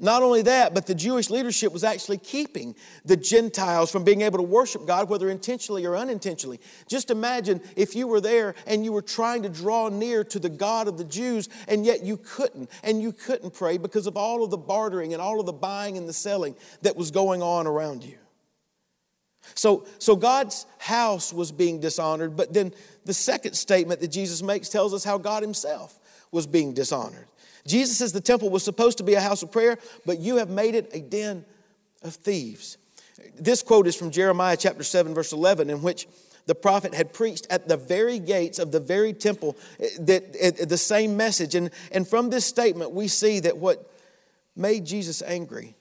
Not 0.01 0.23
only 0.23 0.41
that, 0.43 0.73
but 0.73 0.87
the 0.87 0.95
Jewish 0.95 1.29
leadership 1.29 1.73
was 1.73 1.83
actually 1.83 2.19
keeping 2.19 2.73
the 3.03 3.17
Gentiles 3.17 3.91
from 3.91 4.05
being 4.05 4.21
able 4.21 4.37
to 4.37 4.43
worship 4.43 4.87
God, 4.87 5.09
whether 5.09 5.29
intentionally 5.29 5.85
or 5.85 5.97
unintentionally. 5.97 6.61
Just 6.87 7.11
imagine 7.11 7.59
if 7.75 7.95
you 7.95 8.07
were 8.07 8.21
there 8.21 8.55
and 8.65 8.85
you 8.85 8.93
were 8.93 9.01
trying 9.01 9.43
to 9.43 9.49
draw 9.49 9.89
near 9.89 10.23
to 10.23 10.39
the 10.39 10.49
God 10.49 10.87
of 10.87 10.97
the 10.97 11.03
Jews, 11.03 11.49
and 11.67 11.85
yet 11.85 12.01
you 12.05 12.15
couldn't, 12.15 12.69
and 12.81 13.01
you 13.01 13.11
couldn't 13.11 13.53
pray 13.53 13.77
because 13.77 14.07
of 14.07 14.15
all 14.15 14.41
of 14.41 14.51
the 14.51 14.57
bartering 14.57 15.11
and 15.11 15.21
all 15.21 15.41
of 15.41 15.45
the 15.45 15.51
buying 15.51 15.97
and 15.97 16.07
the 16.07 16.13
selling 16.13 16.55
that 16.81 16.95
was 16.95 17.11
going 17.11 17.41
on 17.41 17.67
around 17.67 18.05
you. 18.05 18.17
So, 19.53 19.85
so 19.97 20.15
God's 20.15 20.65
house 20.77 21.33
was 21.33 21.51
being 21.51 21.81
dishonored, 21.81 22.37
but 22.37 22.53
then 22.53 22.73
the 23.03 23.13
second 23.13 23.53
statement 23.53 23.99
that 23.99 24.09
Jesus 24.09 24.41
makes 24.41 24.69
tells 24.69 24.93
us 24.93 25.03
how 25.03 25.17
God 25.17 25.43
Himself 25.43 25.99
was 26.31 26.47
being 26.47 26.73
dishonored. 26.73 27.27
Jesus 27.65 27.97
says 27.97 28.13
the 28.13 28.21
temple 28.21 28.49
was 28.49 28.63
supposed 28.63 28.97
to 28.99 29.03
be 29.03 29.15
a 29.15 29.21
house 29.21 29.43
of 29.43 29.51
prayer, 29.51 29.77
but 30.05 30.19
you 30.19 30.37
have 30.37 30.49
made 30.49 30.75
it 30.75 30.89
a 30.93 31.01
den 31.01 31.45
of 32.01 32.15
thieves. 32.15 32.77
This 33.37 33.61
quote 33.61 33.87
is 33.87 33.95
from 33.95 34.11
Jeremiah 34.11 34.57
chapter 34.57 34.83
7, 34.83 35.13
verse 35.13 35.33
11, 35.33 35.69
in 35.69 35.81
which 35.81 36.07
the 36.45 36.55
prophet 36.55 36.93
had 36.93 37.13
preached 37.13 37.45
at 37.49 37.67
the 37.67 37.77
very 37.77 38.17
gates 38.17 38.57
of 38.57 38.71
the 38.71 38.79
very 38.79 39.13
temple 39.13 39.55
eh, 39.79 39.89
that, 39.99 40.35
eh, 40.39 40.65
the 40.65 40.77
same 40.77 41.15
message. 41.15 41.53
And, 41.53 41.69
and 41.91 42.07
from 42.07 42.29
this 42.29 42.45
statement, 42.45 42.91
we 42.91 43.07
see 43.07 43.39
that 43.41 43.57
what 43.57 43.91
made 44.55 44.85
Jesus 44.85 45.21
angry 45.21 45.75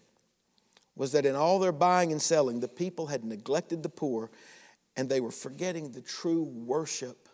was 0.95 1.13
that 1.13 1.25
in 1.25 1.37
all 1.37 1.59
their 1.59 1.73
buying 1.73 2.13
and 2.13 2.21
selling, 2.21 2.61
the 2.61 2.69
people 2.69 3.07
had 3.07 3.25
neglected 3.25 3.83
the 3.83 3.89
poor 3.89 4.31
and 4.97 5.09
they 5.09 5.21
were 5.21 5.31
forgetting 5.31 5.93
the 5.93 6.03
true 6.03 6.43
worship 6.43 7.29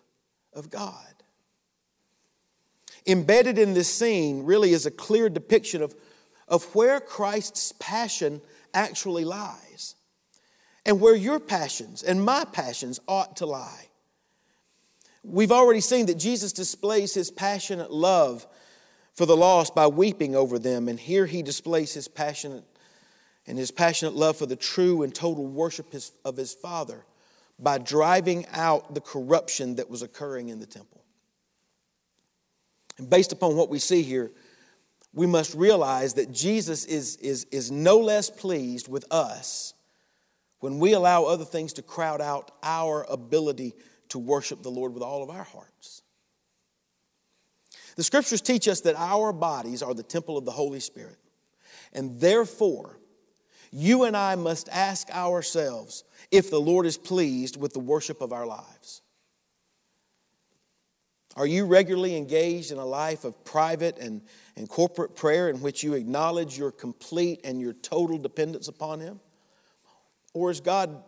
of 0.53 0.70
God. 0.70 1.13
Embedded 3.07 3.59
in 3.59 3.75
this 3.75 3.93
scene 3.93 4.45
really 4.45 4.73
is 4.73 4.87
a 4.87 4.90
clear 4.90 5.29
depiction 5.29 5.83
of, 5.83 5.95
of 6.49 6.64
where 6.75 7.01
Christ's 7.01 7.73
passion 7.79 8.40
actually 8.73 9.25
lies 9.25 9.95
and 10.87 11.01
where 11.01 11.14
your 11.14 11.38
passions 11.38 12.03
and 12.03 12.25
my 12.25 12.45
passions 12.45 13.01
ought 13.07 13.37
to 13.37 13.47
lie. 13.47 13.88
We've 15.23 15.53
already 15.53 15.81
seen 15.81 16.07
that 16.07 16.19
Jesus 16.19 16.53
displays 16.53 17.14
his 17.14 17.31
passionate 17.31 17.90
love 17.90 18.47
for 19.14 19.27
the 19.27 19.37
lost 19.37 19.75
by 19.75 19.87
weeping 19.87 20.35
over 20.35 20.59
them, 20.59 20.88
and 20.88 20.99
here 20.99 21.27
he 21.27 21.43
displays 21.43 21.95
his 21.95 22.09
passionate 22.09 22.64
and 23.47 23.57
his 23.59 23.71
passionate 23.71 24.14
love 24.14 24.37
for 24.37 24.47
the 24.47 24.57
true 24.57 25.03
and 25.03 25.14
total 25.14 25.47
worship 25.47 25.95
of 26.25 26.37
his 26.37 26.53
Father 26.55 27.05
by 27.59 27.79
driving 27.79 28.47
out 28.53 28.95
the 28.95 29.01
corruption 29.01 29.77
that 29.77 29.88
was 29.88 30.03
occurring 30.03 30.49
in 30.49 30.59
the 30.59 30.67
temple. 30.67 31.04
And 32.98 33.11
based 33.11 33.33
upon 33.33 33.57
what 33.57 33.68
we 33.68 33.78
see 33.78 34.02
here, 34.02 34.30
we 35.12 35.26
must 35.26 35.54
realize 35.54 36.14
that 36.14 36.33
Jesus 36.33 36.85
is, 36.85 37.16
is, 37.16 37.44
is 37.52 37.70
no 37.70 37.98
less 37.98 38.30
pleased 38.30 38.88
with 38.88 39.04
us 39.12 39.74
when 40.61 40.78
we 40.78 40.92
allow 40.92 41.24
other 41.24 41.44
things 41.44 41.72
to 41.74 41.83
crowd 41.83 42.20
out 42.20 42.50
our 42.62 43.04
ability 43.09 43.74
to 44.09 44.18
worship 44.18 44.62
the 44.62 44.70
Lord 44.70 44.92
with 44.92 45.02
all 45.02 45.22
of 45.22 45.30
our 45.30 45.44
hearts. 45.44 46.02
The 47.96 48.02
scriptures 48.02 48.40
teach 48.40 48.66
us 48.66 48.80
that 48.83 48.96
our 48.96 49.33
bodies 49.33 49.83
are 49.83 49.94
the 49.94 50.02
temple 50.02 50.37
of 50.37 50.44
the 50.44 50.50
Holy 50.50 50.80
Spirit. 50.80 51.18
And 51.92 52.20
therefore, 52.20 52.98
you 53.70 54.04
and 54.04 54.16
I 54.16 54.35
must 54.35 54.68
ask 54.70 55.09
ourselves 55.11 56.04
if 56.30 56.50
the 56.50 56.61
Lord 56.61 56.87
is 56.87 56.98
pleased 56.98 57.57
with 57.57 57.72
the 57.72 57.80
worship 57.80 58.20
of 58.20 58.33
our 58.33 58.46
lives. 58.46 59.02
Are 61.37 61.47
you 61.47 61.66
regularly 61.66 62.16
engaged 62.16 62.70
in 62.70 62.79
a 62.79 62.85
life 62.85 63.25
of 63.25 63.44
private 63.44 63.99
and, 63.99 64.23
and 64.57 64.68
corporate 64.68 65.16
prayer 65.16 65.49
in 65.51 65.61
which 65.61 65.83
you 65.83 65.94
acknowledge 65.94 66.57
your 66.57 66.70
complete 66.70 67.40
and 67.42 67.61
your 67.61 67.73
total 67.73 68.18
dependence 68.18 68.68
upon 68.68 69.01
Him? 69.01 69.20
Or 70.33 70.51
is 70.51 70.61
God 70.61 71.03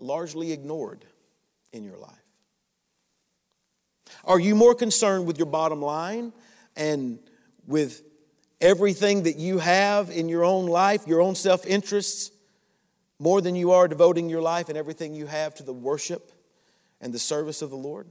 largely 0.00 0.52
ignored 0.52 1.04
in 1.72 1.82
your 1.82 1.96
life? 1.96 2.12
Are 4.24 4.38
you 4.38 4.54
more 4.54 4.74
concerned 4.74 5.26
with 5.26 5.38
your 5.38 5.46
bottom 5.46 5.80
line 5.80 6.32
and 6.76 7.18
with 7.66 8.02
everything 8.60 9.22
that 9.22 9.36
you 9.36 9.58
have 9.58 10.10
in 10.10 10.28
your 10.28 10.44
own 10.44 10.66
life, 10.66 11.06
your 11.06 11.22
own 11.22 11.34
self 11.34 11.66
interests, 11.66 12.30
more 13.18 13.40
than 13.40 13.56
you 13.56 13.72
are 13.72 13.88
devoting 13.88 14.28
your 14.28 14.42
life 14.42 14.68
and 14.68 14.76
everything 14.76 15.14
you 15.14 15.26
have 15.26 15.54
to 15.54 15.62
the 15.62 15.72
worship 15.72 16.32
and 17.00 17.12
the 17.12 17.18
service 17.18 17.62
of 17.62 17.70
the 17.70 17.76
Lord? 17.76 18.06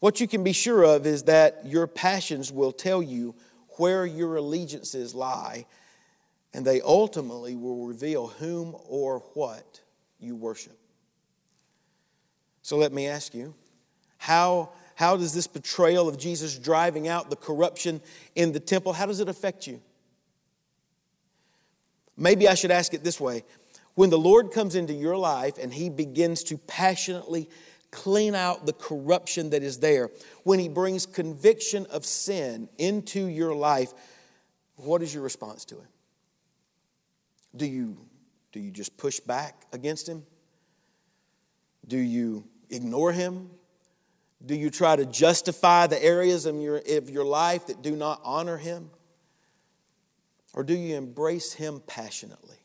What 0.00 0.20
you 0.20 0.28
can 0.28 0.44
be 0.44 0.52
sure 0.52 0.84
of 0.84 1.06
is 1.06 1.24
that 1.24 1.66
your 1.66 1.86
passions 1.86 2.52
will 2.52 2.72
tell 2.72 3.02
you 3.02 3.34
where 3.78 4.06
your 4.06 4.36
allegiances 4.36 5.14
lie, 5.14 5.66
and 6.52 6.64
they 6.64 6.80
ultimately 6.80 7.56
will 7.56 7.86
reveal 7.86 8.28
whom 8.28 8.76
or 8.88 9.20
what 9.34 9.80
you 10.18 10.36
worship. 10.36 10.78
So 12.62 12.76
let 12.76 12.92
me 12.92 13.06
ask 13.06 13.34
you 13.34 13.54
how, 14.18 14.70
how 14.94 15.16
does 15.16 15.32
this 15.32 15.46
betrayal 15.46 16.08
of 16.08 16.18
Jesus 16.18 16.58
driving 16.58 17.08
out 17.08 17.30
the 17.30 17.36
corruption 17.36 18.00
in 18.34 18.52
the 18.52 18.60
temple, 18.60 18.92
how 18.92 19.06
does 19.06 19.20
it 19.20 19.28
affect 19.28 19.66
you? 19.66 19.80
Maybe 22.16 22.48
I 22.48 22.54
should 22.54 22.72
ask 22.72 22.94
it 22.94 23.04
this 23.04 23.20
way. 23.20 23.44
When 23.94 24.10
the 24.10 24.18
Lord 24.18 24.52
comes 24.52 24.74
into 24.74 24.92
your 24.92 25.16
life 25.16 25.56
and 25.58 25.72
he 25.72 25.88
begins 25.88 26.42
to 26.44 26.58
passionately 26.58 27.48
clean 27.90 28.34
out 28.34 28.66
the 28.66 28.72
corruption 28.72 29.50
that 29.50 29.62
is 29.62 29.78
there, 29.78 30.10
when 30.44 30.58
He 30.58 30.68
brings 30.68 31.06
conviction 31.06 31.86
of 31.86 32.04
sin 32.04 32.68
into 32.78 33.26
your 33.26 33.54
life, 33.54 33.92
what 34.76 35.02
is 35.02 35.12
your 35.12 35.22
response 35.22 35.64
to 35.66 35.76
Him? 35.76 35.88
Do 37.56 37.66
you, 37.66 37.96
do 38.52 38.60
you 38.60 38.70
just 38.70 38.96
push 38.96 39.20
back 39.20 39.66
against 39.72 40.08
Him? 40.08 40.24
Do 41.86 41.98
you 41.98 42.44
ignore 42.70 43.12
Him? 43.12 43.50
Do 44.44 44.54
you 44.54 44.70
try 44.70 44.94
to 44.94 45.04
justify 45.04 45.86
the 45.86 46.02
areas 46.02 46.46
of 46.46 46.56
your, 46.56 46.76
of 46.76 47.10
your 47.10 47.24
life 47.24 47.66
that 47.66 47.82
do 47.82 47.96
not 47.96 48.20
honor 48.22 48.56
Him? 48.56 48.90
Or 50.54 50.62
do 50.62 50.74
you 50.74 50.96
embrace 50.96 51.52
Him 51.54 51.82
passionately? 51.86 52.56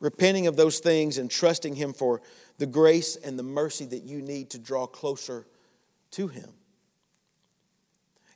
Repenting 0.00 0.46
of 0.46 0.56
those 0.56 0.78
things 0.78 1.18
and 1.18 1.30
trusting 1.30 1.74
Him 1.74 1.92
for 1.92 2.22
the 2.58 2.66
grace 2.66 3.16
and 3.16 3.38
the 3.38 3.42
mercy 3.42 3.86
that 3.86 4.02
you 4.02 4.20
need 4.20 4.50
to 4.50 4.58
draw 4.58 4.86
closer 4.86 5.46
to 6.12 6.28
Him. 6.28 6.50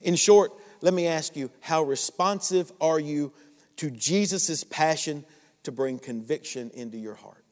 In 0.01 0.15
short, 0.15 0.51
let 0.81 0.93
me 0.93 1.07
ask 1.07 1.35
you 1.35 1.49
how 1.61 1.83
responsive 1.83 2.71
are 2.81 2.99
you 2.99 3.33
to 3.77 3.89
Jesus' 3.89 4.63
passion 4.63 5.25
to 5.63 5.71
bring 5.71 5.99
conviction 5.99 6.71
into 6.73 6.97
your 6.97 7.15
heart? 7.15 7.43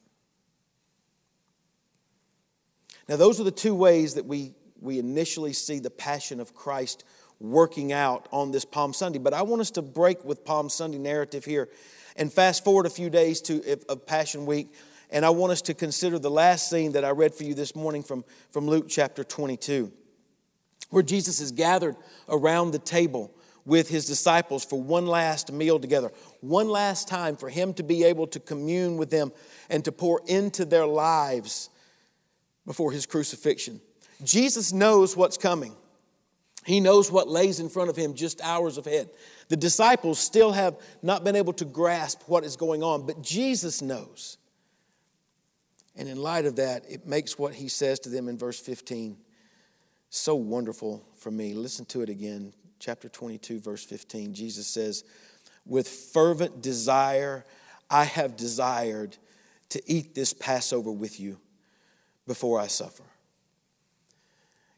Now, 3.08 3.16
those 3.16 3.40
are 3.40 3.44
the 3.44 3.50
two 3.50 3.74
ways 3.74 4.14
that 4.14 4.26
we, 4.26 4.54
we 4.80 4.98
initially 4.98 5.52
see 5.52 5.80
the 5.80 5.90
passion 5.90 6.40
of 6.40 6.54
Christ 6.54 7.04
working 7.40 7.92
out 7.92 8.28
on 8.30 8.52
this 8.52 8.64
Palm 8.64 8.92
Sunday. 8.92 9.18
But 9.18 9.34
I 9.34 9.42
want 9.42 9.60
us 9.60 9.72
to 9.72 9.82
break 9.82 10.24
with 10.24 10.44
Palm 10.44 10.68
Sunday 10.68 10.98
narrative 10.98 11.44
here 11.44 11.68
and 12.16 12.32
fast 12.32 12.62
forward 12.62 12.86
a 12.86 12.90
few 12.90 13.10
days 13.10 13.40
to 13.42 13.78
of 13.88 14.06
Passion 14.06 14.46
Week 14.46 14.72
and 15.12 15.26
I 15.26 15.30
want 15.30 15.52
us 15.52 15.62
to 15.62 15.74
consider 15.74 16.18
the 16.18 16.30
last 16.30 16.70
scene 16.70 16.92
that 16.92 17.04
I 17.04 17.10
read 17.10 17.34
for 17.34 17.44
you 17.44 17.54
this 17.54 17.76
morning 17.76 18.02
from, 18.02 18.24
from 18.50 18.66
Luke 18.66 18.86
chapter 18.88 19.22
22, 19.22 19.92
where 20.90 21.02
Jesus 21.02 21.40
is 21.40 21.52
gathered 21.52 21.96
around 22.28 22.70
the 22.70 22.78
table 22.78 23.32
with 23.64 23.88
his 23.88 24.06
disciples 24.06 24.64
for 24.64 24.80
one 24.80 25.06
last 25.06 25.52
meal 25.52 25.78
together, 25.78 26.10
one 26.40 26.68
last 26.68 27.08
time 27.08 27.36
for 27.36 27.48
him 27.48 27.74
to 27.74 27.82
be 27.82 28.04
able 28.04 28.26
to 28.26 28.40
commune 28.40 28.96
with 28.96 29.10
them 29.10 29.30
and 29.68 29.84
to 29.84 29.92
pour 29.92 30.22
into 30.26 30.64
their 30.64 30.86
lives 30.86 31.68
before 32.66 32.90
his 32.90 33.06
crucifixion. 33.06 33.80
Jesus 34.24 34.72
knows 34.72 35.16
what's 35.16 35.36
coming. 35.36 35.76
He 36.64 36.80
knows 36.80 37.10
what 37.10 37.28
lays 37.28 37.60
in 37.60 37.68
front 37.68 37.90
of 37.90 37.96
him 37.96 38.14
just 38.14 38.40
hours 38.40 38.78
ahead. 38.78 39.10
The 39.48 39.56
disciples 39.56 40.18
still 40.18 40.52
have 40.52 40.78
not 41.02 41.22
been 41.22 41.36
able 41.36 41.52
to 41.54 41.64
grasp 41.64 42.22
what 42.26 42.44
is 42.44 42.56
going 42.56 42.82
on, 42.82 43.04
but 43.04 43.20
Jesus 43.20 43.82
knows. 43.82 44.38
And 45.96 46.08
in 46.08 46.16
light 46.16 46.46
of 46.46 46.56
that, 46.56 46.84
it 46.88 47.06
makes 47.06 47.38
what 47.38 47.54
he 47.54 47.68
says 47.68 47.98
to 48.00 48.08
them 48.08 48.28
in 48.28 48.38
verse 48.38 48.58
15 48.58 49.16
so 50.14 50.34
wonderful 50.34 51.02
for 51.16 51.30
me. 51.30 51.54
Listen 51.54 51.86
to 51.86 52.02
it 52.02 52.10
again. 52.10 52.52
Chapter 52.78 53.08
22, 53.08 53.60
verse 53.60 53.82
15. 53.84 54.34
Jesus 54.34 54.66
says, 54.66 55.04
With 55.64 55.88
fervent 55.88 56.60
desire, 56.60 57.46
I 57.88 58.04
have 58.04 58.36
desired 58.36 59.16
to 59.70 59.82
eat 59.86 60.14
this 60.14 60.34
Passover 60.34 60.92
with 60.92 61.18
you 61.18 61.38
before 62.26 62.60
I 62.60 62.66
suffer. 62.66 63.04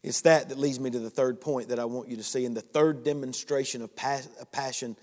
It's 0.05 0.21
that 0.21 0.51
that 0.51 0.59
leads 0.59 0.79
me 0.79 0.91
to 0.91 0.99
the 1.01 1.11
third 1.11 1.41
point 1.41 1.71
that 1.71 1.81
I 1.81 1.85
want 1.87 2.09
you 2.09 2.17
to 2.17 2.23
see, 2.23 2.45
and 2.45 2.57
the 2.57 2.61
third 2.61 3.03
demonstration 3.03 3.83
of 3.83 3.91
passion 4.53 4.97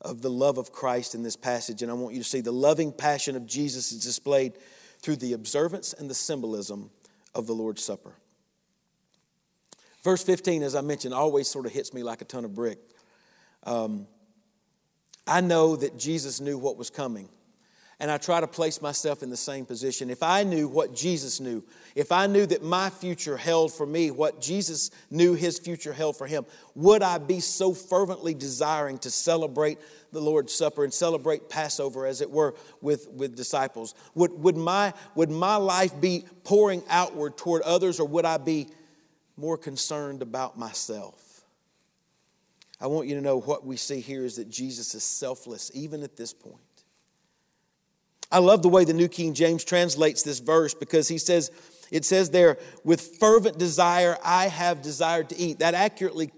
of 0.00 0.20
the 0.20 0.30
love 0.30 0.58
of 0.58 0.72
Christ 0.72 1.14
in 1.14 1.22
this 1.22 1.36
passage. 1.36 1.82
And 1.82 1.90
I 1.90 1.94
want 1.94 2.14
you 2.14 2.20
to 2.20 2.28
see 2.28 2.40
the 2.40 2.52
loving 2.52 2.92
passion 2.92 3.34
of 3.34 3.46
Jesus 3.46 3.92
is 3.92 4.04
displayed 4.04 4.52
through 5.02 5.16
the 5.16 5.32
observance 5.32 5.92
and 5.92 6.08
the 6.08 6.14
symbolism 6.14 6.90
of 7.34 7.46
the 7.46 7.52
Lord's 7.52 7.82
Supper. 7.82 8.14
Verse 10.02 10.22
15, 10.22 10.62
as 10.62 10.74
I 10.74 10.80
mentioned, 10.80 11.14
always 11.14 11.48
sort 11.48 11.66
of 11.66 11.72
hits 11.72 11.92
me 11.92 12.02
like 12.02 12.22
a 12.22 12.24
ton 12.24 12.44
of 12.44 12.54
brick. 12.54 12.78
Um, 13.64 14.06
I 15.26 15.40
know 15.40 15.76
that 15.76 15.98
Jesus 15.98 16.40
knew 16.40 16.58
what 16.58 16.76
was 16.76 16.90
coming 16.90 17.28
and 18.02 18.10
I 18.10 18.18
try 18.18 18.40
to 18.40 18.48
place 18.48 18.82
myself 18.82 19.22
in 19.22 19.30
the 19.30 19.36
same 19.36 19.64
position. 19.64 20.10
If 20.10 20.24
I 20.24 20.42
knew 20.42 20.66
what 20.66 20.92
Jesus 20.92 21.38
knew, 21.38 21.62
if 21.94 22.10
I 22.10 22.26
knew 22.26 22.44
that 22.46 22.60
my 22.60 22.90
future 22.90 23.36
held 23.36 23.72
for 23.72 23.86
me 23.86 24.10
what 24.10 24.40
Jesus 24.40 24.90
knew 25.08 25.34
his 25.34 25.60
future 25.60 25.92
held 25.92 26.16
for 26.16 26.26
him, 26.26 26.44
would 26.74 27.00
I 27.04 27.18
be 27.18 27.38
so 27.38 27.72
fervently 27.72 28.34
desiring 28.34 28.98
to 28.98 29.10
celebrate 29.10 29.78
the 30.10 30.20
Lord's 30.20 30.52
Supper 30.52 30.82
and 30.82 30.92
celebrate 30.92 31.48
Passover, 31.48 32.04
as 32.04 32.20
it 32.20 32.28
were, 32.28 32.56
with, 32.80 33.08
with 33.12 33.36
disciples? 33.36 33.94
Would, 34.16 34.32
would, 34.32 34.56
my, 34.56 34.94
would 35.14 35.30
my 35.30 35.54
life 35.54 35.98
be 36.00 36.24
pouring 36.42 36.82
outward 36.90 37.36
toward 37.36 37.62
others, 37.62 38.00
or 38.00 38.08
would 38.08 38.24
I 38.24 38.38
be 38.38 38.66
more 39.36 39.56
concerned 39.56 40.22
about 40.22 40.58
myself? 40.58 41.44
I 42.80 42.88
want 42.88 43.06
you 43.06 43.14
to 43.14 43.20
know 43.20 43.38
what 43.38 43.64
we 43.64 43.76
see 43.76 44.00
here 44.00 44.24
is 44.24 44.34
that 44.36 44.50
Jesus 44.50 44.92
is 44.96 45.04
selfless, 45.04 45.70
even 45.72 46.02
at 46.02 46.16
this 46.16 46.32
point. 46.34 46.71
I 48.32 48.38
love 48.38 48.62
the 48.62 48.68
way 48.70 48.84
the 48.84 48.94
New 48.94 49.08
King 49.08 49.34
James 49.34 49.62
translates 49.62 50.22
this 50.22 50.40
verse 50.40 50.72
because 50.72 51.06
he 51.06 51.18
says, 51.18 51.50
it 51.90 52.06
says 52.06 52.30
there, 52.30 52.56
with 52.82 53.18
fervent 53.18 53.58
desire 53.58 54.16
I 54.24 54.48
have 54.48 54.80
desired 54.80 55.28
to 55.28 55.38
eat. 55.38 55.58
That 55.58 55.74
accurately 55.74 56.32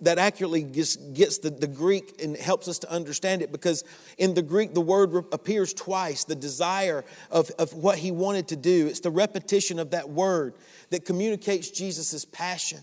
that 0.00 0.16
accurately 0.16 0.62
gets, 0.62 0.94
gets 0.94 1.38
the, 1.38 1.50
the 1.50 1.66
Greek 1.66 2.22
and 2.22 2.36
helps 2.36 2.68
us 2.68 2.78
to 2.78 2.90
understand 2.90 3.42
it 3.42 3.50
because 3.50 3.82
in 4.16 4.32
the 4.32 4.42
Greek 4.42 4.72
the 4.72 4.80
word 4.80 5.12
appears 5.32 5.74
twice 5.74 6.22
the 6.22 6.36
desire 6.36 7.04
of, 7.32 7.50
of 7.58 7.74
what 7.74 7.98
he 7.98 8.12
wanted 8.12 8.46
to 8.48 8.56
do. 8.56 8.86
It's 8.86 9.00
the 9.00 9.10
repetition 9.10 9.80
of 9.80 9.90
that 9.90 10.08
word 10.08 10.54
that 10.90 11.04
communicates 11.04 11.70
Jesus' 11.70 12.24
passion, 12.24 12.80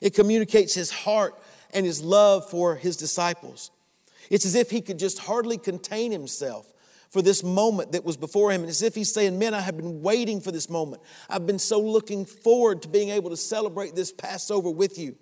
it 0.00 0.12
communicates 0.14 0.74
his 0.74 0.90
heart 0.90 1.40
and 1.72 1.86
his 1.86 2.02
love 2.02 2.50
for 2.50 2.74
his 2.74 2.96
disciples. 2.96 3.70
It's 4.28 4.44
as 4.44 4.54
if 4.56 4.70
he 4.70 4.80
could 4.80 4.98
just 4.98 5.20
hardly 5.20 5.56
contain 5.58 6.10
himself 6.10 6.73
for 7.14 7.22
this 7.22 7.44
moment 7.44 7.92
that 7.92 8.04
was 8.04 8.16
before 8.16 8.50
him. 8.50 8.62
And 8.62 8.68
as 8.68 8.82
if 8.82 8.96
he's 8.96 9.14
saying, 9.14 9.38
Men, 9.38 9.54
I 9.54 9.60
have 9.60 9.76
been 9.76 10.02
waiting 10.02 10.40
for 10.40 10.50
this 10.50 10.68
moment. 10.68 11.00
I've 11.30 11.46
been 11.46 11.60
so 11.60 11.80
looking 11.80 12.26
forward 12.26 12.82
to 12.82 12.88
being 12.88 13.10
able 13.10 13.30
to 13.30 13.36
celebrate 13.36 13.94
this 13.94 14.10
Passover 14.10 14.68
with 14.68 14.98
you. 14.98 15.14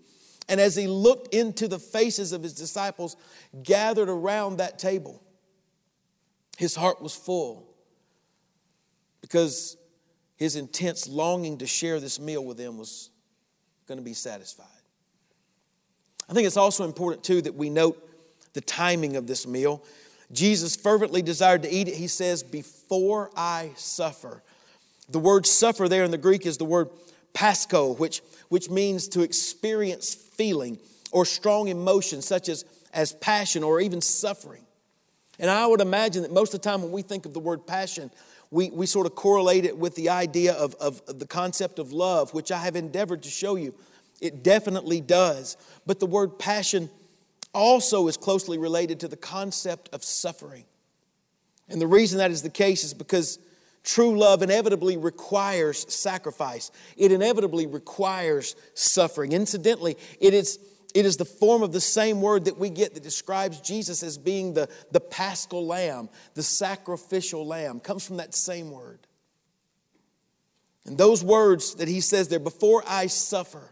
And 0.48 0.58
as 0.58 0.74
he 0.74 0.86
looked 0.86 1.34
into 1.34 1.68
the 1.68 1.78
faces 1.78 2.32
of 2.32 2.42
his 2.42 2.54
disciples 2.54 3.18
gathered 3.62 4.08
around 4.08 4.56
that 4.56 4.78
table, 4.78 5.22
his 6.56 6.74
heart 6.74 7.02
was 7.02 7.14
full 7.14 7.74
because 9.20 9.76
his 10.36 10.56
intense 10.56 11.06
longing 11.06 11.58
to 11.58 11.66
share 11.66 12.00
this 12.00 12.18
meal 12.18 12.42
with 12.42 12.56
them 12.56 12.78
was 12.78 13.10
going 13.86 13.98
to 13.98 14.04
be 14.04 14.14
satisfied. 14.14 14.66
I 16.26 16.32
think 16.32 16.46
it's 16.46 16.56
also 16.56 16.84
important, 16.86 17.22
too, 17.22 17.42
that 17.42 17.54
we 17.54 17.68
note 17.68 18.08
the 18.54 18.62
timing 18.62 19.16
of 19.16 19.26
this 19.26 19.46
meal. 19.46 19.84
Jesus 20.32 20.76
fervently 20.76 21.22
desired 21.22 21.62
to 21.62 21.72
eat 21.72 21.88
it. 21.88 21.94
He 21.94 22.08
says, 22.08 22.42
Before 22.42 23.30
I 23.36 23.72
suffer. 23.76 24.42
The 25.08 25.18
word 25.18 25.46
suffer 25.46 25.88
there 25.88 26.04
in 26.04 26.10
the 26.10 26.18
Greek 26.18 26.46
is 26.46 26.56
the 26.56 26.64
word 26.64 26.88
pascho, 27.34 27.94
which, 27.94 28.22
which 28.48 28.70
means 28.70 29.08
to 29.08 29.20
experience 29.20 30.14
feeling 30.14 30.78
or 31.10 31.26
strong 31.26 31.68
emotion, 31.68 32.22
such 32.22 32.48
as, 32.48 32.64
as 32.94 33.12
passion 33.12 33.62
or 33.62 33.80
even 33.80 34.00
suffering. 34.00 34.64
And 35.38 35.50
I 35.50 35.66
would 35.66 35.80
imagine 35.80 36.22
that 36.22 36.32
most 36.32 36.54
of 36.54 36.62
the 36.62 36.68
time 36.68 36.82
when 36.82 36.92
we 36.92 37.02
think 37.02 37.26
of 37.26 37.34
the 37.34 37.40
word 37.40 37.66
passion, 37.66 38.10
we, 38.50 38.70
we 38.70 38.86
sort 38.86 39.06
of 39.06 39.14
correlate 39.14 39.64
it 39.64 39.76
with 39.76 39.94
the 39.96 40.10
idea 40.10 40.52
of, 40.54 40.74
of 40.76 41.02
the 41.18 41.26
concept 41.26 41.78
of 41.78 41.92
love, 41.92 42.32
which 42.32 42.52
I 42.52 42.58
have 42.58 42.76
endeavored 42.76 43.22
to 43.24 43.30
show 43.30 43.56
you. 43.56 43.74
It 44.20 44.42
definitely 44.42 45.00
does. 45.00 45.56
But 45.84 46.00
the 46.00 46.06
word 46.06 46.38
passion 46.38 46.90
also 47.52 48.08
is 48.08 48.16
closely 48.16 48.58
related 48.58 49.00
to 49.00 49.08
the 49.08 49.16
concept 49.16 49.88
of 49.92 50.02
suffering. 50.02 50.64
And 51.68 51.80
the 51.80 51.86
reason 51.86 52.18
that 52.18 52.30
is 52.30 52.42
the 52.42 52.50
case 52.50 52.84
is 52.84 52.94
because 52.94 53.38
true 53.82 54.18
love 54.18 54.42
inevitably 54.42 54.96
requires 54.96 55.92
sacrifice, 55.92 56.70
it 56.96 57.12
inevitably 57.12 57.66
requires 57.66 58.56
suffering. 58.74 59.32
Incidentally, 59.32 59.96
it 60.20 60.34
is 60.34 60.58
it 60.94 61.06
is 61.06 61.16
the 61.16 61.24
form 61.24 61.62
of 61.62 61.72
the 61.72 61.80
same 61.80 62.20
word 62.20 62.44
that 62.44 62.58
we 62.58 62.68
get 62.68 62.94
that 62.94 63.02
describes 63.02 63.60
Jesus 63.60 64.02
as 64.02 64.18
being 64.18 64.52
the, 64.52 64.68
the 64.90 65.00
paschal 65.00 65.66
lamb, 65.66 66.08
the 66.34 66.42
sacrificial 66.42 67.46
lamb, 67.46 67.80
comes 67.80 68.06
from 68.06 68.18
that 68.18 68.34
same 68.34 68.70
word. 68.70 68.98
And 70.84 70.98
those 70.98 71.24
words 71.24 71.76
that 71.76 71.88
he 71.88 72.00
says 72.00 72.28
there, 72.28 72.38
before 72.38 72.82
I 72.86 73.06
suffer, 73.06 73.71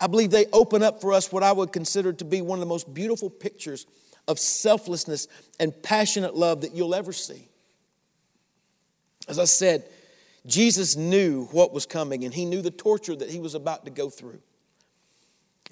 I 0.00 0.06
believe 0.06 0.30
they 0.30 0.46
open 0.52 0.82
up 0.82 1.00
for 1.00 1.12
us 1.12 1.32
what 1.32 1.42
I 1.42 1.52
would 1.52 1.72
consider 1.72 2.12
to 2.12 2.24
be 2.24 2.42
one 2.42 2.58
of 2.58 2.60
the 2.60 2.66
most 2.66 2.92
beautiful 2.92 3.30
pictures 3.30 3.86
of 4.28 4.38
selflessness 4.38 5.28
and 5.58 5.72
passionate 5.82 6.34
love 6.34 6.62
that 6.62 6.74
you'll 6.74 6.94
ever 6.94 7.12
see. 7.12 7.48
As 9.28 9.38
I 9.38 9.44
said, 9.44 9.84
Jesus 10.46 10.96
knew 10.96 11.46
what 11.46 11.72
was 11.72 11.86
coming 11.86 12.24
and 12.24 12.32
he 12.32 12.44
knew 12.44 12.62
the 12.62 12.70
torture 12.70 13.16
that 13.16 13.30
he 13.30 13.40
was 13.40 13.54
about 13.54 13.84
to 13.84 13.90
go 13.90 14.10
through. 14.10 14.40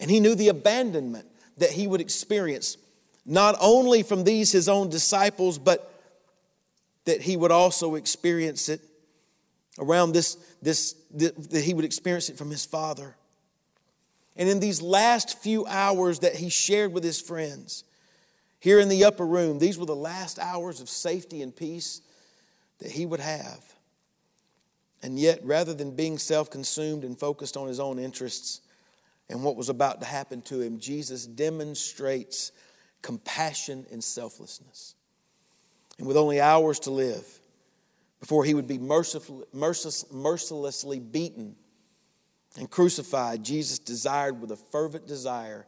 And 0.00 0.10
he 0.10 0.20
knew 0.20 0.34
the 0.34 0.48
abandonment 0.48 1.26
that 1.58 1.70
he 1.70 1.86
would 1.86 2.00
experience, 2.00 2.76
not 3.24 3.56
only 3.60 4.02
from 4.02 4.24
these 4.24 4.50
his 4.50 4.68
own 4.68 4.88
disciples, 4.88 5.58
but 5.58 5.90
that 7.04 7.20
he 7.20 7.36
would 7.36 7.52
also 7.52 7.94
experience 7.94 8.68
it 8.68 8.80
around 9.78 10.12
this, 10.12 10.36
this 10.62 10.94
that 11.12 11.62
he 11.62 11.74
would 11.74 11.84
experience 11.84 12.28
it 12.28 12.36
from 12.36 12.50
his 12.50 12.64
father. 12.64 13.14
And 14.36 14.48
in 14.48 14.60
these 14.60 14.82
last 14.82 15.38
few 15.38 15.66
hours 15.66 16.20
that 16.20 16.34
he 16.34 16.48
shared 16.48 16.92
with 16.92 17.04
his 17.04 17.20
friends, 17.20 17.84
here 18.58 18.80
in 18.80 18.88
the 18.88 19.04
upper 19.04 19.26
room, 19.26 19.58
these 19.58 19.78
were 19.78 19.86
the 19.86 19.94
last 19.94 20.38
hours 20.38 20.80
of 20.80 20.88
safety 20.88 21.42
and 21.42 21.54
peace 21.54 22.00
that 22.78 22.90
he 22.90 23.06
would 23.06 23.20
have. 23.20 23.62
And 25.02 25.18
yet, 25.18 25.44
rather 25.44 25.74
than 25.74 25.94
being 25.94 26.18
self 26.18 26.50
consumed 26.50 27.04
and 27.04 27.18
focused 27.18 27.56
on 27.56 27.68
his 27.68 27.78
own 27.78 27.98
interests, 27.98 28.62
and 29.28 29.44
what 29.44 29.56
was 29.56 29.68
about 29.68 30.00
to 30.00 30.06
happen 30.06 30.42
to 30.42 30.60
him, 30.60 30.78
Jesus 30.78 31.26
demonstrates 31.26 32.52
compassion 33.02 33.86
and 33.92 34.02
selflessness. 34.02 34.94
And 35.98 36.06
with 36.06 36.16
only 36.16 36.40
hours 36.40 36.80
to 36.80 36.90
live 36.90 37.26
before 38.20 38.44
he 38.44 38.54
would 38.54 38.66
be 38.66 38.78
mercilessly 38.78 40.98
beaten 40.98 41.56
and 42.58 42.70
crucified, 42.70 43.44
Jesus 43.44 43.78
desired 43.78 44.40
with 44.40 44.50
a 44.50 44.56
fervent 44.56 45.06
desire 45.06 45.66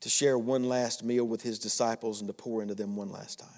to 0.00 0.08
share 0.08 0.38
one 0.38 0.64
last 0.64 1.04
meal 1.04 1.24
with 1.24 1.42
his 1.42 1.58
disciples 1.58 2.20
and 2.20 2.28
to 2.28 2.34
pour 2.34 2.62
into 2.62 2.74
them 2.74 2.96
one 2.96 3.10
last 3.10 3.38
time. 3.38 3.48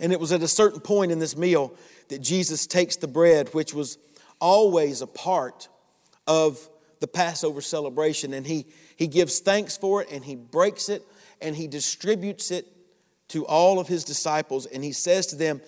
And 0.00 0.12
it 0.12 0.20
was 0.20 0.32
at 0.32 0.42
a 0.42 0.48
certain 0.48 0.80
point 0.80 1.10
in 1.10 1.18
this 1.18 1.36
meal 1.36 1.74
that 2.08 2.20
Jesus 2.20 2.66
takes 2.66 2.96
the 2.96 3.08
bread, 3.08 3.48
which 3.52 3.74
was 3.74 3.98
always 4.40 5.02
a 5.02 5.06
part 5.06 5.68
of 6.26 6.68
the 7.00 7.08
Passover 7.08 7.60
celebration, 7.60 8.32
and 8.32 8.46
he, 8.46 8.66
he 8.96 9.06
gives 9.06 9.40
thanks 9.40 9.76
for 9.76 10.02
it, 10.02 10.08
and 10.10 10.24
he 10.24 10.34
breaks 10.34 10.88
it, 10.88 11.02
and 11.40 11.56
he 11.56 11.66
distributes 11.66 12.50
it 12.50 12.66
to 13.28 13.46
all 13.46 13.78
of 13.78 13.88
his 13.88 14.04
disciples, 14.04 14.66
and 14.66 14.82
he 14.82 14.92
says 14.92 15.26
to 15.28 15.36
them, 15.36 15.60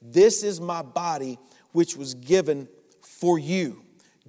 This 0.00 0.42
is 0.42 0.60
my 0.60 0.82
body, 0.82 1.38
which 1.72 1.96
was 1.96 2.14
given 2.14 2.68
for 3.02 3.38
you. 3.38 3.82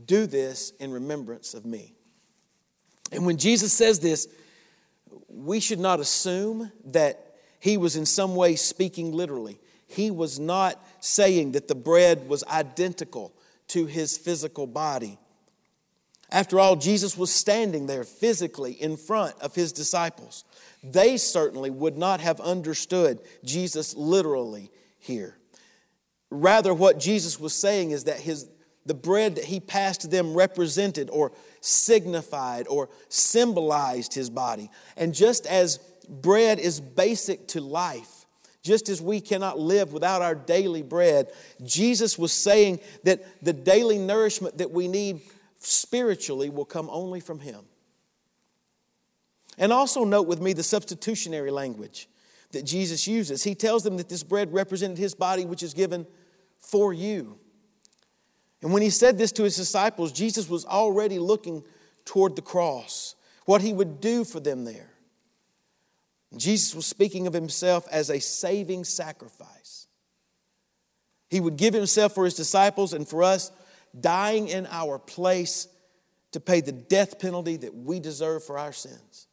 Do 0.06 0.26
this 0.28 0.72
in 0.80 0.92
remembrance 0.92 1.54
of 1.54 1.66
me. 1.66 1.94
And 3.12 3.26
when 3.26 3.38
Jesus 3.38 3.74
says 3.74 4.00
this, 4.00 4.28
we 5.28 5.60
should 5.60 5.80
not 5.80 6.00
assume 6.00 6.72
that 6.86 7.36
he 7.60 7.78
was 7.78 7.96
in 7.96 8.06
some 8.06 8.36
way 8.36 8.56
speaking 8.56 9.12
literally. 9.12 9.60
He 9.88 10.12
was 10.12 10.40
not 10.40 10.84
saying 11.00 11.54
that 11.54 11.68
the 11.68 11.76
bread 11.76 12.30
was 12.30 12.44
identical 12.46 13.34
to 13.70 13.86
his 13.86 14.18
physical 14.18 14.68
body. 14.68 15.18
After 16.32 16.60
all, 16.60 16.76
Jesus 16.76 17.18
was 17.18 17.34
standing 17.34 17.88
there 17.88 18.04
physically 18.04 18.74
in 18.74 18.98
front 18.98 19.36
of 19.42 19.56
his 19.56 19.72
disciples. 19.72 20.44
They 20.84 21.18
certainly 21.18 21.72
would 21.72 21.98
not 21.98 22.22
have 22.22 22.40
understood 22.40 23.20
Jesus 23.44 23.96
literally 23.96 24.72
here. 25.00 25.36
Rather, 26.30 26.74
what 26.74 27.00
Jesus 27.00 27.40
was 27.40 27.54
saying 27.54 27.92
is 27.92 28.04
that 28.04 28.20
his, 28.20 28.48
the 28.90 28.96
bread 28.96 29.36
that 29.36 29.46
he 29.46 29.60
passed 29.60 30.02
to 30.02 30.08
them 30.08 30.34
represented 30.34 31.12
or 31.12 31.32
signified 31.62 32.68
or 32.68 32.90
symbolized 33.08 34.16
his 34.16 34.32
body. 34.32 34.72
And 34.98 35.14
just 35.14 35.46
as 35.46 35.78
bread 36.10 36.58
is 36.58 36.82
basic 36.82 37.48
to 37.50 37.62
life, 37.62 38.26
just 38.64 38.90
as 38.90 39.00
we 39.00 39.22
cannot 39.22 39.60
live 39.60 39.94
without 39.94 40.24
our 40.24 40.34
daily 40.34 40.82
bread, 40.82 41.32
Jesus 41.64 42.18
was 42.18 42.34
saying 42.34 42.80
that 43.04 43.24
the 43.44 43.54
daily 43.54 44.00
nourishment 44.00 44.58
that 44.58 44.72
we 44.72 44.88
need 44.88 45.22
spiritually 45.60 46.50
will 46.50 46.66
come 46.66 46.90
only 46.90 47.20
from 47.20 47.40
Him. 47.40 47.66
And 49.60 49.72
also 49.72 50.04
note 50.04 50.26
with 50.28 50.42
me 50.42 50.54
the 50.54 50.64
substitutionary 50.64 51.52
language 51.52 52.10
that 52.54 52.64
Jesus 52.64 53.08
uses. 53.08 53.44
He 53.44 53.54
tells 53.54 53.84
them 53.84 53.98
that 53.98 54.10
this 54.10 54.24
bread 54.24 54.52
represented 54.52 54.98
His 54.98 55.14
body, 55.14 55.46
which 55.46 55.62
is 55.62 55.76
given 55.76 56.08
for 56.58 56.92
you. 56.92 57.38
And 58.62 58.74
when 58.74 58.82
He 58.82 58.90
said 58.90 59.18
this 59.18 59.32
to 59.34 59.44
His 59.44 59.56
disciples, 59.56 60.12
Jesus 60.12 60.50
was 60.50 60.66
already 60.66 61.20
looking 61.20 61.64
toward 62.06 62.36
the 62.36 62.42
cross, 62.42 63.16
what 63.46 63.62
He 63.62 63.74
would 63.74 64.02
do 64.02 64.24
for 64.24 64.40
them 64.40 64.66
there. 64.66 64.90
Jesus 66.38 66.76
was 66.76 66.86
speaking 66.86 67.28
of 67.28 67.34
Himself 67.34 67.88
as 67.92 68.10
a 68.10 68.20
saving 68.20 68.84
sacrifice. 68.84 69.88
He 71.30 71.40
would 71.40 71.58
give 71.58 71.74
Himself 71.74 72.14
for 72.14 72.26
His 72.26 72.36
disciples 72.36 72.94
and 72.94 73.08
for 73.08 73.24
us 73.24 73.52
dying 74.00 74.48
in 74.48 74.68
our 74.68 75.00
place 75.00 75.68
to 76.32 76.40
pay 76.40 76.62
the 76.62 76.72
death 76.72 77.20
penalty 77.20 77.58
that 77.58 77.76
we 77.76 78.00
deserve 78.00 78.44
for 78.44 78.58
our 78.58 78.74
sins. 78.74 79.28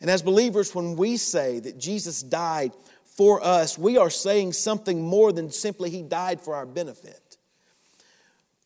And 0.00 0.10
as 0.10 0.22
believers, 0.22 0.74
when 0.74 0.96
we 0.96 1.16
say 1.16 1.58
that 1.60 1.78
Jesus 1.78 2.22
died 2.22 2.72
for 3.04 3.42
us, 3.42 3.78
we 3.78 3.96
are 3.96 4.10
saying 4.10 4.52
something 4.52 5.02
more 5.02 5.32
than 5.32 5.50
simply 5.50 5.90
He 5.90 6.02
died 6.02 6.40
for 6.40 6.54
our 6.54 6.66
benefit. 6.66 7.25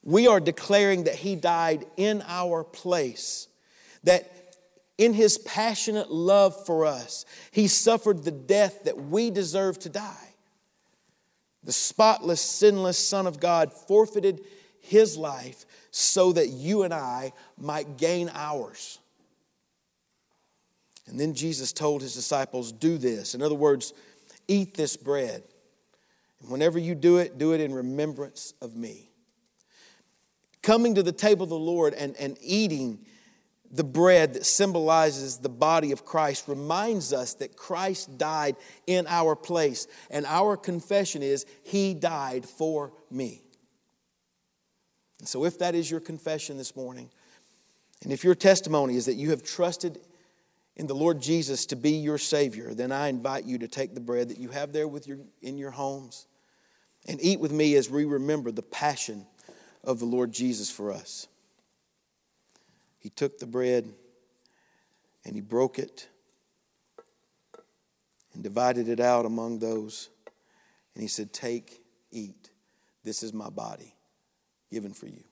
We 0.03 0.27
are 0.27 0.41
declaring 0.41 1.05
that 1.05 1.17
He 1.17 1.37
died 1.37 1.85
in 1.97 2.23
our 2.27 2.65
place, 2.65 3.49
that 4.05 4.57
in 4.99 5.13
His 5.13 5.39
passionate 5.39 6.11
love 6.11 6.67
for 6.67 6.87
us, 6.87 7.25
He 7.51 7.69
suffered 7.69 8.25
the 8.25 8.31
death 8.31 8.85
that 8.85 8.97
we 8.97 9.31
deserve 9.31 9.79
to 9.81 9.89
die. 9.89 10.35
The 11.63 11.73
spotless, 11.73 12.41
sinless 12.41 12.99
Son 12.99 13.27
of 13.27 13.39
God 13.41 13.73
forfeited 13.73 14.41
his 14.81 15.17
life 15.17 15.67
so 15.91 16.33
that 16.33 16.49
you 16.49 16.83
and 16.83 16.93
I 16.93 17.33
might 17.59 17.97
gain 17.97 18.31
ours. 18.35 18.99
And 21.07 21.19
then 21.19 21.35
Jesus 21.35 21.73
told 21.73 22.03
his 22.03 22.15
disciples, 22.15 22.73
Do 22.73 22.99
this. 22.99 23.35
In 23.35 23.43
other 23.43 23.55
words, 23.55 23.93
eat 24.49 24.75
this 24.75 24.97
bread. 24.97 25.43
And 26.41 26.51
whenever 26.51 26.79
you 26.79 26.95
do 26.95 27.19
it, 27.19 27.39
do 27.39 27.53
it 27.53 27.61
in 27.61 27.75
remembrance 27.75 28.55
of 28.63 28.77
me. 28.77 29.10
Coming 30.63 30.95
to 30.97 31.03
the 31.03 31.13
table 31.13 31.45
of 31.45 31.51
the 31.51 31.59
Lord 31.59 31.95
and, 31.95 32.17
and 32.17 32.37
eating 32.41 33.05
the 33.71 33.85
bread 33.85 34.35
that 34.35 34.45
symbolizes 34.45 35.39
the 35.39 35.49
body 35.49 35.93
of 35.93 36.05
Christ 36.05 36.49
reminds 36.49 37.13
us 37.13 37.35
that 37.35 37.57
Christ 37.57 38.19
died 38.19 38.57
in 38.87 39.07
our 39.09 39.37
place. 39.37 39.87
And 40.11 40.27
our 40.27 40.57
confession 40.57 41.23
is, 41.23 41.47
He 41.63 41.95
died 41.95 42.45
for 42.45 42.93
me. 43.11 43.43
And 45.21 45.29
so, 45.29 45.45
if 45.45 45.59
that 45.59 45.75
is 45.75 45.91
your 45.91 46.01
confession 46.01 46.57
this 46.57 46.75
morning, 46.75 47.11
and 48.03 48.13
if 48.13 48.25
your 48.25 48.35
testimony 48.35 48.97
is 48.97 49.07
that 49.07 49.15
you 49.15 49.31
have 49.31 49.43
trusted 49.43 50.01
in 50.77 50.87
the 50.87 50.95
Lord 50.95 51.21
Jesus 51.21 51.67
to 51.67 51.77
be 51.77 51.93
your 51.93 52.19
Savior, 52.19 52.75
then 52.75 52.91
I 52.91 53.09
invite 53.09 53.45
you 53.45 53.59
to 53.59 53.69
take 53.69 53.95
the 53.95 54.01
bread 54.01 54.31
that 54.31 54.39
you 54.39 54.49
have 54.49 54.73
there 54.73 54.89
with 54.89 55.07
your, 55.07 55.19
in 55.43 55.59
your 55.59 55.71
homes 55.71 56.27
and 57.07 57.21
eat 57.23 57.39
with 57.39 57.53
me 57.53 57.75
as 57.75 57.91
we 57.91 58.05
remember 58.05 58.51
the 58.51 58.63
passion 58.63 59.27
of 59.85 59.99
the 59.99 60.05
Lord 60.05 60.33
Jesus 60.33 60.71
for 60.71 60.93
us. 60.93 61.27
He 62.99 63.09
took 63.09 63.39
the 63.39 63.47
bread 63.47 63.93
and 65.25 65.35
he 65.35 65.41
broke 65.41 65.79
it 65.79 66.09
and 68.35 68.43
divided 68.43 68.89
it 68.89 69.01
out 69.01 69.27
among 69.27 69.59
those. 69.59 70.11
And 70.95 71.03
he 71.03 71.09
said, 71.09 71.33
Take, 71.33 71.83
eat. 72.11 72.51
This 73.03 73.23
is 73.23 73.33
my 73.33 73.49
body 73.49 73.95
given 74.71 74.93
for 74.93 75.07
you. 75.07 75.25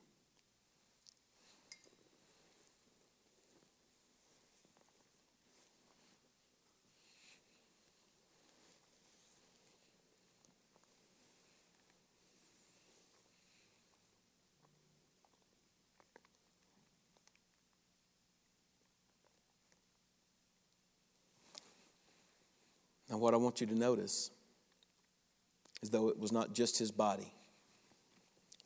And 23.19 23.23
what 23.25 23.35
I 23.35 23.37
want 23.37 23.61
you 23.61 23.67
to 23.67 23.75
notice 23.75 24.31
is 25.83 25.91
though 25.91 26.09
it 26.09 26.21
was 26.21 26.31
not 26.31 26.55
just 26.55 26.79
his 26.79 26.93
body 26.93 27.35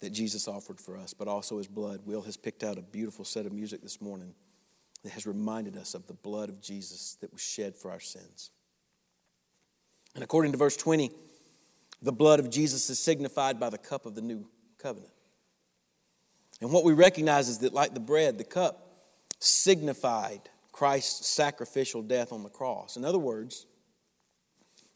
that 0.00 0.10
Jesus 0.10 0.46
offered 0.46 0.78
for 0.78 0.94
us, 0.94 1.14
but 1.14 1.26
also 1.26 1.56
his 1.56 1.66
blood. 1.66 2.00
Will 2.04 2.20
has 2.20 2.36
picked 2.36 2.62
out 2.62 2.76
a 2.76 2.82
beautiful 2.82 3.24
set 3.24 3.46
of 3.46 3.52
music 3.54 3.80
this 3.80 4.02
morning 4.02 4.34
that 5.04 5.12
has 5.12 5.26
reminded 5.26 5.78
us 5.78 5.94
of 5.94 6.06
the 6.06 6.12
blood 6.12 6.50
of 6.50 6.60
Jesus 6.60 7.16
that 7.22 7.32
was 7.32 7.40
shed 7.40 7.74
for 7.74 7.90
our 7.90 7.98
sins. 7.98 8.50
And 10.14 10.22
according 10.22 10.52
to 10.52 10.58
verse 10.58 10.76
20, 10.76 11.10
the 12.02 12.12
blood 12.12 12.38
of 12.38 12.50
Jesus 12.50 12.90
is 12.90 12.98
signified 12.98 13.58
by 13.58 13.70
the 13.70 13.78
cup 13.78 14.04
of 14.04 14.14
the 14.14 14.20
new 14.20 14.46
covenant. 14.76 15.14
And 16.60 16.70
what 16.70 16.84
we 16.84 16.92
recognize 16.92 17.48
is 17.48 17.60
that, 17.60 17.72
like 17.72 17.94
the 17.94 18.00
bread, 18.00 18.36
the 18.36 18.44
cup 18.44 18.86
signified 19.38 20.42
Christ's 20.72 21.26
sacrificial 21.28 22.02
death 22.02 22.32
on 22.34 22.42
the 22.42 22.50
cross. 22.50 22.98
In 22.98 23.04
other 23.06 23.18
words, 23.18 23.64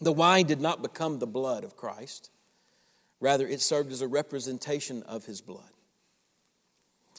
the 0.00 0.12
wine 0.12 0.46
did 0.46 0.60
not 0.60 0.82
become 0.82 1.18
the 1.18 1.26
blood 1.26 1.64
of 1.64 1.76
Christ, 1.76 2.30
rather, 3.20 3.46
it 3.46 3.60
served 3.60 3.92
as 3.92 4.02
a 4.02 4.08
representation 4.08 5.02
of 5.04 5.24
his 5.24 5.40
blood. 5.40 5.70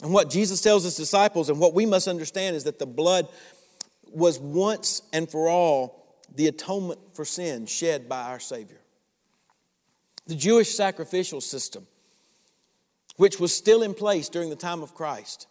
And 0.02 0.14
what 0.14 0.30
Jesus 0.30 0.62
tells 0.62 0.84
his 0.84 0.96
disciples, 0.96 1.50
and 1.50 1.60
what 1.60 1.74
we 1.74 1.86
must 1.86 2.08
understand, 2.08 2.56
is 2.56 2.66
that 2.66 2.78
the 2.78 2.86
blood 2.86 3.28
was 4.12 4.40
once 4.40 5.02
and 5.12 5.30
for 5.30 5.48
all 5.48 6.06
the 6.36 6.48
atonement 6.48 7.00
for 7.14 7.26
sin 7.26 7.66
shed 7.66 8.08
by 8.08 8.24
our 8.24 8.40
Savior. 8.40 8.80
The 10.28 10.36
Jewish 10.36 10.76
sacrificial 10.76 11.42
system, 11.42 11.88
which 13.16 13.40
was 13.40 13.56
still 13.56 13.82
in 13.82 13.94
place 13.94 14.30
during 14.30 14.50
the 14.50 14.56
time 14.56 14.84
of 14.84 14.94
Christ, 14.94 15.48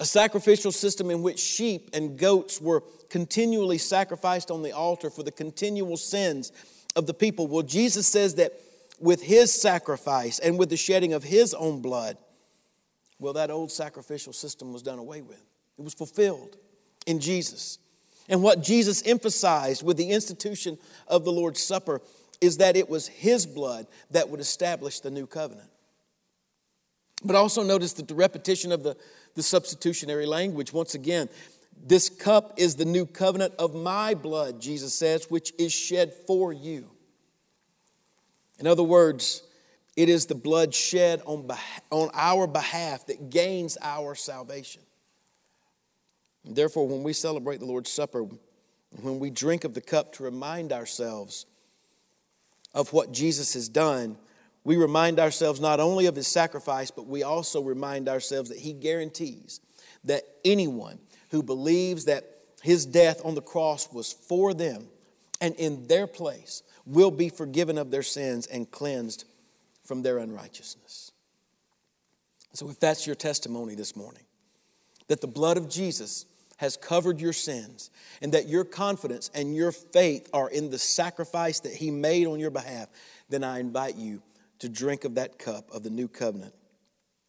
a 0.00 0.04
sacrificial 0.04 0.72
system 0.72 1.10
in 1.10 1.22
which 1.22 1.40
sheep 1.40 1.90
and 1.92 2.18
goats 2.18 2.60
were 2.60 2.82
continually 3.10 3.78
sacrificed 3.78 4.50
on 4.50 4.62
the 4.62 4.72
altar 4.72 5.10
for 5.10 5.22
the 5.22 5.32
continual 5.32 5.96
sins 5.96 6.52
of 6.94 7.06
the 7.06 7.14
people. 7.14 7.46
Well, 7.46 7.62
Jesus 7.62 8.06
says 8.06 8.36
that 8.36 8.52
with 9.00 9.22
his 9.22 9.52
sacrifice 9.52 10.38
and 10.38 10.58
with 10.58 10.70
the 10.70 10.76
shedding 10.76 11.12
of 11.12 11.24
his 11.24 11.54
own 11.54 11.80
blood, 11.80 12.16
well, 13.18 13.32
that 13.32 13.50
old 13.50 13.72
sacrificial 13.72 14.32
system 14.32 14.72
was 14.72 14.82
done 14.82 14.98
away 14.98 15.22
with. 15.22 15.42
It 15.78 15.82
was 15.84 15.94
fulfilled 15.94 16.56
in 17.06 17.18
Jesus. 17.20 17.78
And 18.28 18.42
what 18.42 18.62
Jesus 18.62 19.02
emphasized 19.06 19.82
with 19.82 19.96
the 19.96 20.10
institution 20.10 20.78
of 21.06 21.24
the 21.24 21.32
Lord's 21.32 21.62
Supper 21.62 22.00
is 22.40 22.58
that 22.58 22.76
it 22.76 22.88
was 22.88 23.08
his 23.08 23.46
blood 23.46 23.86
that 24.10 24.28
would 24.28 24.40
establish 24.40 25.00
the 25.00 25.10
new 25.10 25.26
covenant. 25.26 25.70
But 27.24 27.34
also 27.34 27.62
notice 27.64 27.94
that 27.94 28.06
the 28.06 28.14
repetition 28.14 28.70
of 28.70 28.84
the, 28.84 28.96
the 29.38 29.42
substitutionary 29.44 30.26
language, 30.26 30.72
once 30.72 30.96
again, 30.96 31.28
this 31.86 32.10
cup 32.10 32.54
is 32.56 32.74
the 32.74 32.84
new 32.84 33.06
covenant 33.06 33.54
of 33.56 33.72
my 33.72 34.12
blood, 34.12 34.60
Jesus 34.60 34.92
says, 34.92 35.30
which 35.30 35.52
is 35.58 35.72
shed 35.72 36.12
for 36.26 36.52
you. 36.52 36.90
In 38.58 38.66
other 38.66 38.82
words, 38.82 39.44
it 39.96 40.08
is 40.08 40.26
the 40.26 40.34
blood 40.34 40.74
shed 40.74 41.22
on, 41.24 41.48
on 41.90 42.10
our 42.14 42.48
behalf 42.48 43.06
that 43.06 43.30
gains 43.30 43.78
our 43.80 44.16
salvation. 44.16 44.82
And 46.44 46.56
therefore, 46.56 46.88
when 46.88 47.04
we 47.04 47.12
celebrate 47.12 47.60
the 47.60 47.66
Lord's 47.66 47.92
Supper, 47.92 48.26
when 49.00 49.20
we 49.20 49.30
drink 49.30 49.62
of 49.62 49.72
the 49.72 49.80
cup 49.80 50.14
to 50.14 50.24
remind 50.24 50.72
ourselves 50.72 51.46
of 52.74 52.92
what 52.92 53.12
Jesus 53.12 53.54
has 53.54 53.68
done, 53.68 54.16
we 54.68 54.76
remind 54.76 55.18
ourselves 55.18 55.62
not 55.62 55.80
only 55.80 56.04
of 56.04 56.14
his 56.14 56.26
sacrifice, 56.26 56.90
but 56.90 57.06
we 57.06 57.22
also 57.22 57.62
remind 57.62 58.06
ourselves 58.06 58.50
that 58.50 58.58
he 58.58 58.74
guarantees 58.74 59.60
that 60.04 60.24
anyone 60.44 60.98
who 61.30 61.42
believes 61.42 62.04
that 62.04 62.26
his 62.60 62.84
death 62.84 63.22
on 63.24 63.34
the 63.34 63.40
cross 63.40 63.90
was 63.90 64.12
for 64.12 64.52
them 64.52 64.88
and 65.40 65.54
in 65.54 65.86
their 65.86 66.06
place 66.06 66.62
will 66.84 67.10
be 67.10 67.30
forgiven 67.30 67.78
of 67.78 67.90
their 67.90 68.02
sins 68.02 68.46
and 68.46 68.70
cleansed 68.70 69.24
from 69.84 70.02
their 70.02 70.18
unrighteousness. 70.18 71.12
So, 72.52 72.68
if 72.68 72.78
that's 72.78 73.06
your 73.06 73.16
testimony 73.16 73.74
this 73.74 73.96
morning, 73.96 74.24
that 75.06 75.22
the 75.22 75.28
blood 75.28 75.56
of 75.56 75.70
Jesus 75.70 76.26
has 76.58 76.76
covered 76.76 77.22
your 77.22 77.32
sins 77.32 77.90
and 78.20 78.32
that 78.34 78.48
your 78.48 78.64
confidence 78.64 79.30
and 79.32 79.56
your 79.56 79.72
faith 79.72 80.28
are 80.34 80.50
in 80.50 80.68
the 80.68 80.78
sacrifice 80.78 81.60
that 81.60 81.72
He 81.72 81.90
made 81.90 82.26
on 82.26 82.38
your 82.38 82.50
behalf, 82.50 82.88
then 83.30 83.42
I 83.42 83.60
invite 83.60 83.96
you 83.96 84.20
to 84.58 84.68
drink 84.68 85.04
of 85.04 85.14
that 85.14 85.38
cup 85.38 85.70
of 85.70 85.82
the 85.82 85.90
new 85.90 86.08
covenant 86.08 86.54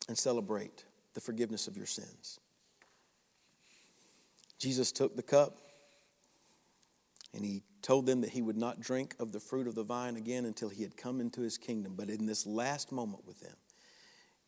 and 0.07 0.17
celebrate 0.17 0.85
the 1.13 1.21
forgiveness 1.21 1.67
of 1.67 1.77
your 1.77 1.85
sins. 1.85 2.39
Jesus 4.57 4.91
took 4.91 5.15
the 5.15 5.23
cup 5.23 5.57
and 7.33 7.45
he 7.45 7.61
told 7.81 8.05
them 8.05 8.21
that 8.21 8.31
he 8.31 8.41
would 8.41 8.57
not 8.57 8.79
drink 8.79 9.15
of 9.19 9.31
the 9.31 9.39
fruit 9.39 9.67
of 9.67 9.75
the 9.75 9.83
vine 9.83 10.17
again 10.17 10.45
until 10.45 10.69
he 10.69 10.83
had 10.83 10.97
come 10.97 11.21
into 11.21 11.41
his 11.41 11.57
kingdom. 11.57 11.93
But 11.95 12.09
in 12.09 12.25
this 12.25 12.45
last 12.45 12.91
moment 12.91 13.25
with 13.25 13.39
them, 13.39 13.55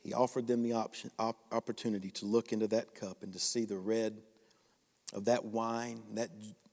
he 0.03 0.13
offered 0.13 0.47
them 0.47 0.63
the 0.63 0.73
option, 0.73 1.11
opportunity 1.19 2.09
to 2.11 2.25
look 2.25 2.51
into 2.51 2.67
that 2.67 2.95
cup 2.95 3.21
and 3.21 3.32
to 3.34 3.39
see 3.39 3.65
the 3.65 3.77
red 3.77 4.17
of 5.13 5.25
that 5.25 5.45
wine 5.45 6.01
that, 6.15 6.29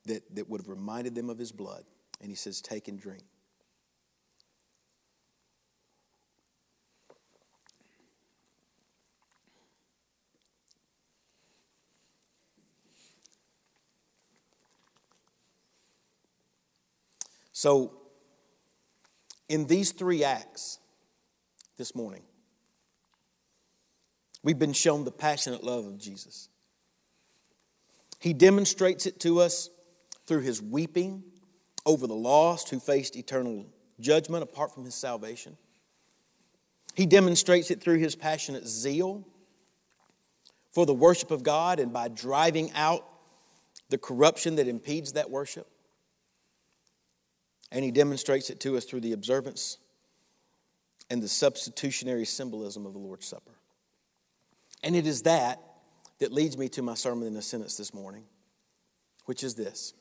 that, 0.06 0.34
that 0.34 0.48
would 0.48 0.62
have 0.62 0.68
reminded 0.68 1.14
them 1.14 1.28
of 1.28 1.38
his 1.38 1.52
blood. 1.52 1.84
And 2.20 2.30
he 2.30 2.36
says, 2.36 2.60
Take 2.60 2.88
and 2.88 2.98
drink. 2.98 3.22
So, 17.58 17.92
in 19.48 19.66
these 19.66 19.90
three 19.90 20.22
acts 20.22 20.78
this 21.76 21.92
morning, 21.92 22.22
we've 24.44 24.60
been 24.60 24.72
shown 24.72 25.02
the 25.02 25.10
passionate 25.10 25.64
love 25.64 25.84
of 25.84 25.98
Jesus. 25.98 26.50
He 28.20 28.32
demonstrates 28.32 29.06
it 29.06 29.18
to 29.22 29.40
us 29.40 29.70
through 30.28 30.42
his 30.42 30.62
weeping 30.62 31.24
over 31.84 32.06
the 32.06 32.14
lost 32.14 32.68
who 32.68 32.78
faced 32.78 33.16
eternal 33.16 33.66
judgment 33.98 34.44
apart 34.44 34.72
from 34.72 34.84
his 34.84 34.94
salvation. 34.94 35.56
He 36.94 37.06
demonstrates 37.06 37.72
it 37.72 37.80
through 37.80 37.98
his 37.98 38.14
passionate 38.14 38.68
zeal 38.68 39.26
for 40.70 40.86
the 40.86 40.94
worship 40.94 41.32
of 41.32 41.42
God 41.42 41.80
and 41.80 41.92
by 41.92 42.06
driving 42.06 42.70
out 42.74 43.04
the 43.88 43.98
corruption 43.98 44.54
that 44.54 44.68
impedes 44.68 45.14
that 45.14 45.28
worship. 45.28 45.66
And 47.70 47.84
he 47.84 47.90
demonstrates 47.90 48.50
it 48.50 48.60
to 48.60 48.76
us 48.76 48.84
through 48.84 49.00
the 49.00 49.12
observance 49.12 49.78
and 51.10 51.22
the 51.22 51.28
substitutionary 51.28 52.24
symbolism 52.24 52.86
of 52.86 52.92
the 52.92 52.98
Lord's 52.98 53.26
Supper. 53.26 53.52
And 54.82 54.94
it 54.94 55.06
is 55.06 55.22
that 55.22 55.60
that 56.18 56.32
leads 56.32 56.56
me 56.56 56.68
to 56.70 56.82
my 56.82 56.94
sermon 56.94 57.26
in 57.26 57.36
a 57.36 57.42
sentence 57.42 57.76
this 57.76 57.94
morning, 57.94 58.24
which 59.26 59.42
is 59.42 59.54
this 59.54 59.94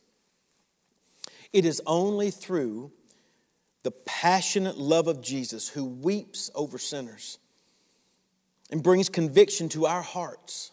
It 1.53 1.65
is 1.65 1.81
only 1.85 2.31
through 2.31 2.91
the 3.83 3.91
passionate 3.91 4.77
love 4.77 5.07
of 5.07 5.21
Jesus 5.21 5.69
who 5.69 5.85
weeps 5.85 6.49
over 6.55 6.77
sinners 6.77 7.39
and 8.69 8.83
brings 8.83 9.07
conviction 9.07 9.69
to 9.69 9.85
our 9.85 10.01
hearts 10.01 10.71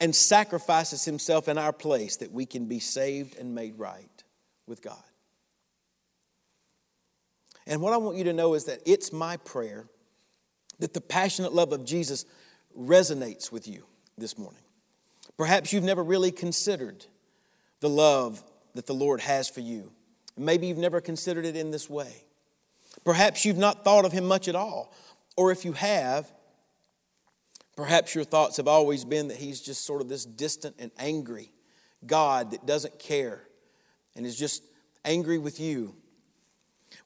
and 0.00 0.14
sacrifices 0.14 1.04
himself 1.04 1.48
in 1.48 1.58
our 1.58 1.72
place 1.72 2.16
that 2.18 2.30
we 2.30 2.46
can 2.46 2.66
be 2.66 2.78
saved 2.78 3.36
and 3.36 3.54
made 3.54 3.78
right 3.78 4.22
with 4.66 4.82
God. 4.82 5.02
And 7.66 7.80
what 7.80 7.92
I 7.92 7.96
want 7.96 8.16
you 8.16 8.24
to 8.24 8.32
know 8.32 8.54
is 8.54 8.64
that 8.64 8.80
it's 8.86 9.12
my 9.12 9.36
prayer 9.38 9.86
that 10.78 10.94
the 10.94 11.00
passionate 11.00 11.52
love 11.52 11.72
of 11.72 11.84
Jesus 11.84 12.24
resonates 12.78 13.50
with 13.50 13.66
you 13.66 13.84
this 14.18 14.38
morning. 14.38 14.62
Perhaps 15.36 15.72
you've 15.72 15.84
never 15.84 16.02
really 16.02 16.30
considered 16.30 17.04
the 17.80 17.88
love 17.88 18.42
that 18.74 18.86
the 18.86 18.94
Lord 18.94 19.20
has 19.20 19.48
for 19.48 19.60
you. 19.60 19.92
Maybe 20.36 20.66
you've 20.66 20.78
never 20.78 21.00
considered 21.00 21.44
it 21.44 21.56
in 21.56 21.70
this 21.70 21.88
way. 21.88 22.24
Perhaps 23.04 23.44
you've 23.44 23.58
not 23.58 23.84
thought 23.84 24.04
of 24.04 24.12
Him 24.12 24.26
much 24.26 24.48
at 24.48 24.54
all. 24.54 24.94
Or 25.36 25.50
if 25.50 25.64
you 25.64 25.72
have, 25.72 26.30
perhaps 27.76 28.14
your 28.14 28.24
thoughts 28.24 28.56
have 28.58 28.68
always 28.68 29.04
been 29.04 29.28
that 29.28 29.36
He's 29.36 29.60
just 29.60 29.84
sort 29.84 30.00
of 30.00 30.08
this 30.08 30.24
distant 30.24 30.76
and 30.78 30.90
angry 30.98 31.52
God 32.06 32.52
that 32.52 32.66
doesn't 32.66 32.98
care 32.98 33.42
and 34.14 34.24
is 34.24 34.36
just 34.36 34.62
angry 35.04 35.38
with 35.38 35.60
you 35.60 35.94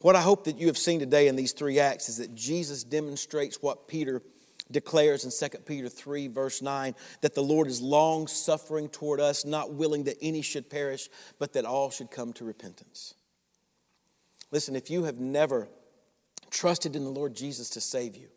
what 0.00 0.16
I 0.16 0.20
hope 0.22 0.44
that 0.44 0.58
you 0.58 0.66
have 0.68 0.78
seen 0.78 0.98
today 0.98 1.28
in 1.28 1.36
these 1.36 1.52
three 1.52 1.78
acts 1.78 2.08
is 2.08 2.16
that 2.18 2.34
Jesus 2.34 2.84
demonstrates 2.84 3.62
what 3.62 3.86
Peter 3.86 4.22
declares 4.70 5.24
in 5.24 5.50
2 5.50 5.58
Peter 5.58 5.88
3, 5.88 6.28
verse 6.28 6.62
9, 6.62 6.94
that 7.20 7.34
the 7.34 7.42
Lord 7.42 7.66
is 7.66 7.80
long 7.80 8.26
suffering 8.26 8.88
toward 8.88 9.20
us, 9.20 9.44
not 9.44 9.74
willing 9.74 10.04
that 10.04 10.16
any 10.22 10.42
should 10.42 10.70
perish, 10.70 11.08
but 11.38 11.52
that 11.54 11.64
all 11.64 11.90
should 11.90 12.10
come 12.10 12.32
to 12.34 12.44
repentance. 12.44 13.14
Listen, 14.50 14.76
if 14.76 14.90
you 14.90 15.04
have 15.04 15.18
never 15.18 15.68
trusted 16.50 16.96
in 16.96 17.04
the 17.04 17.10
Lord 17.10 17.34
Jesus 17.34 17.70
to 17.70 17.80
save 17.80 18.16
you, 18.16 18.28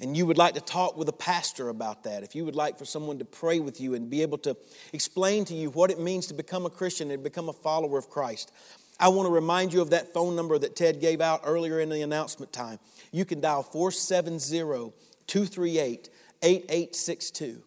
and 0.00 0.16
you 0.16 0.26
would 0.26 0.38
like 0.38 0.54
to 0.54 0.60
talk 0.60 0.96
with 0.96 1.08
a 1.08 1.12
pastor 1.12 1.68
about 1.68 2.02
that, 2.04 2.24
if 2.24 2.34
you 2.34 2.44
would 2.44 2.56
like 2.56 2.78
for 2.78 2.84
someone 2.84 3.18
to 3.18 3.24
pray 3.24 3.60
with 3.60 3.80
you 3.80 3.94
and 3.94 4.10
be 4.10 4.22
able 4.22 4.38
to 4.38 4.56
explain 4.92 5.44
to 5.44 5.54
you 5.54 5.70
what 5.70 5.90
it 5.90 6.00
means 6.00 6.26
to 6.26 6.34
become 6.34 6.66
a 6.66 6.70
Christian 6.70 7.10
and 7.10 7.22
become 7.22 7.48
a 7.48 7.52
follower 7.52 7.96
of 7.98 8.10
Christ, 8.10 8.50
I 8.98 9.08
want 9.08 9.26
to 9.26 9.32
remind 9.32 9.72
you 9.72 9.80
of 9.80 9.90
that 9.90 10.12
phone 10.12 10.36
number 10.36 10.58
that 10.58 10.76
Ted 10.76 11.00
gave 11.00 11.20
out 11.20 11.42
earlier 11.44 11.80
in 11.80 11.88
the 11.88 12.02
announcement 12.02 12.52
time. 12.52 12.78
You 13.10 13.24
can 13.24 13.40
dial 13.40 13.62
470 13.62 14.92
238 15.26 16.10
8862. 16.42 17.62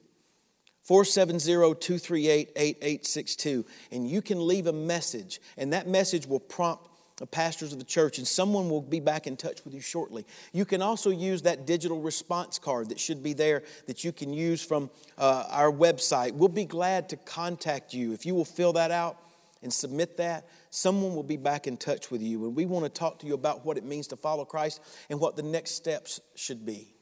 470 0.84 1.75
238 1.82 2.51
8862. 2.55 3.65
And 3.91 4.09
you 4.09 4.21
can 4.21 4.45
leave 4.45 4.67
a 4.67 4.73
message, 4.73 5.41
and 5.57 5.73
that 5.73 5.88
message 5.88 6.25
will 6.25 6.39
prompt 6.39 6.88
the 7.17 7.25
pastors 7.25 7.73
of 7.73 7.80
the 7.80 7.86
church, 7.86 8.19
and 8.19 8.28
someone 8.28 8.69
will 8.69 8.82
be 8.82 8.99
back 8.99 9.25
in 9.25 9.36
touch 9.36 9.65
with 9.65 9.73
you 9.73 9.82
shortly. 9.82 10.23
You 10.53 10.65
can 10.65 10.84
also 10.84 11.09
use 11.09 11.41
that 11.41 11.65
digital 11.65 11.99
response 11.99 12.59
card 12.59 12.89
that 12.89 12.99
should 12.99 13.23
be 13.23 13.34
there 13.34 13.63
that 13.88 14.03
you 14.03 14.11
can 14.11 14.34
use 14.34 14.63
from 14.63 14.91
uh, 15.17 15.45
our 15.49 15.71
website. 15.71 16.34
We'll 16.34 16.47
be 16.49 16.65
glad 16.65 17.09
to 17.09 17.17
contact 17.17 17.93
you. 17.93 18.13
If 18.13 18.25
you 18.25 18.36
will 18.36 18.45
fill 18.45 18.73
that 18.73 18.91
out 18.91 19.17
and 19.62 19.72
submit 19.72 20.18
that, 20.18 20.47
someone 20.70 21.16
will 21.16 21.24
be 21.24 21.38
back 21.38 21.68
in 21.68 21.78
touch 21.78 22.12
with 22.12 22.22
you. 22.22 22.45
And 22.45 22.55
we 22.55 22.66
want 22.66 22.86
to 22.86 22.89
talk 22.89 23.20
to 23.20 23.28
you 23.28 23.34
about 23.34 23.66
what 23.66 23.78
it 23.78 23.84
means 23.84 24.08
to 24.08 24.16
follow 24.16 24.45
Christ 24.45 24.82
and 25.10 25.20
what 25.20 25.36
the 25.36 25.43
next 25.43 25.72
steps 25.72 26.20
should 26.36 26.66
be. 26.66 26.93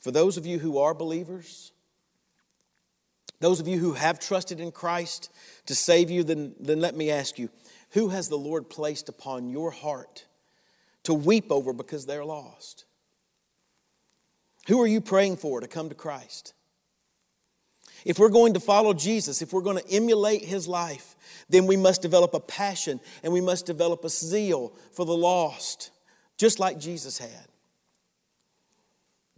For 0.00 0.10
those 0.10 0.36
of 0.36 0.46
you 0.46 0.58
who 0.58 0.78
are 0.78 0.94
believers, 0.94 1.72
those 3.40 3.60
of 3.60 3.68
you 3.68 3.78
who 3.78 3.92
have 3.92 4.18
trusted 4.18 4.60
in 4.60 4.72
Christ 4.72 5.30
to 5.66 5.74
save 5.74 6.10
you, 6.10 6.24
then, 6.24 6.54
then 6.58 6.80
let 6.80 6.96
me 6.96 7.10
ask 7.10 7.38
you 7.38 7.50
who 7.90 8.08
has 8.08 8.28
the 8.28 8.38
Lord 8.38 8.68
placed 8.68 9.08
upon 9.08 9.48
your 9.48 9.70
heart 9.70 10.26
to 11.04 11.14
weep 11.14 11.50
over 11.50 11.72
because 11.72 12.06
they're 12.06 12.24
lost? 12.24 12.84
Who 14.66 14.80
are 14.82 14.86
you 14.86 15.00
praying 15.00 15.38
for 15.38 15.60
to 15.60 15.68
come 15.68 15.88
to 15.88 15.94
Christ? 15.94 16.52
If 18.04 18.18
we're 18.18 18.28
going 18.28 18.54
to 18.54 18.60
follow 18.60 18.94
Jesus, 18.94 19.42
if 19.42 19.52
we're 19.52 19.62
going 19.62 19.78
to 19.78 19.90
emulate 19.90 20.44
his 20.44 20.68
life, 20.68 21.16
then 21.48 21.66
we 21.66 21.76
must 21.76 22.02
develop 22.02 22.34
a 22.34 22.40
passion 22.40 23.00
and 23.22 23.32
we 23.32 23.40
must 23.40 23.66
develop 23.66 24.04
a 24.04 24.08
zeal 24.08 24.72
for 24.92 25.04
the 25.04 25.16
lost, 25.16 25.90
just 26.36 26.58
like 26.58 26.78
Jesus 26.78 27.18
had. 27.18 27.46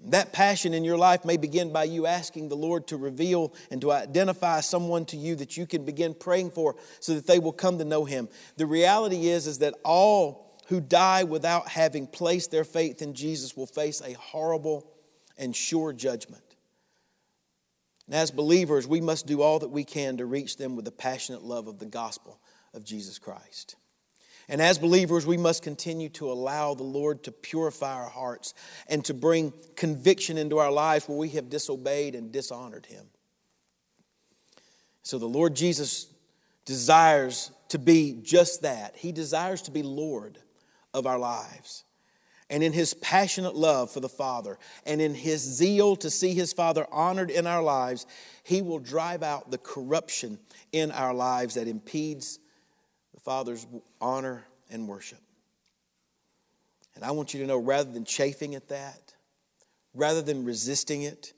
That 0.05 0.33
passion 0.33 0.73
in 0.73 0.83
your 0.83 0.97
life 0.97 1.27
may 1.27 1.37
begin 1.37 1.73
by 1.73 1.85
you 1.85 2.07
asking 2.07 2.49
the 2.49 2.57
Lord 2.57 2.87
to 2.87 2.97
reveal 2.97 3.53
and 3.71 3.81
to 3.83 3.93
identify 3.93 4.61
someone 4.61 5.05
to 5.07 5.17
you 5.17 5.35
that 5.37 5.59
you 5.59 5.67
can 5.67 5.85
begin 5.85 6.15
praying 6.15 6.53
for 6.53 6.77
so 7.01 7.15
that 7.15 7.27
they 7.27 7.39
will 7.39 7.53
come 7.53 7.79
to 7.79 7.85
know 7.85 8.07
him. 8.07 8.29
The 8.57 8.67
reality 8.67 9.29
is 9.29 9.47
is 9.47 9.59
that 9.59 9.75
all 9.85 10.51
who 10.69 10.81
die 10.81 11.25
without 11.25 11.69
having 11.69 12.07
placed 12.07 12.51
their 12.51 12.65
faith 12.65 13.03
in 13.03 13.13
Jesus 13.13 13.57
will 13.57 13.67
face 13.67 14.01
a 14.01 14.15
horrible 14.15 14.91
and 15.37 15.55
sure 15.55 15.93
judgment. 15.93 16.50
And 18.11 18.17
as 18.17 18.33
believers, 18.33 18.89
we 18.89 19.01
must 19.01 19.29
do 19.29 19.41
all 19.41 19.61
that 19.61 19.69
we 19.69 19.85
can 19.85 20.17
to 20.17 20.27
reach 20.27 20.57
them 20.57 20.75
with 20.75 20.85
the 20.85 20.91
passionate 20.91 21.45
love 21.45 21.69
of 21.69 21.79
the 21.79 21.87
gospel 21.87 22.41
of 22.75 22.83
Jesus 22.83 23.21
Christ. 23.21 23.77
And 24.49 24.61
as 24.61 24.79
believers, 24.79 25.25
we 25.25 25.37
must 25.37 25.63
continue 25.63 26.09
to 26.09 26.33
allow 26.33 26.75
the 26.75 26.83
Lord 26.83 27.23
to 27.23 27.31
purify 27.31 27.95
our 27.95 28.09
hearts 28.09 28.53
and 28.89 29.05
to 29.05 29.15
bring 29.15 29.53
conviction 29.77 30.39
into 30.39 30.59
our 30.59 30.73
lives 30.73 31.09
where 31.09 31.19
we 31.19 31.29
have 31.31 31.51
disobeyed 31.51 32.17
and 32.17 32.33
dishonored 32.33 32.87
Him. 32.87 33.07
So 35.05 35.21
the 35.21 35.27
Lord 35.27 35.55
Jesus 35.55 36.09
desires 36.65 37.53
to 37.69 37.79
be 37.79 38.19
just 38.25 38.63
that. 38.63 38.97
He 38.97 39.13
desires 39.13 39.63
to 39.63 39.71
be 39.71 39.85
Lord 39.85 40.37
of 40.93 41.07
our 41.07 41.19
lives. 41.19 41.85
And 42.51 42.65
in 42.65 42.73
his 42.73 42.95
passionate 42.95 43.55
love 43.55 43.93
for 43.93 44.01
the 44.01 44.09
Father 44.09 44.59
and 44.85 45.01
in 45.01 45.15
his 45.15 45.41
zeal 45.41 45.95
to 45.97 46.11
see 46.11 46.35
his 46.35 46.53
Father 46.53 46.85
honored 46.91 47.31
in 47.31 47.47
our 47.47 47.63
lives, 47.63 48.07
he 48.43 48.61
will 48.61 48.81
drive 48.81 49.23
out 49.23 49.53
the 49.53 49.59
corruption 49.59 50.39
in 50.73 50.91
our 50.91 51.15
lives 51.15 51.55
that 51.55 51.69
impedes 51.69 52.41
the 53.15 53.21
Father's 53.21 53.67
honor 54.01 54.45
and 54.69 54.89
worship. 54.89 55.21
And 56.97 57.05
I 57.05 57.13
want 57.13 57.33
you 57.33 57.41
to 57.41 57.47
know 57.47 57.57
rather 57.57 57.91
than 57.91 58.05
chafing 58.05 58.57
at 58.57 58.69
that, 58.69 59.15
rather 59.95 60.21
than 60.21 60.45
resisting 60.45 61.03
it, 61.03 61.33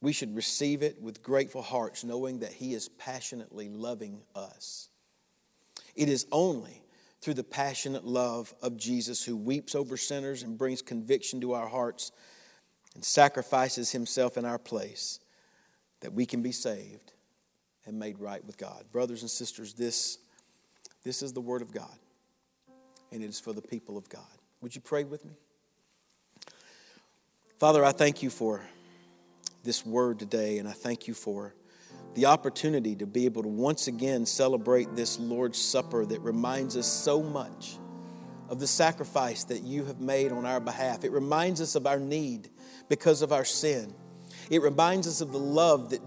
we 0.00 0.12
should 0.12 0.36
receive 0.36 0.82
it 0.82 1.02
with 1.02 1.22
grateful 1.24 1.62
hearts, 1.62 2.04
knowing 2.04 2.38
that 2.38 2.52
He 2.52 2.72
is 2.72 2.88
passionately 2.88 3.68
loving 3.68 4.22
us. 4.36 4.88
It 5.96 6.08
is 6.08 6.26
only 6.30 6.82
through 7.26 7.34
the 7.34 7.42
passionate 7.42 8.04
love 8.04 8.54
of 8.62 8.76
Jesus 8.76 9.24
who 9.24 9.36
weeps 9.36 9.74
over 9.74 9.96
sinners 9.96 10.44
and 10.44 10.56
brings 10.56 10.80
conviction 10.80 11.40
to 11.40 11.54
our 11.54 11.66
hearts 11.66 12.12
and 12.94 13.04
sacrifices 13.04 13.90
Himself 13.90 14.36
in 14.38 14.44
our 14.44 14.60
place 14.60 15.18
that 16.02 16.12
we 16.12 16.24
can 16.24 16.40
be 16.40 16.52
saved 16.52 17.14
and 17.84 17.98
made 17.98 18.20
right 18.20 18.44
with 18.44 18.56
God. 18.56 18.84
Brothers 18.92 19.22
and 19.22 19.30
sisters, 19.30 19.74
this 19.74 20.18
this 21.02 21.20
is 21.20 21.32
the 21.32 21.40
Word 21.40 21.62
of 21.62 21.72
God, 21.72 21.98
and 23.10 23.24
it 23.24 23.28
is 23.28 23.40
for 23.40 23.52
the 23.52 23.60
people 23.60 23.98
of 23.98 24.08
God. 24.08 24.22
Would 24.60 24.76
you 24.76 24.80
pray 24.80 25.02
with 25.02 25.24
me? 25.24 25.34
Father, 27.58 27.84
I 27.84 27.90
thank 27.90 28.22
you 28.22 28.30
for 28.30 28.60
this 29.64 29.84
word 29.84 30.20
today, 30.20 30.58
and 30.58 30.68
I 30.68 30.72
thank 30.72 31.08
you 31.08 31.14
for 31.14 31.56
the 32.16 32.26
opportunity 32.26 32.96
to 32.96 33.06
be 33.06 33.26
able 33.26 33.42
to 33.42 33.48
once 33.48 33.86
again 33.86 34.26
celebrate 34.26 34.96
this 34.96 35.18
Lord's 35.18 35.60
Supper 35.60 36.04
that 36.06 36.20
reminds 36.20 36.76
us 36.76 36.86
so 36.86 37.22
much 37.22 37.78
of 38.48 38.58
the 38.58 38.66
sacrifice 38.66 39.44
that 39.44 39.62
you 39.62 39.84
have 39.84 40.00
made 40.00 40.32
on 40.32 40.46
our 40.46 40.58
behalf. 40.60 41.04
It 41.04 41.12
reminds 41.12 41.60
us 41.60 41.74
of 41.74 41.86
our 41.86 42.00
need 42.00 42.48
because 42.88 43.22
of 43.22 43.32
our 43.32 43.44
sin. 43.44 43.94
It 44.50 44.62
reminds 44.62 45.06
us 45.06 45.20
of 45.20 45.30
the 45.30 45.38
love 45.38 45.90
that 45.90 46.00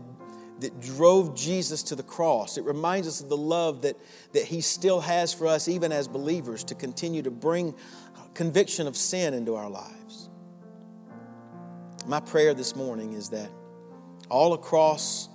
that 0.60 0.82
drove 0.82 1.38
Jesus 1.38 1.84
to 1.84 1.95
the 1.95 2.03
cross. 2.03 2.57
It 2.57 2.66
reminds 2.66 3.07
us 3.07 3.22
of 3.22 3.30
the 3.30 3.38
love 3.38 3.84
that, 3.84 3.95
that 4.34 4.43
He 4.43 4.60
still 4.60 4.99
has 4.99 5.34
for 5.34 5.47
us, 5.47 5.70
even 5.70 5.93
as 5.93 6.10
believers, 6.10 6.66
to 6.66 6.76
continue 6.76 7.22
to 7.22 7.32
bring 7.32 7.74
conviction 8.34 8.88
of 8.88 8.95
sin 8.95 9.34
into 9.34 9.55
our 9.55 9.70
lives. 9.70 10.30
My 12.05 12.20
prayer 12.20 12.53
this 12.53 12.76
morning 12.76 13.14
is 13.14 13.30
that 13.30 13.49
all 14.30 14.53
across 14.53 15.30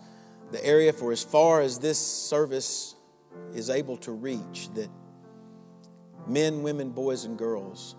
the 0.51 0.65
area, 0.65 0.93
for 0.93 1.13
as 1.13 1.23
far 1.23 1.61
as 1.61 1.79
this 1.79 1.99
service 1.99 2.95
is 3.55 3.71
able 3.71 3.97
to 3.99 4.13
reach, 4.13 4.69
that 4.75 4.89
men, 6.27 6.63
women, 6.63 6.91
boys, 6.91 7.25
and 7.25 7.37
girls 7.39 7.97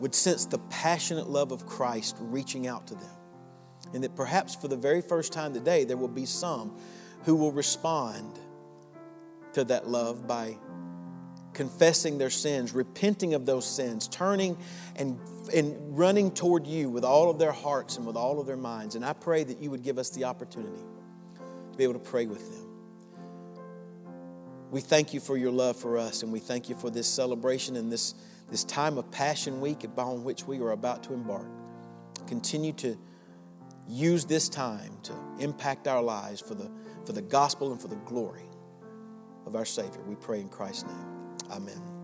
would 0.00 0.14
sense 0.14 0.44
the 0.44 0.58
passionate 0.58 1.28
love 1.28 1.52
of 1.52 1.66
Christ 1.66 2.16
reaching 2.20 2.66
out 2.66 2.86
to 2.88 2.94
them. 2.94 3.16
And 3.94 4.04
that 4.04 4.14
perhaps 4.14 4.54
for 4.54 4.68
the 4.68 4.76
very 4.76 5.00
first 5.00 5.32
time 5.32 5.54
today, 5.54 5.84
there 5.84 5.96
will 5.96 6.08
be 6.08 6.26
some 6.26 6.76
who 7.24 7.34
will 7.34 7.52
respond 7.52 8.38
to 9.54 9.64
that 9.64 9.88
love 9.88 10.26
by 10.26 10.58
confessing 11.54 12.18
their 12.18 12.30
sins, 12.30 12.74
repenting 12.74 13.32
of 13.32 13.46
those 13.46 13.66
sins, 13.66 14.08
turning 14.08 14.58
and, 14.96 15.18
and 15.52 15.96
running 15.96 16.30
toward 16.30 16.66
you 16.66 16.88
with 16.88 17.04
all 17.04 17.30
of 17.30 17.38
their 17.38 17.52
hearts 17.52 17.96
and 17.96 18.06
with 18.06 18.16
all 18.16 18.40
of 18.40 18.46
their 18.46 18.56
minds. 18.56 18.94
And 18.94 19.04
I 19.04 19.12
pray 19.12 19.44
that 19.44 19.60
you 19.62 19.70
would 19.70 19.82
give 19.82 19.98
us 19.98 20.10
the 20.10 20.24
opportunity 20.24 20.82
to 21.72 21.78
be 21.78 21.84
able 21.84 21.94
to 21.94 21.98
pray 21.98 22.26
with 22.26 22.50
them. 22.50 22.66
We 24.70 24.80
thank 24.80 25.14
you 25.14 25.20
for 25.20 25.36
your 25.36 25.52
love 25.52 25.76
for 25.76 25.96
us, 25.96 26.22
and 26.22 26.32
we 26.32 26.40
thank 26.40 26.68
you 26.68 26.74
for 26.74 26.90
this 26.90 27.06
celebration 27.06 27.76
and 27.76 27.90
this, 27.90 28.14
this 28.50 28.64
time 28.64 28.98
of 28.98 29.10
Passion 29.10 29.60
Week 29.60 29.84
upon 29.84 30.24
which 30.24 30.44
we 30.44 30.58
are 30.60 30.72
about 30.72 31.04
to 31.04 31.14
embark. 31.14 31.46
Continue 32.26 32.72
to 32.74 32.98
use 33.88 34.24
this 34.24 34.48
time 34.48 34.98
to 35.04 35.14
impact 35.38 35.86
our 35.86 36.02
lives 36.02 36.40
for 36.40 36.54
the, 36.54 36.70
for 37.04 37.12
the 37.12 37.22
gospel 37.22 37.70
and 37.70 37.80
for 37.80 37.88
the 37.88 37.96
glory 37.96 38.42
of 39.46 39.54
our 39.54 39.64
Savior. 39.64 40.02
We 40.02 40.16
pray 40.16 40.40
in 40.40 40.48
Christ's 40.48 40.84
name. 40.84 41.06
Amen. 41.50 41.95